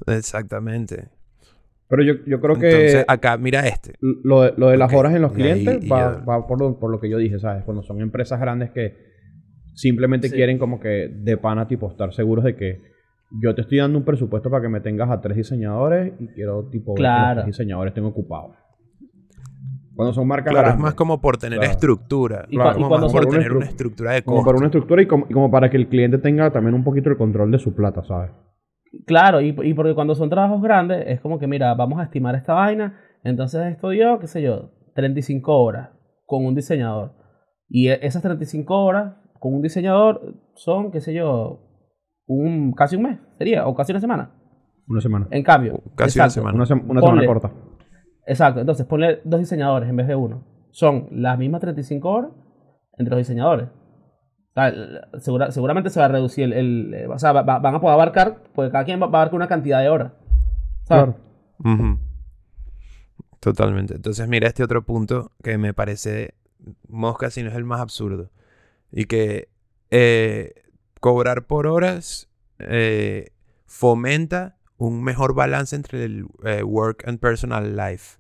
Exactamente. 0.09 1.09
Pero 1.89 2.03
yo, 2.03 2.15
yo 2.27 2.41
creo 2.41 2.55
Entonces, 2.57 2.95
que 2.95 3.05
acá, 3.07 3.37
mira 3.37 3.67
este. 3.69 3.95
lo 4.01 4.43
de, 4.43 4.55
lo 4.57 4.69
de 4.71 4.79
las 4.79 4.93
horas 4.93 5.15
en 5.15 5.23
los 5.23 5.31
y 5.39 5.43
ahí- 5.43 5.63
clientes 5.63 5.85
y 5.85 5.89
va, 5.89 6.17
va 6.25 6.47
por, 6.47 6.59
lo, 6.59 6.79
por 6.79 6.91
lo 6.91 6.99
que 6.99 7.09
yo 7.11 7.19
dije, 7.19 7.39
¿sabes? 7.39 7.65
Cuando 7.65 7.83
son 7.83 8.01
empresas 8.01 8.41
grandes 8.41 8.71
que 8.71 9.12
simplemente 9.75 10.29
Sí. 10.29 10.35
quieren 10.35 10.59
como 10.59 10.79
que 10.81 11.09
de 11.09 11.37
pana 11.37 11.67
tipo 11.67 11.91
estar 11.91 12.13
seguros 12.13 12.45
de 12.45 12.57
que 12.57 12.81
yo 13.41 13.55
te 13.55 13.63
estoy 13.63 13.79
dando 13.79 13.99
un 13.99 14.05
presupuesto 14.05 14.51
para 14.51 14.63
que 14.63 14.69
me 14.69 14.81
tengas 14.81 15.11
a 15.11 15.21
tres 15.21 15.37
diseñadores 15.37 16.13
y 16.21 16.29
quiero 16.29 16.69
tipo 16.69 16.93
ver 16.93 16.97
que 16.99 17.03
los 17.03 17.11
Claro. 17.13 17.35
tres 17.43 17.47
diseñadores 17.47 17.91
estén 17.93 18.05
ocupados. 18.05 18.57
Cuando 19.95 20.15
son 20.15 20.27
marcas 20.27 20.53
Claro, 20.53 20.71
es 20.71 20.79
más 20.79 20.95
como 20.95 21.21
por 21.21 21.37
tener 21.37 21.59
Claro. 21.59 21.73
estructura. 21.73 22.47
Y 22.49 22.55
y 22.55 22.59
como 22.59 22.73
cuando 22.89 23.07
más 23.07 23.13
son 23.13 23.21
por 23.21 23.29
una 23.29 23.39
tener 23.39 23.53
una 23.53 23.67
estru- 23.67 23.69
estructura 23.69 24.13
de 24.13 24.23
como 24.23 24.45
para 24.45 24.57
una 24.57 24.67
estructura 24.67 25.03
y 25.03 25.07
como, 25.07 25.27
y 25.29 25.33
como 25.35 25.51
para 25.51 25.69
que 25.71 25.77
el 25.77 25.89
cliente 25.89 26.19
tenga 26.19 26.51
también 26.51 26.75
un 26.75 26.83
poquito 26.85 27.11
el 27.11 27.17
control 27.19 27.51
de 27.51 27.59
su 27.59 27.75
plata, 27.75 28.03
¿sabes? 28.05 28.31
Claro, 29.07 29.41
y, 29.41 29.55
y 29.63 29.75
porque 29.75 29.95
cuando 29.95 30.15
son 30.15 30.29
trabajos 30.31 30.63
grandes, 30.63 31.05
es 31.07 31.21
como 31.21 31.39
que, 31.39 31.47
mira, 31.47 31.75
vamos 31.75 31.99
a 32.01 32.05
estimar 32.05 32.35
esta 32.35 32.55
vaina, 32.55 32.99
entonces 33.25 33.67
esto 33.73 33.91
dio, 33.91 34.19
qué 34.19 34.27
sé 34.27 34.43
yo, 34.43 34.71
35 34.95 35.57
horas 35.63 35.91
con 36.27 36.45
un 36.45 36.55
diseñador. 36.55 37.13
Y 37.69 37.89
e- 37.89 37.99
esas 38.03 38.23
35 38.23 38.83
horas 38.85 39.15
con 39.43 39.55
un 39.55 39.61
diseñador 39.63 40.37
son, 40.55 40.93
qué 40.93 41.01
sé 41.01 41.13
yo, 41.13 41.59
un, 42.27 42.73
casi 42.75 42.95
un 42.95 43.03
mes, 43.03 43.19
sería, 43.39 43.67
o 43.67 43.75
casi 43.75 43.91
una 43.91 44.01
semana. 44.01 44.31
Una 44.87 45.01
semana. 45.01 45.27
En 45.33 45.43
cambio, 45.43 45.83
Casi 45.97 46.21
una 46.21 46.31
semana. 46.31 46.55
Una, 46.55 46.65
sem- 46.65 46.85
una 46.89 47.01
Ponle. 47.01 47.23
semana 47.23 47.27
corta. 47.27 47.51
Exacto, 48.25 48.61
entonces 48.61 48.87
ponle 48.87 49.21
dos 49.25 49.41
diseñadores 49.41 49.89
en 49.91 49.97
vez 49.97 50.07
de 50.07 50.15
uno. 50.15 50.45
Son 50.71 51.09
las 51.11 51.37
mismas 51.39 51.61
35 51.61 52.09
horas 52.09 52.31
entre 52.99 53.11
los 53.11 53.19
diseñadores. 53.19 53.67
O 53.67 54.53
sea, 54.55 54.69
el- 54.69 55.01
segura- 55.19 55.51
seguramente 55.51 55.91
se 55.91 55.99
va 55.99 56.07
a 56.07 56.09
reducir 56.11 56.45
el... 56.45 56.95
el- 56.95 57.11
o 57.11 57.19
sea, 57.19 57.33
va- 57.33 57.43
va- 57.43 57.59
van 57.59 57.75
a 57.75 57.81
poder 57.81 57.95
abarcar, 57.95 58.45
porque 58.55 58.71
cada 58.71 58.85
quien 58.85 59.03
va, 59.03 59.07
va 59.07 59.19
a 59.19 59.23
abarcar 59.23 59.35
una 59.37 59.49
cantidad 59.49 59.81
de 59.81 59.89
horas. 59.89 60.13
¿sabes? 60.85 61.17
Claro. 61.17 61.75
Ujú. 61.83 61.99
Totalmente. 63.41 63.95
Entonces, 63.97 64.29
mira 64.29 64.47
este 64.47 64.63
otro 64.63 64.83
punto 64.83 65.33
que 65.43 65.59
me 65.59 65.75
parece 65.75 66.35
mosca, 66.89 67.29
si 67.31 67.43
no 67.43 67.49
es 67.51 67.57
el 67.57 67.65
más 67.65 67.81
absurdo. 67.81 68.31
Y 68.93 69.07
que 69.07 69.49
eh, 69.91 70.55
cobrar 71.01 71.47
por 71.47 71.67
horas 71.67 72.29
eh, 72.59 73.31
fomenta 73.67 74.59
un 74.77 75.03
mejor 75.03 75.35
balance 75.35 75.75
entre 75.75 76.05
el 76.05 76.27
eh, 76.45 76.63
work 76.63 77.07
and 77.09 77.19
personal 77.19 77.77
life. 77.77 78.19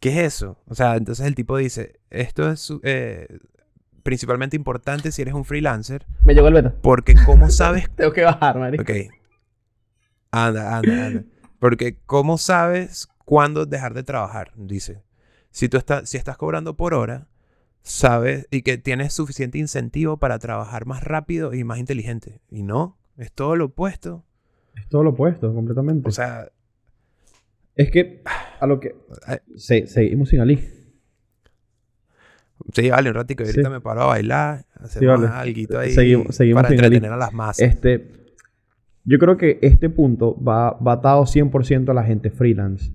¿qué 0.00 0.10
es 0.10 0.34
eso? 0.34 0.62
O 0.66 0.76
sea, 0.76 0.94
entonces 0.96 1.26
el 1.26 1.34
tipo 1.34 1.56
dice, 1.56 1.98
esto 2.10 2.48
es 2.50 2.72
principalmente 4.04 4.56
importante 4.56 5.10
si 5.10 5.22
eres 5.22 5.34
un 5.34 5.44
freelancer, 5.44 6.06
Me 6.22 6.34
llegó 6.34 6.48
el 6.48 6.54
beta. 6.54 6.72
porque 6.80 7.14
¿cómo 7.26 7.50
sabes 7.50 7.90
Tengo 7.96 8.12
que 8.12 8.22
bajar, 8.22 8.58
marico. 8.58 8.82
Ok. 8.82 8.90
Anda, 10.30 10.76
anda, 10.76 11.06
anda. 11.06 11.24
Porque 11.58 11.98
¿cómo 12.06 12.38
sabes 12.38 13.08
cuándo 13.24 13.66
dejar 13.66 13.94
de 13.94 14.04
trabajar? 14.04 14.52
Dice. 14.56 15.02
Si 15.50 15.68
tú 15.68 15.76
estás, 15.76 16.08
si 16.08 16.16
estás 16.16 16.36
cobrando 16.36 16.76
por 16.76 16.94
hora, 16.94 17.26
sabes 17.82 18.46
y 18.50 18.62
que 18.62 18.78
tienes 18.78 19.12
suficiente 19.14 19.58
incentivo 19.58 20.18
para 20.18 20.38
trabajar 20.38 20.86
más 20.86 21.02
rápido 21.04 21.54
y 21.54 21.64
más 21.64 21.78
inteligente. 21.78 22.40
Y 22.50 22.62
no, 22.62 22.98
es 23.16 23.32
todo 23.32 23.56
lo 23.56 23.66
opuesto. 23.66 24.24
Es 24.76 24.88
todo 24.88 25.02
lo 25.02 25.10
opuesto, 25.10 25.52
completamente. 25.54 26.08
O 26.08 26.12
sea, 26.12 26.50
es 27.74 27.90
que 27.90 28.22
a 28.60 28.66
lo 28.66 28.78
que... 28.80 28.94
Se- 29.56 29.86
seguimos 29.86 30.28
sin 30.28 30.40
Ali. 30.40 30.58
sí, 32.72 32.90
vale, 32.90 33.08
un 33.10 33.14
ratico. 33.14 33.42
ahorita 33.44 33.62
Sí. 33.62 33.70
me 33.70 33.80
paro 33.80 34.02
a 34.02 34.06
bailar, 34.06 34.64
hacer 34.74 35.00
Sí, 35.00 35.06
vale. 35.06 35.26
alguito 35.28 35.78
ahí 35.78 35.90
Seguimos- 35.92 36.34
seguimos 36.34 36.58
para 36.62 36.68
sin 36.68 36.78
entretener 36.78 37.12
Ali. 37.12 37.22
a 37.22 37.24
las 37.26 37.32
masas. 37.32 37.60
Este, 37.68 38.12
yo 39.04 39.18
creo 39.18 39.36
que 39.36 39.58
este 39.62 39.88
punto 39.90 40.36
va, 40.42 40.72
va 40.72 40.92
atado 40.94 41.24
100% 41.26 41.90
a 41.90 41.94
la 41.94 42.04
gente 42.04 42.30
freelance. 42.30 42.92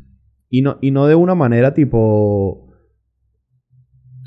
Y 0.49 0.61
no, 0.61 0.77
y 0.81 0.91
no 0.91 1.07
de 1.07 1.15
una 1.15 1.33
manera 1.35 1.73
tipo... 1.73 2.62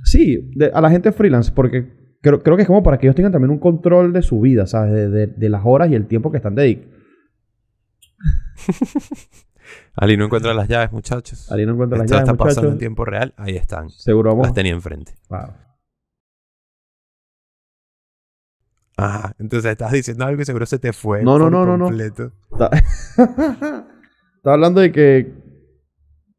Sí, 0.07 0.51
de- 0.55 0.71
a 0.73 0.81
la 0.81 0.88
gente 0.90 1.11
freelance, 1.12 1.51
porque 1.53 2.16
creo, 2.23 2.40
creo 2.42 2.55
que 2.57 2.62
es 2.62 2.66
como 2.69 2.83
para 2.83 2.97
que 2.99 3.07
ellos 3.07 3.16
tengan 3.16 3.33
también 3.33 3.51
un 3.51 3.59
control 3.59 4.12
de 4.12 4.23
su 4.23 4.40
vida, 4.40 4.66
¿sabes? 4.66 4.92
De, 4.92 5.09
de- 5.11 5.27
de 5.27 5.49
las 5.49 5.62
horas 5.64 5.90
y 5.90 5.95
el 5.97 6.07
tiempo 6.07 6.31
que 6.31 6.37
están 6.38 6.55
dedicados. 6.55 6.95
Ali 9.97 10.16
no 10.16 10.27
encuentra 10.27 10.55
las 10.55 10.69
llaves, 10.69 10.92
muchachos. 10.92 11.51
Ali 11.51 11.66
no 11.66 11.73
encuentra 11.73 11.99
las 11.99 12.09
llaves, 12.09 12.23
está 12.29 12.35
pasando 12.37 12.61
en 12.61 12.66
muchachos. 12.66 12.79
tiempo 12.79 13.05
real. 13.05 13.35
Ahí 13.37 13.57
están. 13.57 13.90
Seguro 13.90 14.31
vamos... 14.31 14.47
Las 14.47 14.55
tenía 14.55 14.73
enfrente. 14.73 15.12
Claro. 15.27 15.55
Ajá. 18.97 19.35
Entonces 19.38 19.73
estás 19.73 19.92
diciendo 19.92 20.25
algo 20.25 20.40
y 20.40 20.45
seguro 20.45 20.66
se 20.66 20.79
te 20.79 20.92
fue. 20.92 21.23
No, 21.23 21.38
no, 21.38 21.51
no, 21.51 21.66
no, 21.66 21.77
no. 21.77 21.90
Está- 21.90 22.71
Estaba 24.37 24.55
hablando 24.55 24.81
de 24.81 24.92
que. 24.92 25.45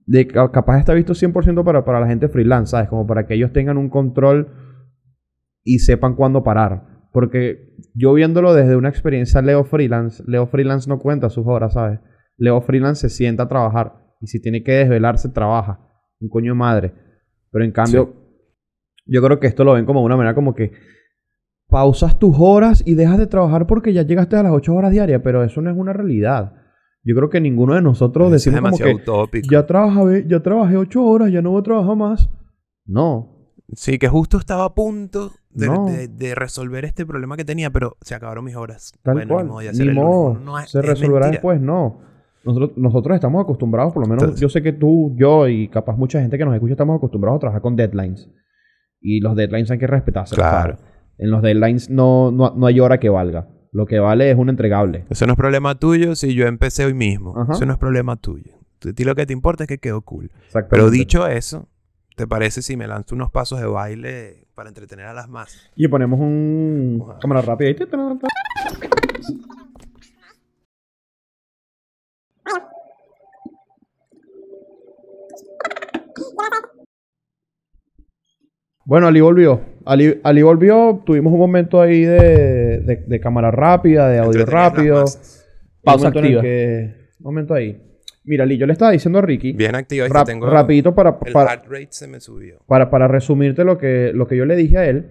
De 0.07 0.25
que 0.25 0.33
capaz 0.33 0.79
está 0.79 0.93
visto 0.93 1.13
100% 1.13 1.63
para, 1.63 1.85
para 1.85 1.99
la 1.99 2.07
gente 2.07 2.27
freelance, 2.29 2.71
¿sabes? 2.71 2.89
Como 2.89 3.05
para 3.05 3.27
que 3.27 3.35
ellos 3.35 3.53
tengan 3.53 3.77
un 3.77 3.89
control 3.89 4.47
y 5.63 5.79
sepan 5.79 6.15
cuándo 6.15 6.43
parar. 6.43 7.09
Porque 7.11 7.75
yo 7.93 8.13
viéndolo 8.13 8.53
desde 8.53 8.75
una 8.75 8.89
experiencia 8.89 9.41
Leo 9.41 9.63
Freelance, 9.65 10.23
Leo 10.25 10.47
Freelance 10.47 10.89
no 10.89 10.97
cuenta 10.97 11.29
sus 11.29 11.45
horas, 11.45 11.73
¿sabes? 11.73 11.99
Leo 12.37 12.61
Freelance 12.61 13.09
se 13.09 13.15
sienta 13.15 13.43
a 13.43 13.47
trabajar. 13.47 13.93
Y 14.21 14.27
si 14.27 14.41
tiene 14.41 14.63
que 14.63 14.71
desvelarse, 14.71 15.29
trabaja. 15.29 15.79
Un 16.19 16.29
coño 16.29 16.53
de 16.53 16.57
madre. 16.57 16.93
Pero 17.51 17.65
en 17.65 17.71
cambio, 17.71 18.13
yo 19.05 19.21
creo 19.21 19.39
que 19.39 19.47
esto 19.47 19.63
lo 19.63 19.73
ven 19.73 19.85
como 19.85 19.99
de 19.99 20.05
una 20.05 20.17
manera 20.17 20.35
como 20.35 20.55
que 20.55 20.71
pausas 21.67 22.17
tus 22.17 22.35
horas 22.39 22.81
y 22.85 22.95
dejas 22.95 23.17
de 23.17 23.27
trabajar 23.27 23.67
porque 23.67 23.93
ya 23.93 24.03
llegaste 24.03 24.35
a 24.35 24.43
las 24.43 24.53
8 24.53 24.73
horas 24.73 24.91
diarias, 24.91 25.21
pero 25.23 25.43
eso 25.43 25.61
no 25.61 25.69
es 25.69 25.77
una 25.77 25.93
realidad. 25.93 26.53
Yo 27.07 27.15
creo 27.15 27.29
que 27.29 27.39
ninguno 27.39 27.73
de 27.75 27.81
nosotros 27.81 28.27
es 28.33 28.43
decimos 28.43 28.71
como 28.71 28.77
que 28.83 28.93
utópico. 28.95 29.47
ya 29.49 29.65
trabajé, 29.65 30.25
ya 30.27 30.41
trabajé 30.41 30.75
8 30.75 31.03
horas, 31.03 31.31
ya 31.31 31.41
no 31.41 31.51
voy 31.51 31.61
a 31.61 31.63
trabajar 31.63 31.95
más. 31.95 32.29
No. 32.85 33.29
Sí, 33.73 33.97
que 33.97 34.07
justo 34.09 34.37
estaba 34.37 34.65
a 34.65 34.73
punto 34.75 35.31
de, 35.49 35.67
No. 35.67 35.85
de- 35.85 36.07
de 36.09 36.35
resolver 36.35 36.83
este 36.83 37.05
problema 37.05 37.37
que 37.37 37.45
tenía, 37.45 37.69
pero 37.69 37.95
se 38.01 38.13
acabaron 38.15 38.43
mis 38.43 38.55
horas. 38.55 38.91
Tal 39.03 39.15
bueno, 39.15 39.33
cual. 39.33 39.45
ni 39.73 39.89
modo, 39.93 40.37
Ni. 40.39 40.45
No, 40.45 40.59
es- 40.59 40.69
Se 40.71 40.79
es 40.79 40.85
resolverá 40.85 41.29
después, 41.31 41.61
no. 41.61 42.01
Nosotros, 42.43 42.71
nosotros 42.77 43.15
estamos 43.15 43.41
acostumbrados, 43.43 43.93
por 43.93 44.03
lo 44.03 44.07
menos 44.09 44.23
Entonces- 44.23 44.41
yo 44.41 44.49
sé 44.49 44.61
que 44.61 44.73
tú, 44.73 45.13
yo 45.17 45.47
y 45.47 45.67
capaz 45.69 45.95
mucha 45.97 46.19
gente 46.21 46.37
que 46.37 46.45
nos 46.45 46.53
escucha 46.53 46.73
estamos 46.73 46.97
acostumbrados 46.97 47.37
a 47.37 47.39
trabajar 47.39 47.61
con 47.61 47.75
deadlines. 47.75 48.29
Y 49.01 49.19
los 49.21 49.35
deadlines 49.35 49.69
hay 49.71 49.77
que 49.77 49.87
respetarse. 49.87 50.35
Claro. 50.35 50.77
En 51.17 51.29
los 51.31 51.41
deadlines 51.41 51.89
no, 51.89 52.31
no, 52.31 52.53
no 52.55 52.65
hay 52.67 52.79
hora 52.79 52.99
que 52.99 53.09
valga. 53.09 53.47
Lo 53.71 53.85
que 53.85 53.99
vale 53.99 54.31
es 54.31 54.37
un 54.37 54.49
entregable. 54.49 55.05
Eso 55.09 55.25
no 55.25 55.33
es 55.33 55.37
problema 55.37 55.75
tuyo 55.75 56.15
si 56.15 56.33
yo 56.33 56.47
empecé 56.47 56.85
hoy 56.85 56.93
mismo. 56.93 57.37
Ajá. 57.37 57.53
Eso 57.53 57.65
no 57.65 57.73
es 57.73 57.79
problema 57.79 58.15
tuyo. 58.15 58.53
A 58.87 58.93
ti 58.93 59.03
lo 59.03 59.15
que 59.15 59.25
te 59.25 59.33
importa 59.33 59.63
es 59.63 59.67
que 59.67 59.79
quedó 59.79 60.01
cool. 60.01 60.31
Pero 60.69 60.89
dicho 60.89 61.27
eso, 61.27 61.67
¿te 62.15 62.27
parece 62.27 62.61
si 62.61 62.77
me 62.77 62.87
lanzo 62.87 63.15
unos 63.15 63.31
pasos 63.31 63.59
de 63.59 63.65
baile 63.65 64.47
para 64.55 64.69
entretener 64.69 65.05
a 65.05 65.13
las 65.13 65.27
masas? 65.27 65.69
Y 65.75 65.87
ponemos 65.87 66.19
un 66.19 67.03
cámara 67.19 67.41
rápida. 67.41 67.75
Bueno, 78.85 79.07
Ali 79.07 79.19
volvió. 79.19 79.76
Ali, 79.87 80.19
Ali 80.23 80.41
volvió. 80.41 81.01
Tuvimos 81.05 81.33
un 81.33 81.39
momento 81.39 81.81
ahí 81.81 82.03
de, 82.03 82.79
de, 82.79 83.03
de 83.07 83.19
cámara 83.19 83.51
rápida, 83.51 84.09
de 84.09 84.19
audio 84.19 84.45
rápido. 84.45 85.05
Pausa 85.83 86.09
activa. 86.09 86.41
que- 86.41 87.07
un 87.19 87.23
momento 87.23 87.53
ahí. 87.53 87.81
Mira, 88.25 88.43
Ali, 88.43 88.57
yo 88.57 88.65
le 88.67 88.73
estaba 88.73 88.91
diciendo 88.91 89.19
a 89.19 89.21
Ricky. 89.21 89.53
Bien 89.53 89.73
activo. 89.75 90.03
ahí 90.03 90.09
rap- 90.11 90.25
tengo 90.27 90.49
rapidito 90.49 90.93
para, 90.93 91.17
El 91.25 91.31
para, 91.33 91.51
heart 91.51 91.65
rate 91.69 91.87
se 91.91 92.07
me 92.07 92.19
subió. 92.19 92.59
para, 92.67 92.89
para 92.89 93.07
resumirte 93.07 93.63
lo 93.63 93.77
que, 93.77 94.11
lo 94.13 94.27
que 94.27 94.35
yo 94.35 94.45
le 94.45 94.55
dije 94.55 94.77
a 94.77 94.85
él. 94.85 95.09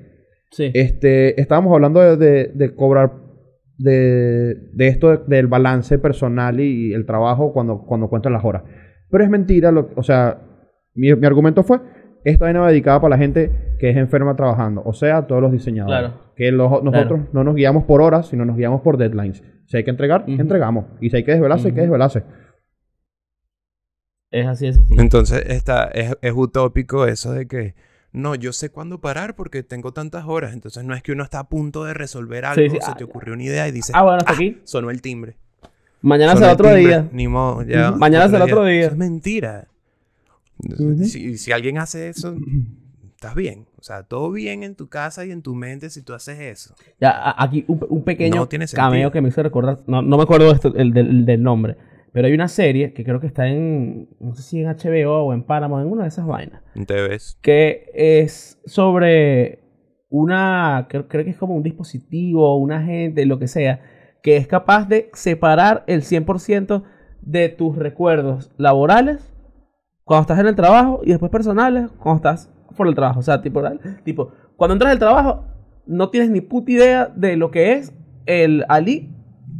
Sí. 0.50 0.70
Este, 0.74 1.40
estábamos 1.40 1.72
hablando 1.74 2.00
de, 2.00 2.16
de- 2.16 2.50
de 2.54 2.74
cobrar 2.74 3.12
de, 3.78 4.54
de 4.72 4.88
esto 4.88 5.10
de- 5.10 5.20
del 5.26 5.46
balance 5.46 5.98
personal 5.98 6.60
y, 6.60 6.92
el 6.94 7.04
trabajo 7.06 7.52
cuando, 7.52 7.84
cuando 7.86 8.08
cuentan 8.08 8.32
las 8.32 8.44
horas. 8.44 8.62
Pero 9.10 9.24
es 9.24 9.30
mentira, 9.30 9.70
lo, 9.72 9.90
o 9.96 10.02
sea, 10.02 10.38
mi, 10.94 11.14
mi 11.14 11.26
argumento 11.26 11.62
fue, 11.62 11.78
esta 12.30 12.44
vaina 12.46 12.60
va 12.60 12.68
dedicada 12.68 13.00
para 13.00 13.16
la 13.16 13.18
gente 13.18 13.76
que 13.78 13.90
es 13.90 13.96
enferma 13.96 14.34
trabajando, 14.36 14.82
o 14.84 14.92
sea, 14.92 15.26
todos 15.26 15.40
los 15.42 15.52
diseñadores. 15.52 16.10
Claro. 16.10 16.32
Que 16.36 16.50
los- 16.52 16.82
nosotros 16.82 17.20
no 17.32 17.44
nos 17.44 17.54
guiamos 17.54 17.84
por 17.84 18.02
horas, 18.02 18.28
sino 18.28 18.44
nos 18.44 18.56
guiamos 18.56 18.80
por 18.82 18.96
deadlines. 18.96 19.42
Si 19.66 19.76
hay 19.76 19.84
que 19.84 19.90
entregar, 19.90 20.24
entregamos. 20.26 20.86
Y 21.00 21.10
si 21.10 21.16
hay 21.16 21.24
que 21.24 21.32
desvelarse, 21.32 21.68
hay 21.68 21.74
que 21.74 21.80
desvelarse. 21.82 22.22
Es 24.30 24.46
así, 24.46 24.66
es 24.66 24.78
así. 24.78 24.94
Entonces 24.98 25.44
está, 25.48 25.84
es, 25.84 26.16
es 26.20 26.32
utópico 26.34 27.06
eso 27.06 27.32
de 27.32 27.46
que 27.46 27.74
no, 28.12 28.34
yo 28.34 28.52
sé 28.52 28.70
cuándo 28.70 29.00
parar 29.00 29.34
porque 29.36 29.62
tengo 29.62 29.92
tantas 29.92 30.24
horas. 30.26 30.52
Entonces 30.52 30.84
no 30.84 30.94
es 30.94 31.02
que 31.02 31.12
uno 31.12 31.22
está 31.22 31.38
a 31.40 31.48
punto 31.48 31.84
de 31.84 31.94
resolver 31.94 32.44
algo, 32.44 32.62
Sí, 32.62 32.70
sí. 32.70 32.78
se 32.80 32.90
Ah, 32.90 32.94
te 32.96 33.04
ocurrió 33.04 33.34
una 33.34 33.44
idea 33.44 33.68
y 33.68 33.72
dices, 33.72 33.94
Ah, 33.94 34.02
bueno, 34.02 34.18
hasta 34.18 34.32
aquí. 34.32 34.60
sonó 34.64 34.90
el 34.90 35.00
timbre. 35.02 35.36
Mañana 36.02 36.36
será 36.36 36.52
otro 36.52 36.66
timbre, 36.66 36.86
día. 36.86 37.08
Ni 37.12 37.28
modo, 37.28 37.62
ya. 37.62 37.92
Mañana 37.92 38.28
será 38.28 38.44
otro 38.44 38.64
día. 38.64 38.80
Eso 38.82 38.90
es 38.92 38.96
mentira. 38.96 39.68
Si, 41.04 41.38
si 41.38 41.52
alguien 41.52 41.78
hace 41.78 42.08
eso, 42.08 42.36
estás 43.14 43.34
bien. 43.34 43.66
O 43.78 43.82
sea, 43.82 44.04
todo 44.04 44.30
bien 44.30 44.62
en 44.62 44.74
tu 44.74 44.88
casa 44.88 45.24
y 45.24 45.30
en 45.30 45.42
tu 45.42 45.54
mente 45.54 45.90
si 45.90 46.02
tú 46.02 46.14
haces 46.14 46.38
eso. 46.40 46.74
Ya, 47.00 47.34
aquí 47.36 47.64
un, 47.68 47.84
un 47.88 48.04
pequeño 48.04 48.36
No 48.36 48.48
tiene 48.48 48.66
cameo 48.66 49.10
que 49.10 49.20
me 49.20 49.28
hizo 49.28 49.42
recordar. 49.42 49.80
No, 49.86 50.02
no 50.02 50.16
me 50.16 50.22
acuerdo 50.22 50.50
esto, 50.50 50.74
el 50.74 50.92
del, 50.92 51.24
del 51.24 51.42
nombre. 51.42 51.76
Pero 52.12 52.28
hay 52.28 52.34
una 52.34 52.48
serie 52.48 52.94
que 52.94 53.04
creo 53.04 53.20
que 53.20 53.26
está 53.26 53.46
en. 53.46 54.08
No 54.20 54.34
sé 54.34 54.42
si 54.42 54.60
en 54.60 54.68
HBO 54.68 55.24
o 55.24 55.34
en 55.34 55.42
Paramount, 55.42 55.84
en 55.86 55.92
una 55.92 56.02
de 56.04 56.08
esas 56.08 56.26
vainas. 56.26 56.62
Te 56.86 57.08
ves. 57.08 57.38
Que 57.42 57.90
es 57.94 58.58
sobre 58.64 59.60
una. 60.08 60.86
Creo, 60.88 61.08
creo 61.08 61.24
que 61.24 61.30
es 61.30 61.36
como 61.36 61.54
un 61.54 61.62
dispositivo, 61.62 62.56
un 62.56 62.72
agente, 62.72 63.26
lo 63.26 63.38
que 63.38 63.48
sea. 63.48 63.82
Que 64.22 64.38
es 64.38 64.46
capaz 64.46 64.88
de 64.88 65.10
separar 65.12 65.84
el 65.86 66.02
100% 66.02 66.84
de 67.20 67.50
tus 67.50 67.76
recuerdos 67.76 68.50
laborales 68.56 69.35
cuando 70.06 70.20
estás 70.22 70.38
en 70.38 70.46
el 70.46 70.54
trabajo 70.54 71.00
y 71.02 71.10
después 71.10 71.32
personales 71.32 71.90
cuando 71.98 72.16
estás 72.18 72.48
por 72.76 72.86
el 72.86 72.94
trabajo. 72.94 73.18
O 73.18 73.22
sea, 73.22 73.42
tipo, 73.42 73.60
tipo 74.04 74.30
cuando 74.56 74.74
entras 74.74 74.92
al 74.92 75.00
trabajo 75.00 75.44
no 75.84 76.10
tienes 76.10 76.30
ni 76.30 76.40
puta 76.40 76.70
idea 76.70 77.12
de 77.14 77.36
lo 77.36 77.50
que 77.50 77.72
es 77.72 77.92
el 78.24 78.64
Ali 78.68 79.12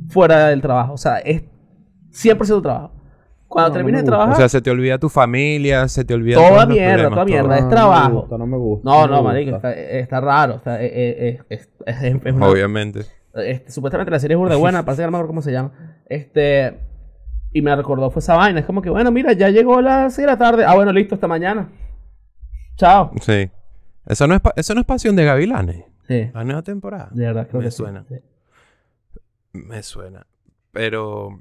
fuera 0.09 0.47
del 0.47 0.63
trabajo. 0.63 0.93
O 0.93 0.97
sea, 0.99 1.19
es 1.19 1.43
100% 2.13 2.63
trabajo. 2.63 2.93
Cuando 3.49 3.69
No, 3.71 3.75
no 3.75 3.79
termines 3.79 3.99
me 4.01 4.03
de 4.05 4.07
trabajar, 4.09 4.35
O 4.35 4.37
sea, 4.37 4.49
se 4.49 4.61
te 4.63 4.71
olvida 4.71 4.99
tu 4.99 5.09
familia, 5.09 5.89
se 5.89 6.05
te 6.05 6.15
olvida 6.15 6.37
Toda 6.37 6.49
todos 6.49 6.61
los 6.61 6.69
mierda, 6.69 7.11
problemas, 7.11 7.11
toda 7.11 7.25
todo. 7.25 7.27
mierda. 7.27 7.57
es 7.59 7.63
No, 7.65 7.69
trabajo. 7.71 8.09
No 8.09 8.09
me 8.15 8.21
gusta, 8.21 8.39
no 8.39 8.47
me 8.47 8.57
gusta. 8.57 8.91
no, 8.91 9.07
no, 9.09 9.23
marico, 9.25 9.57
está, 9.57 9.73
está 9.73 10.21
raro. 10.21 10.61
Eh, 10.67 10.79
eh, 10.93 11.39
es, 11.49 11.69
es- 11.87 12.03
es- 12.05 12.25
es 12.25 12.33
una- 12.35 12.49
Obviamente. 12.49 13.01
este, 13.35 13.71
supuestamente 13.73 14.11
la 14.13 14.19
serie 14.21 14.35
es 14.35 14.39
burda 14.39 14.55
buena, 14.57 14.85
parece 14.85 15.03
que 15.03 15.07
no 15.07 15.11
me 15.13 15.17
acuerdo 15.19 15.29
cómo 15.29 15.43
se 15.43 15.51
llama. 15.53 15.73
Este, 16.07 16.79
y 17.59 17.63
me 17.63 17.75
recordó 17.75 18.11
fue 18.11 18.21
esa 18.21 18.35
vaina. 18.37 18.61
Es 18.61 18.67
como 18.67 18.83
que, 18.83 18.91
bueno, 18.91 19.11
mira, 19.11 19.33
ya 19.33 19.49
llegó 19.51 19.81
las 19.81 20.15
6 20.15 20.27
de 20.27 20.33
la 20.33 20.39
tarde. 20.39 20.65
Ah, 20.65 20.75
bueno, 20.75 20.93
listo, 20.93 21.15
hasta 21.15 21.27
mañana. 21.29 21.69
Chao. 22.77 23.13
Sí. 23.21 23.51
Eso 24.07 24.27
no 24.27 24.35
es, 24.35 24.41
pa- 24.41 24.53
eso 24.57 24.75
no 24.75 24.81
es 24.81 24.87
Pasión 24.87 25.17
de 25.17 25.25
Gavilanes. 25.25 25.85
Sí, 26.07 26.31
La 26.33 26.45
nueva 26.45 26.63
temporada. 26.63 27.09
de 27.13 27.25
verdad, 27.25 27.49
creo 27.49 27.61
Me 27.61 27.67
que 27.67 27.71
suena. 27.73 28.05
Sí. 28.09 28.15
Me 29.53 29.83
suena. 29.83 30.27
Pero 30.73 31.41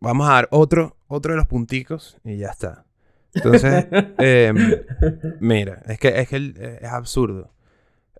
vamos 0.00 0.28
a 0.28 0.34
dar 0.34 0.48
otro, 0.50 0.96
otro 1.08 1.32
de 1.32 1.38
los 1.38 1.46
punticos 1.46 2.18
y 2.24 2.36
ya 2.36 2.48
está. 2.50 2.84
Entonces, 3.34 3.86
em, 4.18 4.56
mira, 5.40 5.82
es 5.86 5.98
que, 5.98 6.20
es, 6.20 6.28
que 6.28 6.36
el- 6.36 6.54
eh, 6.58 6.78
es 6.82 6.88
absurdo. 6.90 7.52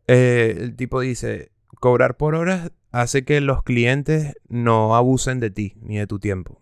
Eh, 0.07 0.57
el 0.61 0.75
tipo 0.75 1.01
dice, 1.01 1.53
cobrar 1.81 2.17
por 2.17 2.35
horas 2.35 2.73
hace 2.91 3.25
que 3.25 3.41
los 3.43 3.63
clientes 3.63 4.35
no 4.49 4.97
abusen 4.97 5.39
de 5.41 5.51
ti 5.51 5.75
ni 5.83 5.99
de 5.99 6.07
tu 6.07 6.19
tiempo. 6.19 6.59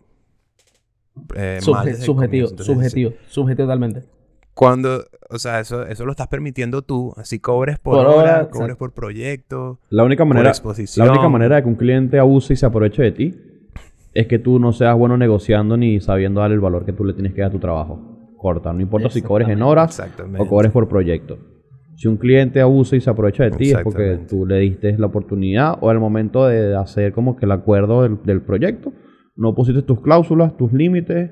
Eh, 1.35 1.59
Subje- 1.61 1.71
mal 1.73 1.85
desde 1.85 1.99
el 1.99 2.05
subjetivo. 2.05 2.47
Entonces, 2.49 2.73
subjetivo, 2.75 3.11
subjetivo 3.27 3.65
totalmente. 3.67 4.03
Cuando, 4.53 5.03
o 5.29 5.37
sea, 5.37 5.59
eso, 5.59 5.85
eso 5.85 6.03
lo 6.05 6.11
estás 6.11 6.27
permitiendo 6.27 6.81
tú. 6.81 7.13
Así 7.15 7.39
cobres 7.39 7.77
por, 7.77 7.95
Por 7.95 8.07
hora, 8.07 8.15
hora, 8.17 8.39
cobres 8.49 8.61
exacto. 8.69 8.77
por 8.79 8.91
proyecto, 8.93 9.79
La 9.89 10.03
única 10.03 10.23
por 10.23 10.29
manera, 10.29 10.49
exposición. 10.49 11.05
la 11.05 11.13
única 11.13 11.29
manera 11.29 11.57
de 11.57 11.63
que 11.63 11.67
un 11.69 11.75
cliente 11.75 12.17
abuse 12.17 12.53
y 12.53 12.55
se 12.55 12.65
aproveche 12.65 13.03
de 13.03 13.11
ti 13.11 13.35
es 14.15 14.25
que 14.25 14.39
tú 14.39 14.57
no 14.57 14.73
seas 14.73 14.97
bueno 14.97 15.15
negociando 15.15 15.77
ni 15.77 15.99
sabiendo 15.99 16.41
dar 16.41 16.51
el 16.51 16.59
valor 16.59 16.85
que 16.85 16.93
tú 16.93 17.05
le 17.05 17.13
tienes 17.13 17.33
que 17.33 17.41
dar 17.41 17.49
a 17.49 17.53
tu 17.53 17.59
trabajo. 17.59 17.99
Corta. 18.37 18.73
No 18.73 18.81
importa 18.81 19.09
si 19.09 19.21
cobres 19.21 19.47
en 19.49 19.61
horas 19.61 20.01
o 20.39 20.47
cobres 20.47 20.71
por 20.71 20.87
proyecto. 20.87 21.37
Si 21.95 22.07
un 22.07 22.17
cliente 22.17 22.61
abusa 22.61 22.95
y 22.95 23.01
se 23.01 23.09
aprovecha 23.09 23.43
de 23.43 23.51
ti 23.51 23.71
es 23.71 23.77
porque 23.83 24.19
tú 24.29 24.45
le 24.45 24.57
diste 24.59 24.95
la 24.97 25.07
oportunidad 25.07 25.77
o 25.81 25.91
el 25.91 25.99
momento 25.99 26.45
de 26.47 26.75
hacer 26.75 27.11
como 27.11 27.35
que 27.35 27.45
el 27.45 27.51
acuerdo 27.51 28.03
del, 28.03 28.17
del 28.23 28.41
proyecto, 28.41 28.91
no 29.37 29.55
pusiste 29.55 29.81
tus 29.83 30.01
cláusulas, 30.01 30.57
tus 30.57 30.73
límites 30.73 31.31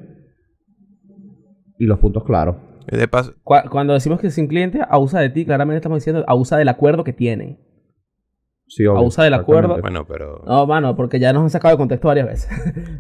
y 1.78 1.86
los 1.86 2.00
puntos 2.00 2.24
claros. 2.24 2.56
De 2.88 3.08
paso, 3.08 3.34
Cu- 3.44 3.68
Cuando 3.72 3.94
decimos 3.94 4.20
que 4.20 4.30
si 4.30 4.42
un 4.42 4.48
cliente 4.48 4.80
abusa 4.88 5.20
de 5.20 5.30
ti, 5.30 5.44
claramente 5.46 5.78
estamos 5.78 5.98
diciendo 6.00 6.24
abusa 6.28 6.58
del 6.58 6.70
acuerdo 6.70 7.04
que 7.04 7.14
tienen. 7.14 7.60
Sí, 8.68 8.84
obvio, 8.88 9.00
Abusa 9.00 9.24
del 9.24 9.36
acuerdo. 9.36 9.80
bueno, 9.80 10.06
pero... 10.08 10.44
No, 10.48 10.66
mano, 10.66 10.96
porque 10.96 11.20
ya 11.20 11.32
nos 11.34 11.44
han 11.44 11.50
sacado 11.52 11.74
de 11.74 11.78
contexto 11.78 12.08
varias 12.08 12.26
veces. 12.28 12.50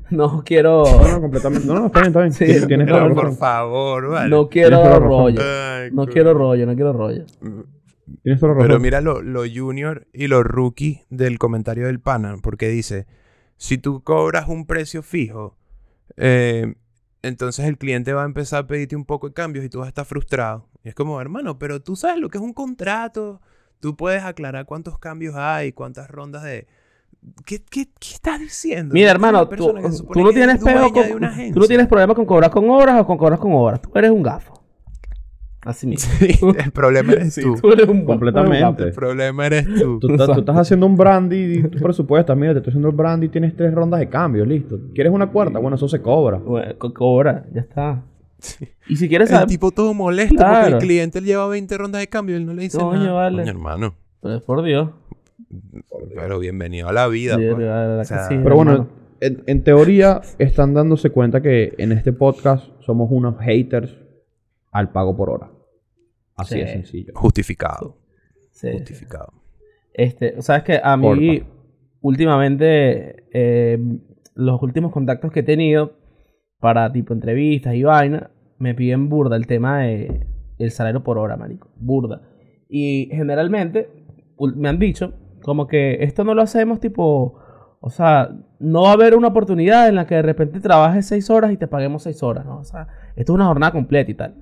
no 0.11 0.43
quiero. 0.45 0.83
No, 0.85 1.07
no, 1.07 1.21
completamente. 1.21 1.67
No, 1.67 1.73
no, 1.73 1.85
está 1.87 1.99
bien, 2.01 2.07
está 2.09 2.19
bien. 2.21 2.33
Sí, 2.33 2.45
Tienes- 2.45 2.67
tienes 2.67 2.85
pero 2.87 3.13
por 3.15 3.23
razón. 3.23 3.37
favor, 3.39 4.09
vale. 4.09 4.29
No 4.29 4.47
quiero 4.47 4.99
rollo. 4.99 5.41
Ay, 5.41 5.89
No 5.91 6.05
quiero 6.05 6.33
rollo, 6.35 6.65
no 6.67 6.75
quiero 6.75 6.93
rollo. 6.93 7.25
Tienes 8.21 8.39
toda 8.39 8.51
la 8.51 8.55
razón. 8.59 8.67
Pero 8.67 8.79
mira 8.79 9.01
lo, 9.01 9.23
lo 9.23 9.41
junior 9.51 10.05
y 10.13 10.27
lo 10.27 10.43
rookie 10.43 11.01
del 11.09 11.39
comentario 11.39 11.87
del 11.87 11.99
pana, 11.99 12.35
porque 12.43 12.67
dice, 12.69 13.07
si 13.57 13.77
tú 13.77 14.03
cobras 14.03 14.47
un 14.47 14.65
precio 14.65 15.01
fijo, 15.03 15.57
eh, 16.17 16.75
entonces 17.21 17.65
el 17.65 17.77
cliente 17.77 18.13
va 18.13 18.23
a 18.23 18.25
empezar 18.25 18.63
a 18.63 18.67
pedirte 18.67 18.95
un 18.95 19.05
poco 19.05 19.27
de 19.27 19.33
cambios 19.33 19.65
y 19.65 19.69
tú 19.69 19.79
vas 19.79 19.87
a 19.87 19.89
estar 19.89 20.05
frustrado. 20.05 20.67
Y 20.83 20.89
es 20.89 20.95
como, 20.95 21.19
hermano, 21.19 21.57
pero 21.57 21.81
tú 21.81 21.95
sabes 21.95 22.19
lo 22.19 22.29
que 22.29 22.37
es 22.37 22.43
un 22.43 22.53
contrato, 22.53 23.41
tú 23.79 23.95
puedes 23.95 24.23
aclarar 24.23 24.65
cuántos 24.65 24.99
cambios 24.99 25.35
hay, 25.35 25.71
cuántas 25.71 26.09
rondas 26.09 26.43
de... 26.43 26.67
¿Qué, 27.43 27.63
qué, 27.63 27.87
qué 27.99 28.13
estás 28.13 28.39
diciendo? 28.39 28.93
Mira, 28.93 29.09
Tú 29.09 29.15
hermano, 29.15 29.49
tú, 29.49 29.55
tú 30.13 30.21
no 30.21 30.29
tienes 30.31 30.61
una 30.61 30.91
Tú 31.51 31.59
no 31.59 31.65
tienes 31.65 31.87
problema 31.87 32.13
con 32.13 32.25
cobrar 32.25 32.51
con 32.51 32.69
horas 32.69 33.01
o 33.01 33.07
con 33.07 33.17
cobrar 33.17 33.39
con 33.39 33.53
horas. 33.53 33.81
Tú 33.81 33.89
eres 33.95 34.11
un 34.11 34.21
gafo. 34.21 34.54
Así 35.65 35.87
mismo. 35.87 36.13
Sí, 36.19 36.37
el 36.63 36.71
problema 36.71 37.11
eres 37.13 37.33
Sí, 37.33 37.41
tú. 37.41 37.55
tú 37.59 37.71
eres 37.71 37.87
un 37.87 38.05
Completamente. 38.05 38.83
El 38.83 38.91
problema 38.93 39.45
eres 39.47 39.65
tú. 39.75 39.99
Tú 39.99 40.11
estás, 40.11 40.27
tú 40.33 40.39
estás 40.39 40.57
haciendo 40.57 40.85
un 40.85 40.95
brandy 40.95 41.35
y 41.57 41.63
tu 41.63 41.79
presupuesto, 41.79 42.35
mira, 42.35 42.53
te 42.53 42.59
estoy 42.59 42.71
haciendo 42.71 42.89
el 42.89 42.95
brandy 42.95 43.25
y 43.25 43.29
tienes 43.29 43.55
tres 43.55 43.73
rondas 43.73 43.99
de 43.99 44.07
cambio, 44.07 44.45
listo. 44.45 44.79
¿Quieres 44.93 45.11
una 45.11 45.27
cuarta? 45.31 45.57
Bueno, 45.59 45.75
eso 45.75 45.87
se 45.87 46.01
cobra. 46.01 46.37
Bueno, 46.37 46.73
co- 46.77 46.93
cobra, 46.93 47.45
ya 47.53 47.61
está. 47.61 48.03
Y 48.87 48.95
si 48.97 49.09
quieres 49.09 49.29
El 49.29 49.35
saber, 49.37 49.47
tipo 49.49 49.71
todo 49.71 49.93
molesto 49.95 50.35
porque 50.37 50.67
el 50.73 50.77
cliente 50.77 51.19
lleva 51.21 51.47
20 51.47 51.77
rondas 51.77 51.99
de 51.99 52.07
cambio 52.07 52.35
y 52.35 52.39
él 52.39 52.45
no 52.45 52.53
le 52.53 52.61
dice 52.61 52.77
Coño, 52.77 52.99
nada. 52.99 53.13
vale. 53.13 53.37
Coño, 53.39 53.49
hermano. 53.51 53.95
pues 54.21 54.41
por 54.43 54.61
Dios. 54.63 54.89
Pero 56.15 56.37
bienvenido 56.39 56.89
a 56.89 56.93
la 56.93 57.07
vida. 57.07 57.37
Sí, 57.37 57.43
pues. 57.55 57.67
O 57.67 58.03
sea, 58.03 58.27
sí. 58.27 58.35
Pero 58.43 58.55
bueno, 58.55 58.87
en 59.19 59.63
teoría 59.63 60.21
están 60.37 60.73
dándose 60.75 61.09
cuenta 61.09 61.41
que 61.41 61.73
en 61.79 61.91
este 61.91 62.13
podcast 62.13 62.67
somos 62.81 63.09
unos 63.11 63.39
haters 63.39 63.95
al 64.71 64.91
pago 64.91 65.15
por 65.15 65.29
hora. 65.29 65.49
Así 66.35 66.55
Sí. 66.55 66.59
de 66.61 66.67
sencillo. 66.67 67.13
Justificado. 67.15 67.97
Sí, 68.51 68.67
sí. 68.67 68.73
Justificado. 68.73 69.33
Este, 69.93 70.41
sabes 70.41 70.63
que 70.63 70.79
a 70.83 70.97
mí 70.97 71.39
Porfa. 71.39 71.51
últimamente 72.01 73.25
eh, 73.33 73.79
los 74.35 74.61
últimos 74.61 74.91
contactos 74.91 75.31
que 75.31 75.39
he 75.41 75.43
tenido 75.43 75.93
para 76.59 76.91
tipo 76.91 77.13
entrevistas 77.13 77.75
y 77.75 77.83
vaina 77.83 78.31
me 78.57 78.73
piden 78.75 79.09
burda 79.09 79.35
el 79.35 79.47
tema 79.47 79.79
de 79.79 80.27
el 80.57 80.71
salario 80.71 81.03
por 81.03 81.17
hora, 81.17 81.35
marico, 81.37 81.69
burda. 81.77 82.21
Y 82.69 83.09
generalmente 83.11 83.89
me 84.55 84.69
han 84.69 84.79
dicho 84.79 85.13
como 85.43 85.67
que 85.67 86.03
esto 86.03 86.23
no 86.23 86.33
lo 86.33 86.41
hacemos 86.41 86.79
tipo, 86.79 87.39
o 87.79 87.89
sea, 87.89 88.29
no 88.59 88.83
va 88.83 88.89
a 88.89 88.93
haber 88.93 89.15
una 89.15 89.27
oportunidad 89.27 89.87
en 89.89 89.95
la 89.95 90.07
que 90.07 90.15
de 90.15 90.21
repente 90.23 90.59
trabajes 90.59 91.05
seis 91.05 91.29
horas 91.29 91.51
y 91.51 91.57
te 91.57 91.67
paguemos 91.67 92.03
seis 92.03 92.23
horas, 92.23 92.45
¿no? 92.45 92.57
O 92.59 92.63
sea, 92.63 92.87
esto 93.15 93.33
es 93.33 93.35
una 93.35 93.45
jornada 93.47 93.71
completa 93.71 94.09
y 94.09 94.15
tal. 94.15 94.35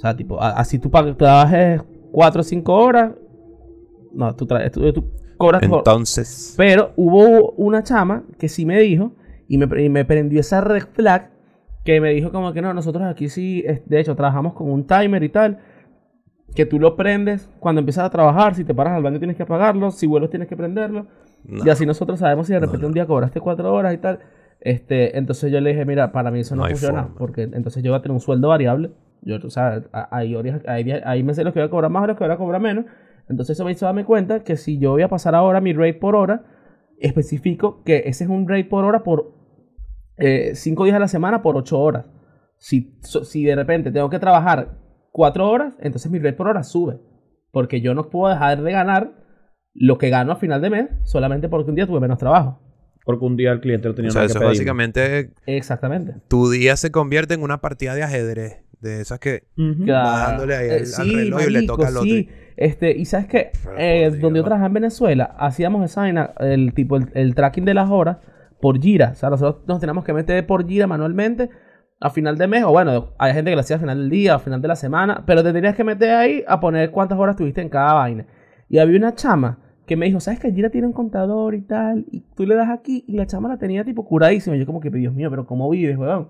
O 0.00 0.02
sea, 0.02 0.16
tipo, 0.16 0.40
así 0.40 0.78
tú 0.78 0.88
pag- 0.90 1.14
trabajes 1.14 1.82
cuatro 2.10 2.40
o 2.40 2.42
cinco 2.42 2.74
horas, 2.74 3.12
no, 4.14 4.34
tú, 4.34 4.46
tra- 4.46 4.70
tú, 4.70 4.90
tú 4.94 5.04
cobras 5.36 5.60
por- 5.68 5.78
Entonces, 5.80 6.54
Pero 6.56 6.92
hubo 6.96 7.50
una 7.52 7.82
chama 7.82 8.22
que 8.38 8.48
sí 8.48 8.64
me 8.64 8.80
dijo 8.80 9.12
y 9.46 9.58
me, 9.58 9.82
y 9.84 9.90
me 9.90 10.06
prendió 10.06 10.40
esa 10.40 10.62
red 10.62 10.84
flag 10.94 11.28
que 11.84 12.00
me 12.00 12.10
dijo 12.14 12.32
como 12.32 12.54
que 12.54 12.62
no, 12.62 12.72
nosotros 12.72 13.04
aquí 13.04 13.28
sí, 13.28 13.62
de 13.84 14.00
hecho, 14.00 14.16
trabajamos 14.16 14.54
con 14.54 14.70
un 14.70 14.86
timer 14.86 15.22
y 15.22 15.28
tal, 15.28 15.58
que 16.54 16.64
tú 16.64 16.80
lo 16.80 16.96
prendes 16.96 17.50
cuando 17.60 17.80
empiezas 17.80 18.04
a 18.06 18.10
trabajar, 18.10 18.54
si 18.54 18.64
te 18.64 18.74
paras 18.74 18.94
al 18.94 19.02
baño 19.02 19.18
tienes 19.18 19.36
que 19.36 19.42
apagarlo, 19.42 19.90
si 19.90 20.06
vuelves 20.06 20.30
tienes 20.30 20.48
que 20.48 20.56
prenderlo, 20.56 21.06
no. 21.44 21.64
y 21.64 21.68
así 21.68 21.84
nosotros 21.84 22.18
sabemos 22.20 22.46
si 22.46 22.54
de 22.54 22.60
repente 22.60 22.82
no. 22.82 22.88
un 22.88 22.94
día 22.94 23.06
cobraste 23.06 23.38
cuatro 23.40 23.70
horas 23.72 23.92
y 23.94 23.98
tal. 23.98 24.20
Este, 24.62 25.16
entonces 25.16 25.50
yo 25.52 25.60
le 25.60 25.70
dije, 25.70 25.84
mira, 25.84 26.10
para 26.10 26.30
mí 26.30 26.40
eso 26.40 26.56
no, 26.56 26.66
funciona, 26.66 27.02
forma. 27.02 27.16
porque 27.18 27.42
entonces 27.42 27.82
yo 27.82 27.92
voy 27.92 27.98
a 27.98 28.02
tener 28.02 28.14
un 28.14 28.20
sueldo 28.20 28.48
variable. 28.48 28.90
Yo, 29.22 29.36
o 29.44 29.50
sea, 29.50 29.82
hay, 30.10 30.34
horas- 30.34 30.62
hay, 30.66 30.90
hay 30.90 31.22
meses 31.22 31.40
en 31.40 31.44
los 31.46 31.54
que 31.54 31.60
voy 31.60 31.66
a 31.66 31.70
cobrar 31.70 31.90
más, 31.90 32.02
horas 32.02 32.16
que 32.16 32.24
voy 32.24 32.32
a 32.32 32.36
cobrar 32.36 32.60
menos. 32.60 32.84
Entonces 33.28 33.56
eso 33.56 33.64
me 33.64 33.72
hizo 33.72 33.86
darme 33.86 34.04
cuenta 34.04 34.42
que 34.42 34.56
si 34.56 34.78
yo 34.78 34.90
voy 34.92 35.02
a 35.02 35.08
pasar 35.08 35.34
ahora 35.34 35.60
mi 35.60 35.72
rate 35.72 35.94
por 35.94 36.16
hora, 36.16 36.44
especifico 36.98 37.82
que 37.84 38.02
ese 38.06 38.24
es 38.24 38.30
un 38.30 38.48
rate 38.48 38.64
por 38.64 38.84
hora 38.84 39.02
por 39.02 39.32
eh, 40.16 40.52
cinco 40.54 40.84
días 40.84 40.96
a 40.96 41.00
la 41.00 41.08
semana 41.08 41.42
por 41.42 41.56
ocho 41.56 41.78
horas. 41.78 42.04
Si, 42.58 42.98
so- 43.02 43.24
si 43.24 43.44
de 43.44 43.54
repente 43.56 43.90
tengo 43.90 44.10
que 44.10 44.18
trabajar 44.18 44.78
cuatro 45.12 45.48
horas, 45.48 45.74
entonces 45.80 46.10
mi 46.10 46.18
rate 46.18 46.34
por 46.34 46.48
hora 46.48 46.62
sube. 46.62 46.98
Porque 47.52 47.80
yo 47.80 47.94
no 47.94 48.10
puedo 48.10 48.32
dejar 48.32 48.62
de 48.62 48.72
ganar 48.72 49.12
lo 49.74 49.98
que 49.98 50.10
gano 50.10 50.32
a 50.32 50.36
final 50.36 50.60
de 50.60 50.70
mes 50.70 50.88
solamente 51.04 51.48
porque 51.48 51.70
un 51.70 51.76
día 51.76 51.86
tuve 51.86 52.00
menos 52.00 52.18
trabajo. 52.18 52.60
Porque 53.04 53.24
un 53.24 53.36
día 53.36 53.52
el 53.52 53.60
cliente 53.60 53.88
no 53.88 53.94
tenía 53.94 54.10
o 54.10 54.12
sea, 54.12 54.22
que 54.22 54.26
eso 54.26 54.40
básicamente 54.40 55.32
Exactamente. 55.46 56.16
tu 56.28 56.50
día 56.50 56.76
se 56.76 56.90
convierte 56.92 57.34
en 57.34 57.42
una 57.42 57.60
partida 57.60 57.94
de 57.94 58.02
ajedrez. 58.02 58.62
De 58.80 59.00
esas 59.02 59.18
que 59.18 59.44
Ujú. 59.58 59.84
dándole 59.86 60.56
ahí 60.56 60.70
al- 60.70 61.00
al 61.02 61.12
reloj 61.14 61.40
y 61.46 61.50
le 61.50 61.66
toca 61.66 61.88
al 61.88 61.96
otro. 61.98 62.06
Eh, 62.06 62.08
sí. 62.08 62.28
Este, 62.56 62.90
y 62.96 63.04
sabes 63.04 63.26
que 63.26 63.50
eh, 63.78 64.10
donde 64.20 64.38
yo 64.38 64.44
trabajaba 64.44 64.66
en 64.68 64.74
Venezuela, 64.74 65.34
hacíamos 65.38 65.84
esa 65.84 66.02
vaina, 66.02 66.30
el 66.40 66.72
tipo, 66.74 66.96
el, 66.96 67.08
el 67.14 67.34
tracking 67.34 67.64
de 67.64 67.74
las 67.74 67.90
horas 67.90 68.18
por 68.60 68.78
gira. 68.80 69.10
O 69.12 69.14
sea, 69.14 69.30
nosotros 69.30 69.64
nos 69.66 69.80
teníamos 69.80 70.04
que 70.04 70.12
meter 70.12 70.46
por 70.46 70.66
gira 70.66 70.86
manualmente 70.86 71.48
a 72.00 72.10
final 72.10 72.36
de 72.38 72.46
mes. 72.48 72.64
O 72.64 72.70
bueno, 72.70 73.14
hay 73.18 73.32
gente 73.32 73.50
que 73.50 73.54
lo 73.56 73.60
hacía 73.60 73.76
a 73.76 73.80
final 73.80 73.98
del 73.98 74.10
día, 74.10 74.34
a 74.34 74.38
final 74.38 74.60
de 74.60 74.68
la 74.68 74.76
semana. 74.76 75.22
Pero 75.26 75.42
te 75.42 75.52
tenías 75.52 75.74
que 75.74 75.84
meter 75.84 76.10
ahí 76.12 76.44
a 76.46 76.60
poner 76.60 76.90
cuántas 76.90 77.18
horas 77.18 77.36
tuviste 77.36 77.60
en 77.62 77.68
cada 77.70 77.94
vaina. 77.94 78.26
Y 78.68 78.78
había 78.78 78.98
una 78.98 79.14
chama 79.14 79.58
que 79.90 79.96
me 79.96 80.06
dijo, 80.06 80.20
¿sabes 80.20 80.38
que 80.38 80.52
Gira 80.52 80.70
tiene 80.70 80.86
un 80.86 80.92
contador 80.92 81.56
y 81.56 81.62
tal? 81.62 82.06
Y 82.12 82.20
tú 82.36 82.46
le 82.46 82.54
das 82.54 82.70
aquí 82.70 83.04
y 83.08 83.16
la 83.16 83.26
chama 83.26 83.48
la 83.48 83.58
tenía 83.58 83.84
tipo 83.84 84.04
curadísima. 84.04 84.54
Yo 84.54 84.64
como 84.64 84.80
que, 84.80 84.88
Dios 84.88 85.12
mío, 85.12 85.28
pero 85.30 85.44
¿cómo 85.46 85.68
vives, 85.68 85.98
weón? 85.98 86.28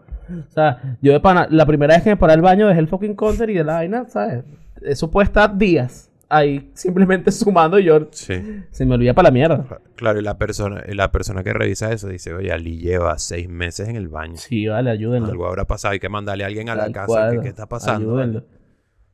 O 0.48 0.50
sea, 0.50 0.96
yo 1.02 1.12
de 1.12 1.20
pana, 1.20 1.46
la 1.50 1.66
primera 1.66 1.92
vez 1.92 2.02
que 2.02 2.08
me 2.08 2.16
paré 2.16 2.32
al 2.32 2.40
baño 2.40 2.66
dejé 2.68 2.80
el 2.80 2.88
fucking 2.88 3.14
counter 3.14 3.50
y 3.50 3.54
de 3.54 3.64
la 3.64 3.74
vaina, 3.74 4.06
¿sabes? 4.08 4.44
Eso 4.80 5.10
puede 5.10 5.26
estar 5.26 5.58
días 5.58 6.10
ahí 6.30 6.70
simplemente 6.72 7.30
sumando 7.32 7.78
y 7.78 7.84
yo 7.84 8.08
Sí. 8.12 8.34
se 8.70 8.86
me 8.86 8.94
olvida 8.94 9.12
para 9.12 9.28
la 9.28 9.32
mierda. 9.32 9.62
Claro, 9.96 10.18
y 10.20 10.22
la 10.22 10.38
persona, 10.38 10.82
y 10.88 10.94
la 10.94 11.12
persona 11.12 11.42
que 11.44 11.52
revisa 11.52 11.92
eso 11.92 12.08
dice, 12.08 12.32
oye, 12.32 12.52
Ali 12.52 12.78
lleva 12.78 13.18
seis 13.18 13.46
meses 13.46 13.88
en 13.90 13.96
el 13.96 14.08
baño. 14.08 14.36
Sí, 14.38 14.66
vale, 14.68 14.88
ayúdenlo. 14.90 15.28
Algo 15.28 15.46
habrá 15.46 15.66
pasado, 15.66 15.92
hay 15.92 16.00
que 16.00 16.08
mandarle 16.08 16.44
a 16.44 16.46
alguien 16.46 16.70
a 16.70 16.74
la 16.76 16.84
Tal 16.84 16.92
casa. 16.92 17.30
¿Qué, 17.32 17.40
qué 17.40 17.48
está 17.48 17.66
pasando? 17.68 18.12
Ayúdenlo. 18.12 18.44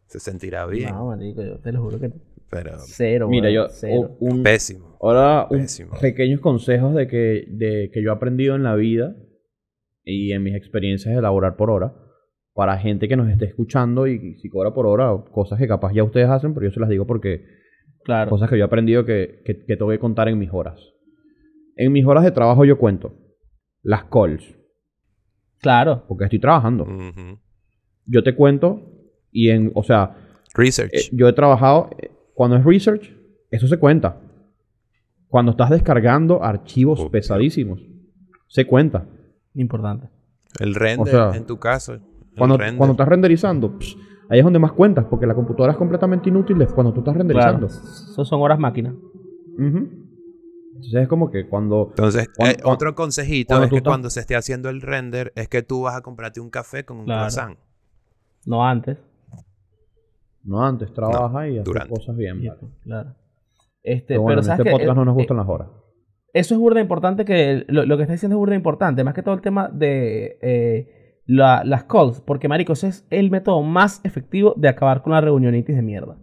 Se 0.06 0.20
sentirá 0.20 0.66
bien, 0.66 0.90
No, 0.94 1.06
marico, 1.06 1.42
yo 1.42 1.58
te 1.58 1.72
lo 1.72 1.82
juro 1.82 1.98
que 1.98 2.12
pero 2.50 2.72
cero, 2.78 3.28
Mira, 3.28 3.50
yo... 3.50 3.66
cero. 3.68 4.16
un- 4.20 4.42
pésimo. 4.42 4.96
Ahora, 5.00 5.46
un- 5.50 5.58
Pésimo. 5.60 5.92
pequeños 6.00 6.40
consejos 6.40 6.94
de 6.94 7.06
que, 7.06 7.44
de 7.50 7.90
que 7.92 8.02
yo 8.02 8.10
he 8.10 8.12
aprendido 8.14 8.54
en 8.56 8.62
la 8.62 8.74
vida 8.74 9.14
y 10.04 10.32
en 10.32 10.42
mis 10.42 10.54
experiencias 10.54 11.14
de 11.14 11.20
laborar 11.22 11.56
por 11.56 11.70
hora. 11.70 11.94
Para 12.54 12.78
gente 12.78 13.06
que 13.08 13.16
nos 13.16 13.28
esté 13.28 13.44
escuchando 13.44 14.06
y 14.06 14.36
si 14.36 14.48
cobra 14.48 14.72
por 14.72 14.86
hora, 14.86 15.12
cosas 15.30 15.58
que 15.58 15.68
capaz 15.68 15.92
ya 15.92 16.02
ustedes 16.04 16.28
hacen, 16.30 16.54
pero 16.54 16.66
yo 16.66 16.72
se 16.72 16.80
las 16.80 16.88
digo 16.88 17.06
porque 17.06 17.44
Claro. 18.04 18.30
cosas 18.30 18.48
que 18.48 18.56
yo 18.56 18.62
he 18.64 18.66
aprendido 18.66 19.04
que, 19.04 19.42
que, 19.44 19.64
que 19.66 19.76
tengo 19.76 19.90
que 19.90 19.98
contar 19.98 20.28
en 20.28 20.38
mis 20.38 20.50
horas. 20.52 20.80
En 21.76 21.92
mis 21.92 22.06
horas 22.06 22.24
de 22.24 22.30
trabajo 22.30 22.64
yo 22.64 22.78
cuento 22.78 23.14
las 23.82 24.04
calls, 24.04 24.56
Claro. 25.60 26.04
porque 26.08 26.24
estoy 26.24 26.38
trabajando. 26.38 26.86
Yo 28.06 28.22
te 28.22 28.34
cuento 28.34 28.80
y 29.32 29.50
en, 29.50 29.72
o 29.74 29.82
sea, 29.82 30.16
Research. 30.54 30.94
eh, 30.94 31.00
yo 31.12 31.28
he 31.28 31.32
trabajado, 31.32 31.90
cuando 32.36 32.56
es 32.58 32.64
research, 32.64 33.10
eso 33.50 33.66
se 33.66 33.78
cuenta. 33.78 34.20
Cuando 35.28 35.52
estás 35.52 35.70
descargando 35.70 36.42
archivos 36.44 37.08
pesadísimos, 37.10 37.80
se 38.46 38.66
cuenta. 38.66 39.06
Importante. 39.54 40.08
el 40.60 40.74
render, 40.74 41.08
sea, 41.14 41.30
en 41.34 41.46
tu 41.46 41.58
caso. 41.58 41.98
Cuando, 42.36 42.58
render. 42.58 42.76
cuando 42.76 42.92
estás 42.92 43.08
renderizando, 43.08 43.78
pss, 43.78 43.96
ahí 44.28 44.38
es 44.40 44.44
donde 44.44 44.58
más 44.58 44.72
cuentas, 44.72 45.06
porque 45.08 45.26
la 45.26 45.34
computadora 45.34 45.72
es 45.72 45.78
completamente 45.78 46.28
inútil 46.28 46.58
cuando 46.74 46.92
tú 46.92 47.00
estás 47.00 47.16
renderizando. 47.16 47.68
Claro. 47.68 47.82
Eso 47.82 48.24
son 48.24 48.42
horas 48.42 48.58
máquinas. 48.58 48.92
Ujú. 49.54 49.88
Entonces 50.74 50.94
es 51.02 51.08
como 51.08 51.30
que 51.30 51.48
cuando... 51.48 51.86
Entonces, 51.88 52.28
Cuando- 52.36 52.54
eh, 52.54 52.60
otro 52.64 52.94
consejito 52.94 53.62
es 53.62 53.70
que 53.70 53.76
estás- 53.76 53.90
cuando 53.90 54.10
se 54.10 54.20
esté 54.20 54.36
haciendo 54.36 54.68
el 54.68 54.82
render, 54.82 55.32
es 55.36 55.48
que 55.48 55.62
tú 55.62 55.82
vas 55.82 55.96
a 55.96 56.02
comprarte 56.02 56.38
un 56.40 56.50
café 56.50 56.84
con 56.84 56.98
un 56.98 57.04
Claro. 57.06 57.20
croissant. 57.22 57.58
No 58.44 58.62
antes. 58.66 58.98
No 60.46 60.64
antes, 60.64 60.92
trabaja 60.92 61.48
y 61.48 61.58
hace 61.58 61.64
durante. 61.64 61.90
cosas 61.90 62.16
bien. 62.16 62.38
Vale. 62.38 62.60
Claro. 62.84 63.14
Este, 63.82 64.06
Pero 64.14 64.22
bueno, 64.22 64.30
pero 64.32 64.40
en 64.40 64.44
sabes 64.46 64.58
este 64.60 64.64
que, 64.70 64.70
podcast 64.78 64.96
no 64.96 65.04
nos 65.04 65.12
eh, 65.14 65.18
gustan 65.18 65.36
las 65.36 65.48
horas. 65.48 65.68
Eso 66.32 66.54
es 66.54 66.60
burda 66.60 66.80
importante 66.80 67.24
que 67.24 67.64
lo, 67.68 67.84
lo 67.86 67.96
que 67.96 68.02
está 68.02 68.12
diciendo 68.12 68.36
es 68.36 68.38
burda 68.38 68.54
importante, 68.54 69.04
más 69.04 69.14
que 69.14 69.22
todo 69.22 69.34
el 69.34 69.40
tema 69.40 69.68
de 69.72 70.38
eh, 70.42 71.20
la- 71.26 71.64
las 71.64 71.84
calls, 71.84 72.20
porque 72.20 72.48
marico, 72.48 72.72
ese 72.74 72.88
es 72.88 73.06
el 73.10 73.30
método 73.30 73.62
más 73.62 74.00
efectivo 74.04 74.54
de 74.56 74.68
acabar 74.68 75.02
con 75.02 75.12
la 75.12 75.20
reunionitis 75.20 75.74
de 75.76 75.82
mierda. 75.82 76.16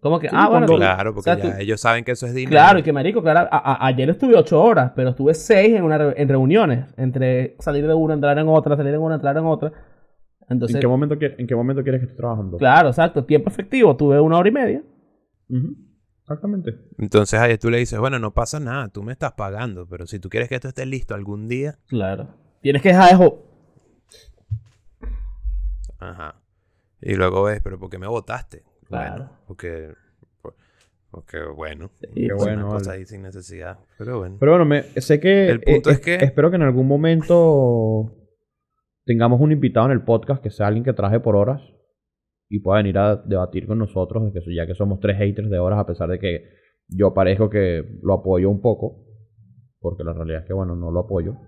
Como 0.00 0.20
que, 0.20 0.28
Sí, 0.28 0.36
ah, 0.38 0.48
bueno, 0.48 0.66
Claro, 0.66 1.14
porque 1.14 1.30
o 1.30 1.34
sea, 1.34 1.42
ya 1.42 1.56
tú- 1.56 1.60
ellos 1.62 1.80
saben 1.80 2.04
que 2.04 2.12
eso 2.12 2.26
es 2.26 2.34
dinero. 2.34 2.50
Claro, 2.52 2.78
y 2.78 2.82
que 2.82 2.92
marico, 2.92 3.22
claro, 3.22 3.48
a- 3.50 3.72
a- 3.72 3.86
ayer 3.86 4.08
estuve 4.10 4.36
ocho 4.36 4.62
horas, 4.62 4.92
pero 4.94 5.10
estuve 5.10 5.34
seis 5.34 5.74
en, 5.74 5.82
una, 5.82 5.98
re- 5.98 6.14
en 6.22 6.28
reuniones, 6.28 6.94
entre 6.96 7.56
salir 7.58 7.86
de 7.86 7.94
una, 7.94 8.14
entrar 8.14 8.38
en 8.38 8.46
otra, 8.46 8.76
salir 8.76 8.94
en 8.94 9.00
una, 9.00 9.16
entrar 9.16 9.36
en 9.36 9.44
otra. 9.46 9.72
Entonces, 10.48 10.76
¿En, 10.76 10.80
qué 10.80 10.86
momento, 10.86 11.16
qui- 11.16 11.34
¿En 11.38 11.46
qué 11.46 11.54
momento 11.56 11.82
quieres 11.82 12.00
que 12.00 12.06
esté 12.06 12.16
trabajando? 12.16 12.56
claro, 12.56 12.88
exacto, 12.88 13.24
tiempo 13.24 13.48
efectivo, 13.50 13.96
tuve 13.96 14.20
una 14.20 14.38
hora 14.38 14.48
y 14.48 14.52
media. 14.52 14.82
Exactamente. 16.22 16.78
Entonces 16.98 17.38
ahí 17.38 17.56
tú 17.58 17.70
le 17.70 17.78
dices, 17.78 17.98
bueno, 17.98 18.18
no 18.18 18.32
pasa 18.34 18.58
nada, 18.60 18.88
tú 18.88 19.02
me 19.02 19.12
estás 19.12 19.32
pagando, 19.32 19.86
pero 19.88 20.06
si 20.06 20.18
tú 20.18 20.28
quieres 20.28 20.48
que 20.48 20.54
esto 20.56 20.68
esté 20.68 20.86
listo 20.86 21.14
algún 21.14 21.48
día, 21.48 21.78
Claro. 21.88 22.28
Tienes 22.62 22.82
que 22.82 22.88
dejar 22.88 23.12
eso. 23.14 23.42
ajá. 25.98 26.34
Y 27.00 27.14
luego 27.14 27.44
ves, 27.44 27.60
pero 27.62 27.78
¿por 27.78 27.90
qué 27.90 27.98
me 27.98 28.06
votaste? 28.08 28.62
Claro. 28.88 29.14
Bueno, 29.24 29.30
porque, 29.46 29.92
por- 30.42 30.54
porque 31.10 31.42
bueno, 31.44 31.90
Sí, 32.14 32.28
bueno, 32.36 32.62
una 32.66 32.72
cosa 32.74 32.90
vale. 32.90 33.00
ahí 33.00 33.04
sin 33.06 33.22
necesidad. 33.22 33.78
Pero 33.98 34.18
bueno. 34.18 34.36
Pero 34.40 34.52
bueno, 34.52 34.64
me, 34.64 34.82
sé 35.00 35.20
que... 35.20 35.48
El 35.50 35.60
punto 35.60 35.90
eh, 35.90 35.92
es 35.94 36.00
que- 36.00 36.14
Espero 36.16 36.50
que 36.50 36.56
en 36.56 36.62
algún 36.62 36.86
momento 36.88 38.10
tengamos 39.06 39.40
un 39.40 39.52
invitado 39.52 39.86
en 39.86 39.92
el 39.92 40.02
podcast 40.02 40.42
que 40.42 40.50
sea 40.50 40.66
alguien 40.66 40.84
que 40.84 40.92
traje 40.92 41.20
por 41.20 41.36
horas 41.36 41.62
y 42.50 42.58
pueda 42.60 42.78
venir 42.78 42.98
a 42.98 43.16
debatir 43.16 43.66
con 43.66 43.78
nosotros, 43.78 44.24
de 44.24 44.32
que 44.32 44.40
so- 44.44 44.50
ya 44.50 44.66
que 44.66 44.74
somos 44.74 45.00
tres 45.00 45.16
haters 45.16 45.48
de 45.48 45.58
horas, 45.58 45.78
a 45.78 45.86
pesar 45.86 46.10
de 46.10 46.18
que 46.18 46.44
yo 46.88 47.14
parezco 47.14 47.48
que 47.48 47.98
lo 48.02 48.12
apoyo 48.14 48.50
un 48.50 48.60
poco, 48.60 49.04
porque 49.80 50.04
la 50.04 50.12
realidad 50.12 50.42
es 50.42 50.46
que, 50.46 50.52
bueno, 50.52 50.76
no 50.76 50.90
lo 50.90 51.00
apoyo. 51.00 51.36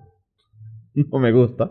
No 1.12 1.18
me 1.20 1.30
gusta. 1.32 1.70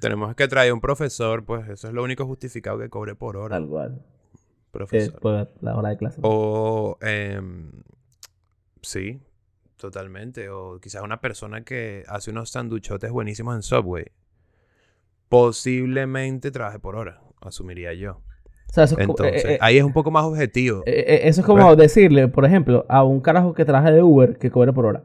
Tenemos 0.00 0.34
que 0.36 0.46
traer 0.46 0.72
un 0.72 0.80
profesor, 0.80 1.44
pues 1.44 1.68
eso 1.68 1.88
es 1.88 1.94
lo 1.94 2.04
único 2.04 2.26
justificado 2.26 2.78
que 2.78 2.88
cobre 2.88 3.14
por 3.16 3.36
hora. 3.36 3.56
Tal 3.56 3.66
cual. 3.66 4.04
Profesor. 4.70 5.14
Eh, 5.14 5.18
por 5.20 5.48
la 5.62 5.76
hora 5.76 5.88
de 5.88 5.96
clase. 5.96 6.20
O, 6.22 6.96
em, 7.00 7.72
sí, 8.82 9.20
totalmente. 9.78 10.48
O 10.50 10.78
quizás 10.80 11.02
una 11.02 11.20
persona 11.20 11.64
que 11.64 12.04
hace 12.08 12.30
unos 12.30 12.50
sanduchotes 12.50 13.10
buenísimos 13.10 13.56
en 13.56 13.62
Subway. 13.62 14.04
Posiblemente 15.40 16.50
trabaje 16.50 16.78
por 16.78 16.96
hora, 16.96 17.20
asumiría 17.42 17.92
yo. 17.92 18.22
O 18.68 18.72
sea, 18.72 18.84
eso 18.84 18.98
es 18.98 19.06
como- 19.06 19.16
Entonces, 19.18 19.44
eh, 19.44 19.54
eh, 19.54 19.58
ahí 19.60 19.76
es 19.78 19.84
un 19.84 19.92
poco 19.92 20.10
más 20.10 20.24
objetivo. 20.24 20.82
eh, 20.86 21.04
eh, 21.06 21.20
eso 21.24 21.40
es 21.42 21.46
como 21.46 21.64
Pues- 21.66 21.76
decirle, 21.78 22.28
por 22.28 22.44
ejemplo, 22.46 22.84
a 22.88 23.04
un 23.04 23.20
carajo 23.20 23.52
que 23.54 23.64
trabaja 23.64 23.90
de 23.92 24.02
Uber 24.02 24.38
que 24.38 24.50
cobre 24.50 24.72
por 24.72 24.86
hora. 24.86 25.04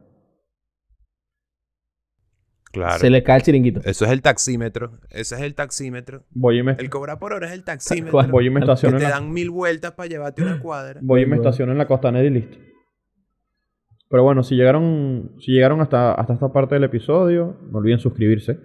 claro. 2.71 2.99
Se 2.99 3.09
le 3.09 3.21
cae 3.23 3.36
el 3.38 3.43
chiringuito. 3.43 3.82
Eso 3.84 4.05
es 4.05 4.11
el 4.11 4.21
taxímetro. 4.21 4.99
Ese 5.09 5.36
es 5.36 5.41
el 5.41 5.53
taxímetro. 5.55 6.23
Voy 6.32 6.59
y 6.59 6.63
me, 6.63 6.71
El 6.79 6.89
cobrar 6.89 7.19
por 7.19 7.34
hora 7.34 7.47
es 7.47 7.53
el 7.53 7.65
taxímetro. 7.65 8.25
voy 8.29 8.47
y 8.47 8.49
me 8.49 8.61
Que 8.61 8.63
estaciono 8.65 8.97
te 8.97 9.03
la, 9.03 9.09
dan 9.09 9.32
mil 9.34 9.49
vueltas 9.49 9.91
para 9.91 10.07
llevarte 10.07 10.41
una 10.41 10.59
cuadra. 10.61 11.01
voy 11.03 11.21
y 11.23 11.25
me 11.25 11.32
Bueno. 11.36 11.43
estaciono 11.43 11.73
en 11.73 11.77
la 11.77 11.88
costanera 11.88 12.25
y 12.25 12.29
listo. 12.29 12.57
Pero 14.09 14.23
bueno, 14.23 14.43
si 14.43 14.55
llegaron, 14.55 15.36
si 15.39 15.51
llegaron 15.51 15.82
hasta, 15.82 16.13
hasta 16.13 16.34
esta 16.34 16.51
parte 16.53 16.75
del 16.75 16.86
episodio, 16.86 17.57
no 17.69 17.79
olviden 17.79 17.99
suscribirse. 17.99 18.57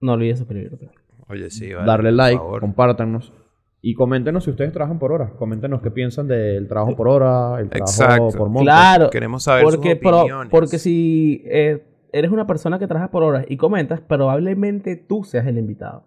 No 0.00 0.12
olvides 0.14 0.38
suscribirte. 0.38 0.90
Oye, 1.28 1.50
sí, 1.50 1.72
vale, 1.72 1.86
darle 1.86 2.12
like, 2.12 2.42
compártanos. 2.60 3.32
Y 3.80 3.94
coméntenos 3.94 4.44
si 4.44 4.50
ustedes 4.50 4.72
trabajan 4.72 4.98
por 4.98 5.12
hora. 5.12 5.30
Coméntenos 5.36 5.82
qué 5.82 5.90
piensan 5.90 6.26
del 6.26 6.66
trabajo 6.68 6.96
por 6.96 7.06
hora, 7.06 7.60
el 7.60 7.68
trabajo 7.68 7.90
Exacto. 7.92 8.38
por 8.38 8.48
monto. 8.48 8.62
Claro. 8.64 9.10
Queremos 9.10 9.42
saber 9.42 9.64
Porque, 9.64 10.00
sus 10.00 10.12
opiniones. 10.12 10.50
porque 10.50 10.78
si 10.78 11.42
eh, 11.44 11.84
eres 12.10 12.30
una 12.30 12.46
persona 12.46 12.78
que 12.78 12.86
trabaja 12.86 13.10
por 13.10 13.22
horas 13.22 13.44
y 13.46 13.58
comentas, 13.58 14.00
probablemente 14.00 14.96
tú 14.96 15.22
seas 15.24 15.46
el 15.46 15.58
invitado. 15.58 16.06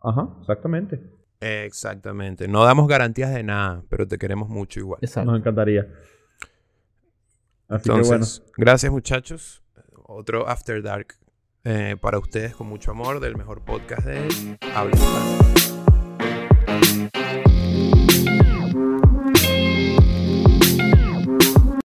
Ajá, 0.00 0.28
exactamente. 0.40 1.00
Exactamente. 1.40 2.46
No 2.46 2.64
damos 2.64 2.86
garantías 2.86 3.34
de 3.34 3.42
nada, 3.42 3.82
pero 3.88 4.06
te 4.06 4.16
queremos 4.16 4.48
mucho 4.48 4.78
igual. 4.78 5.00
Exacto. 5.02 5.30
Nos 5.30 5.40
encantaría. 5.40 5.88
Así 7.68 7.90
Entonces, 7.90 8.44
gracias 8.56 8.92
muchachos. 8.92 9.62
Otro 10.04 10.48
After 10.48 10.80
Dark 10.82 11.14
eh, 11.68 11.96
para 12.00 12.20
ustedes, 12.20 12.54
con 12.54 12.68
mucho 12.68 12.92
amor, 12.92 13.18
del 13.18 13.34
mejor 13.36 13.60
podcast 13.60 14.06
de 14.06 14.56
Habla 14.72 14.96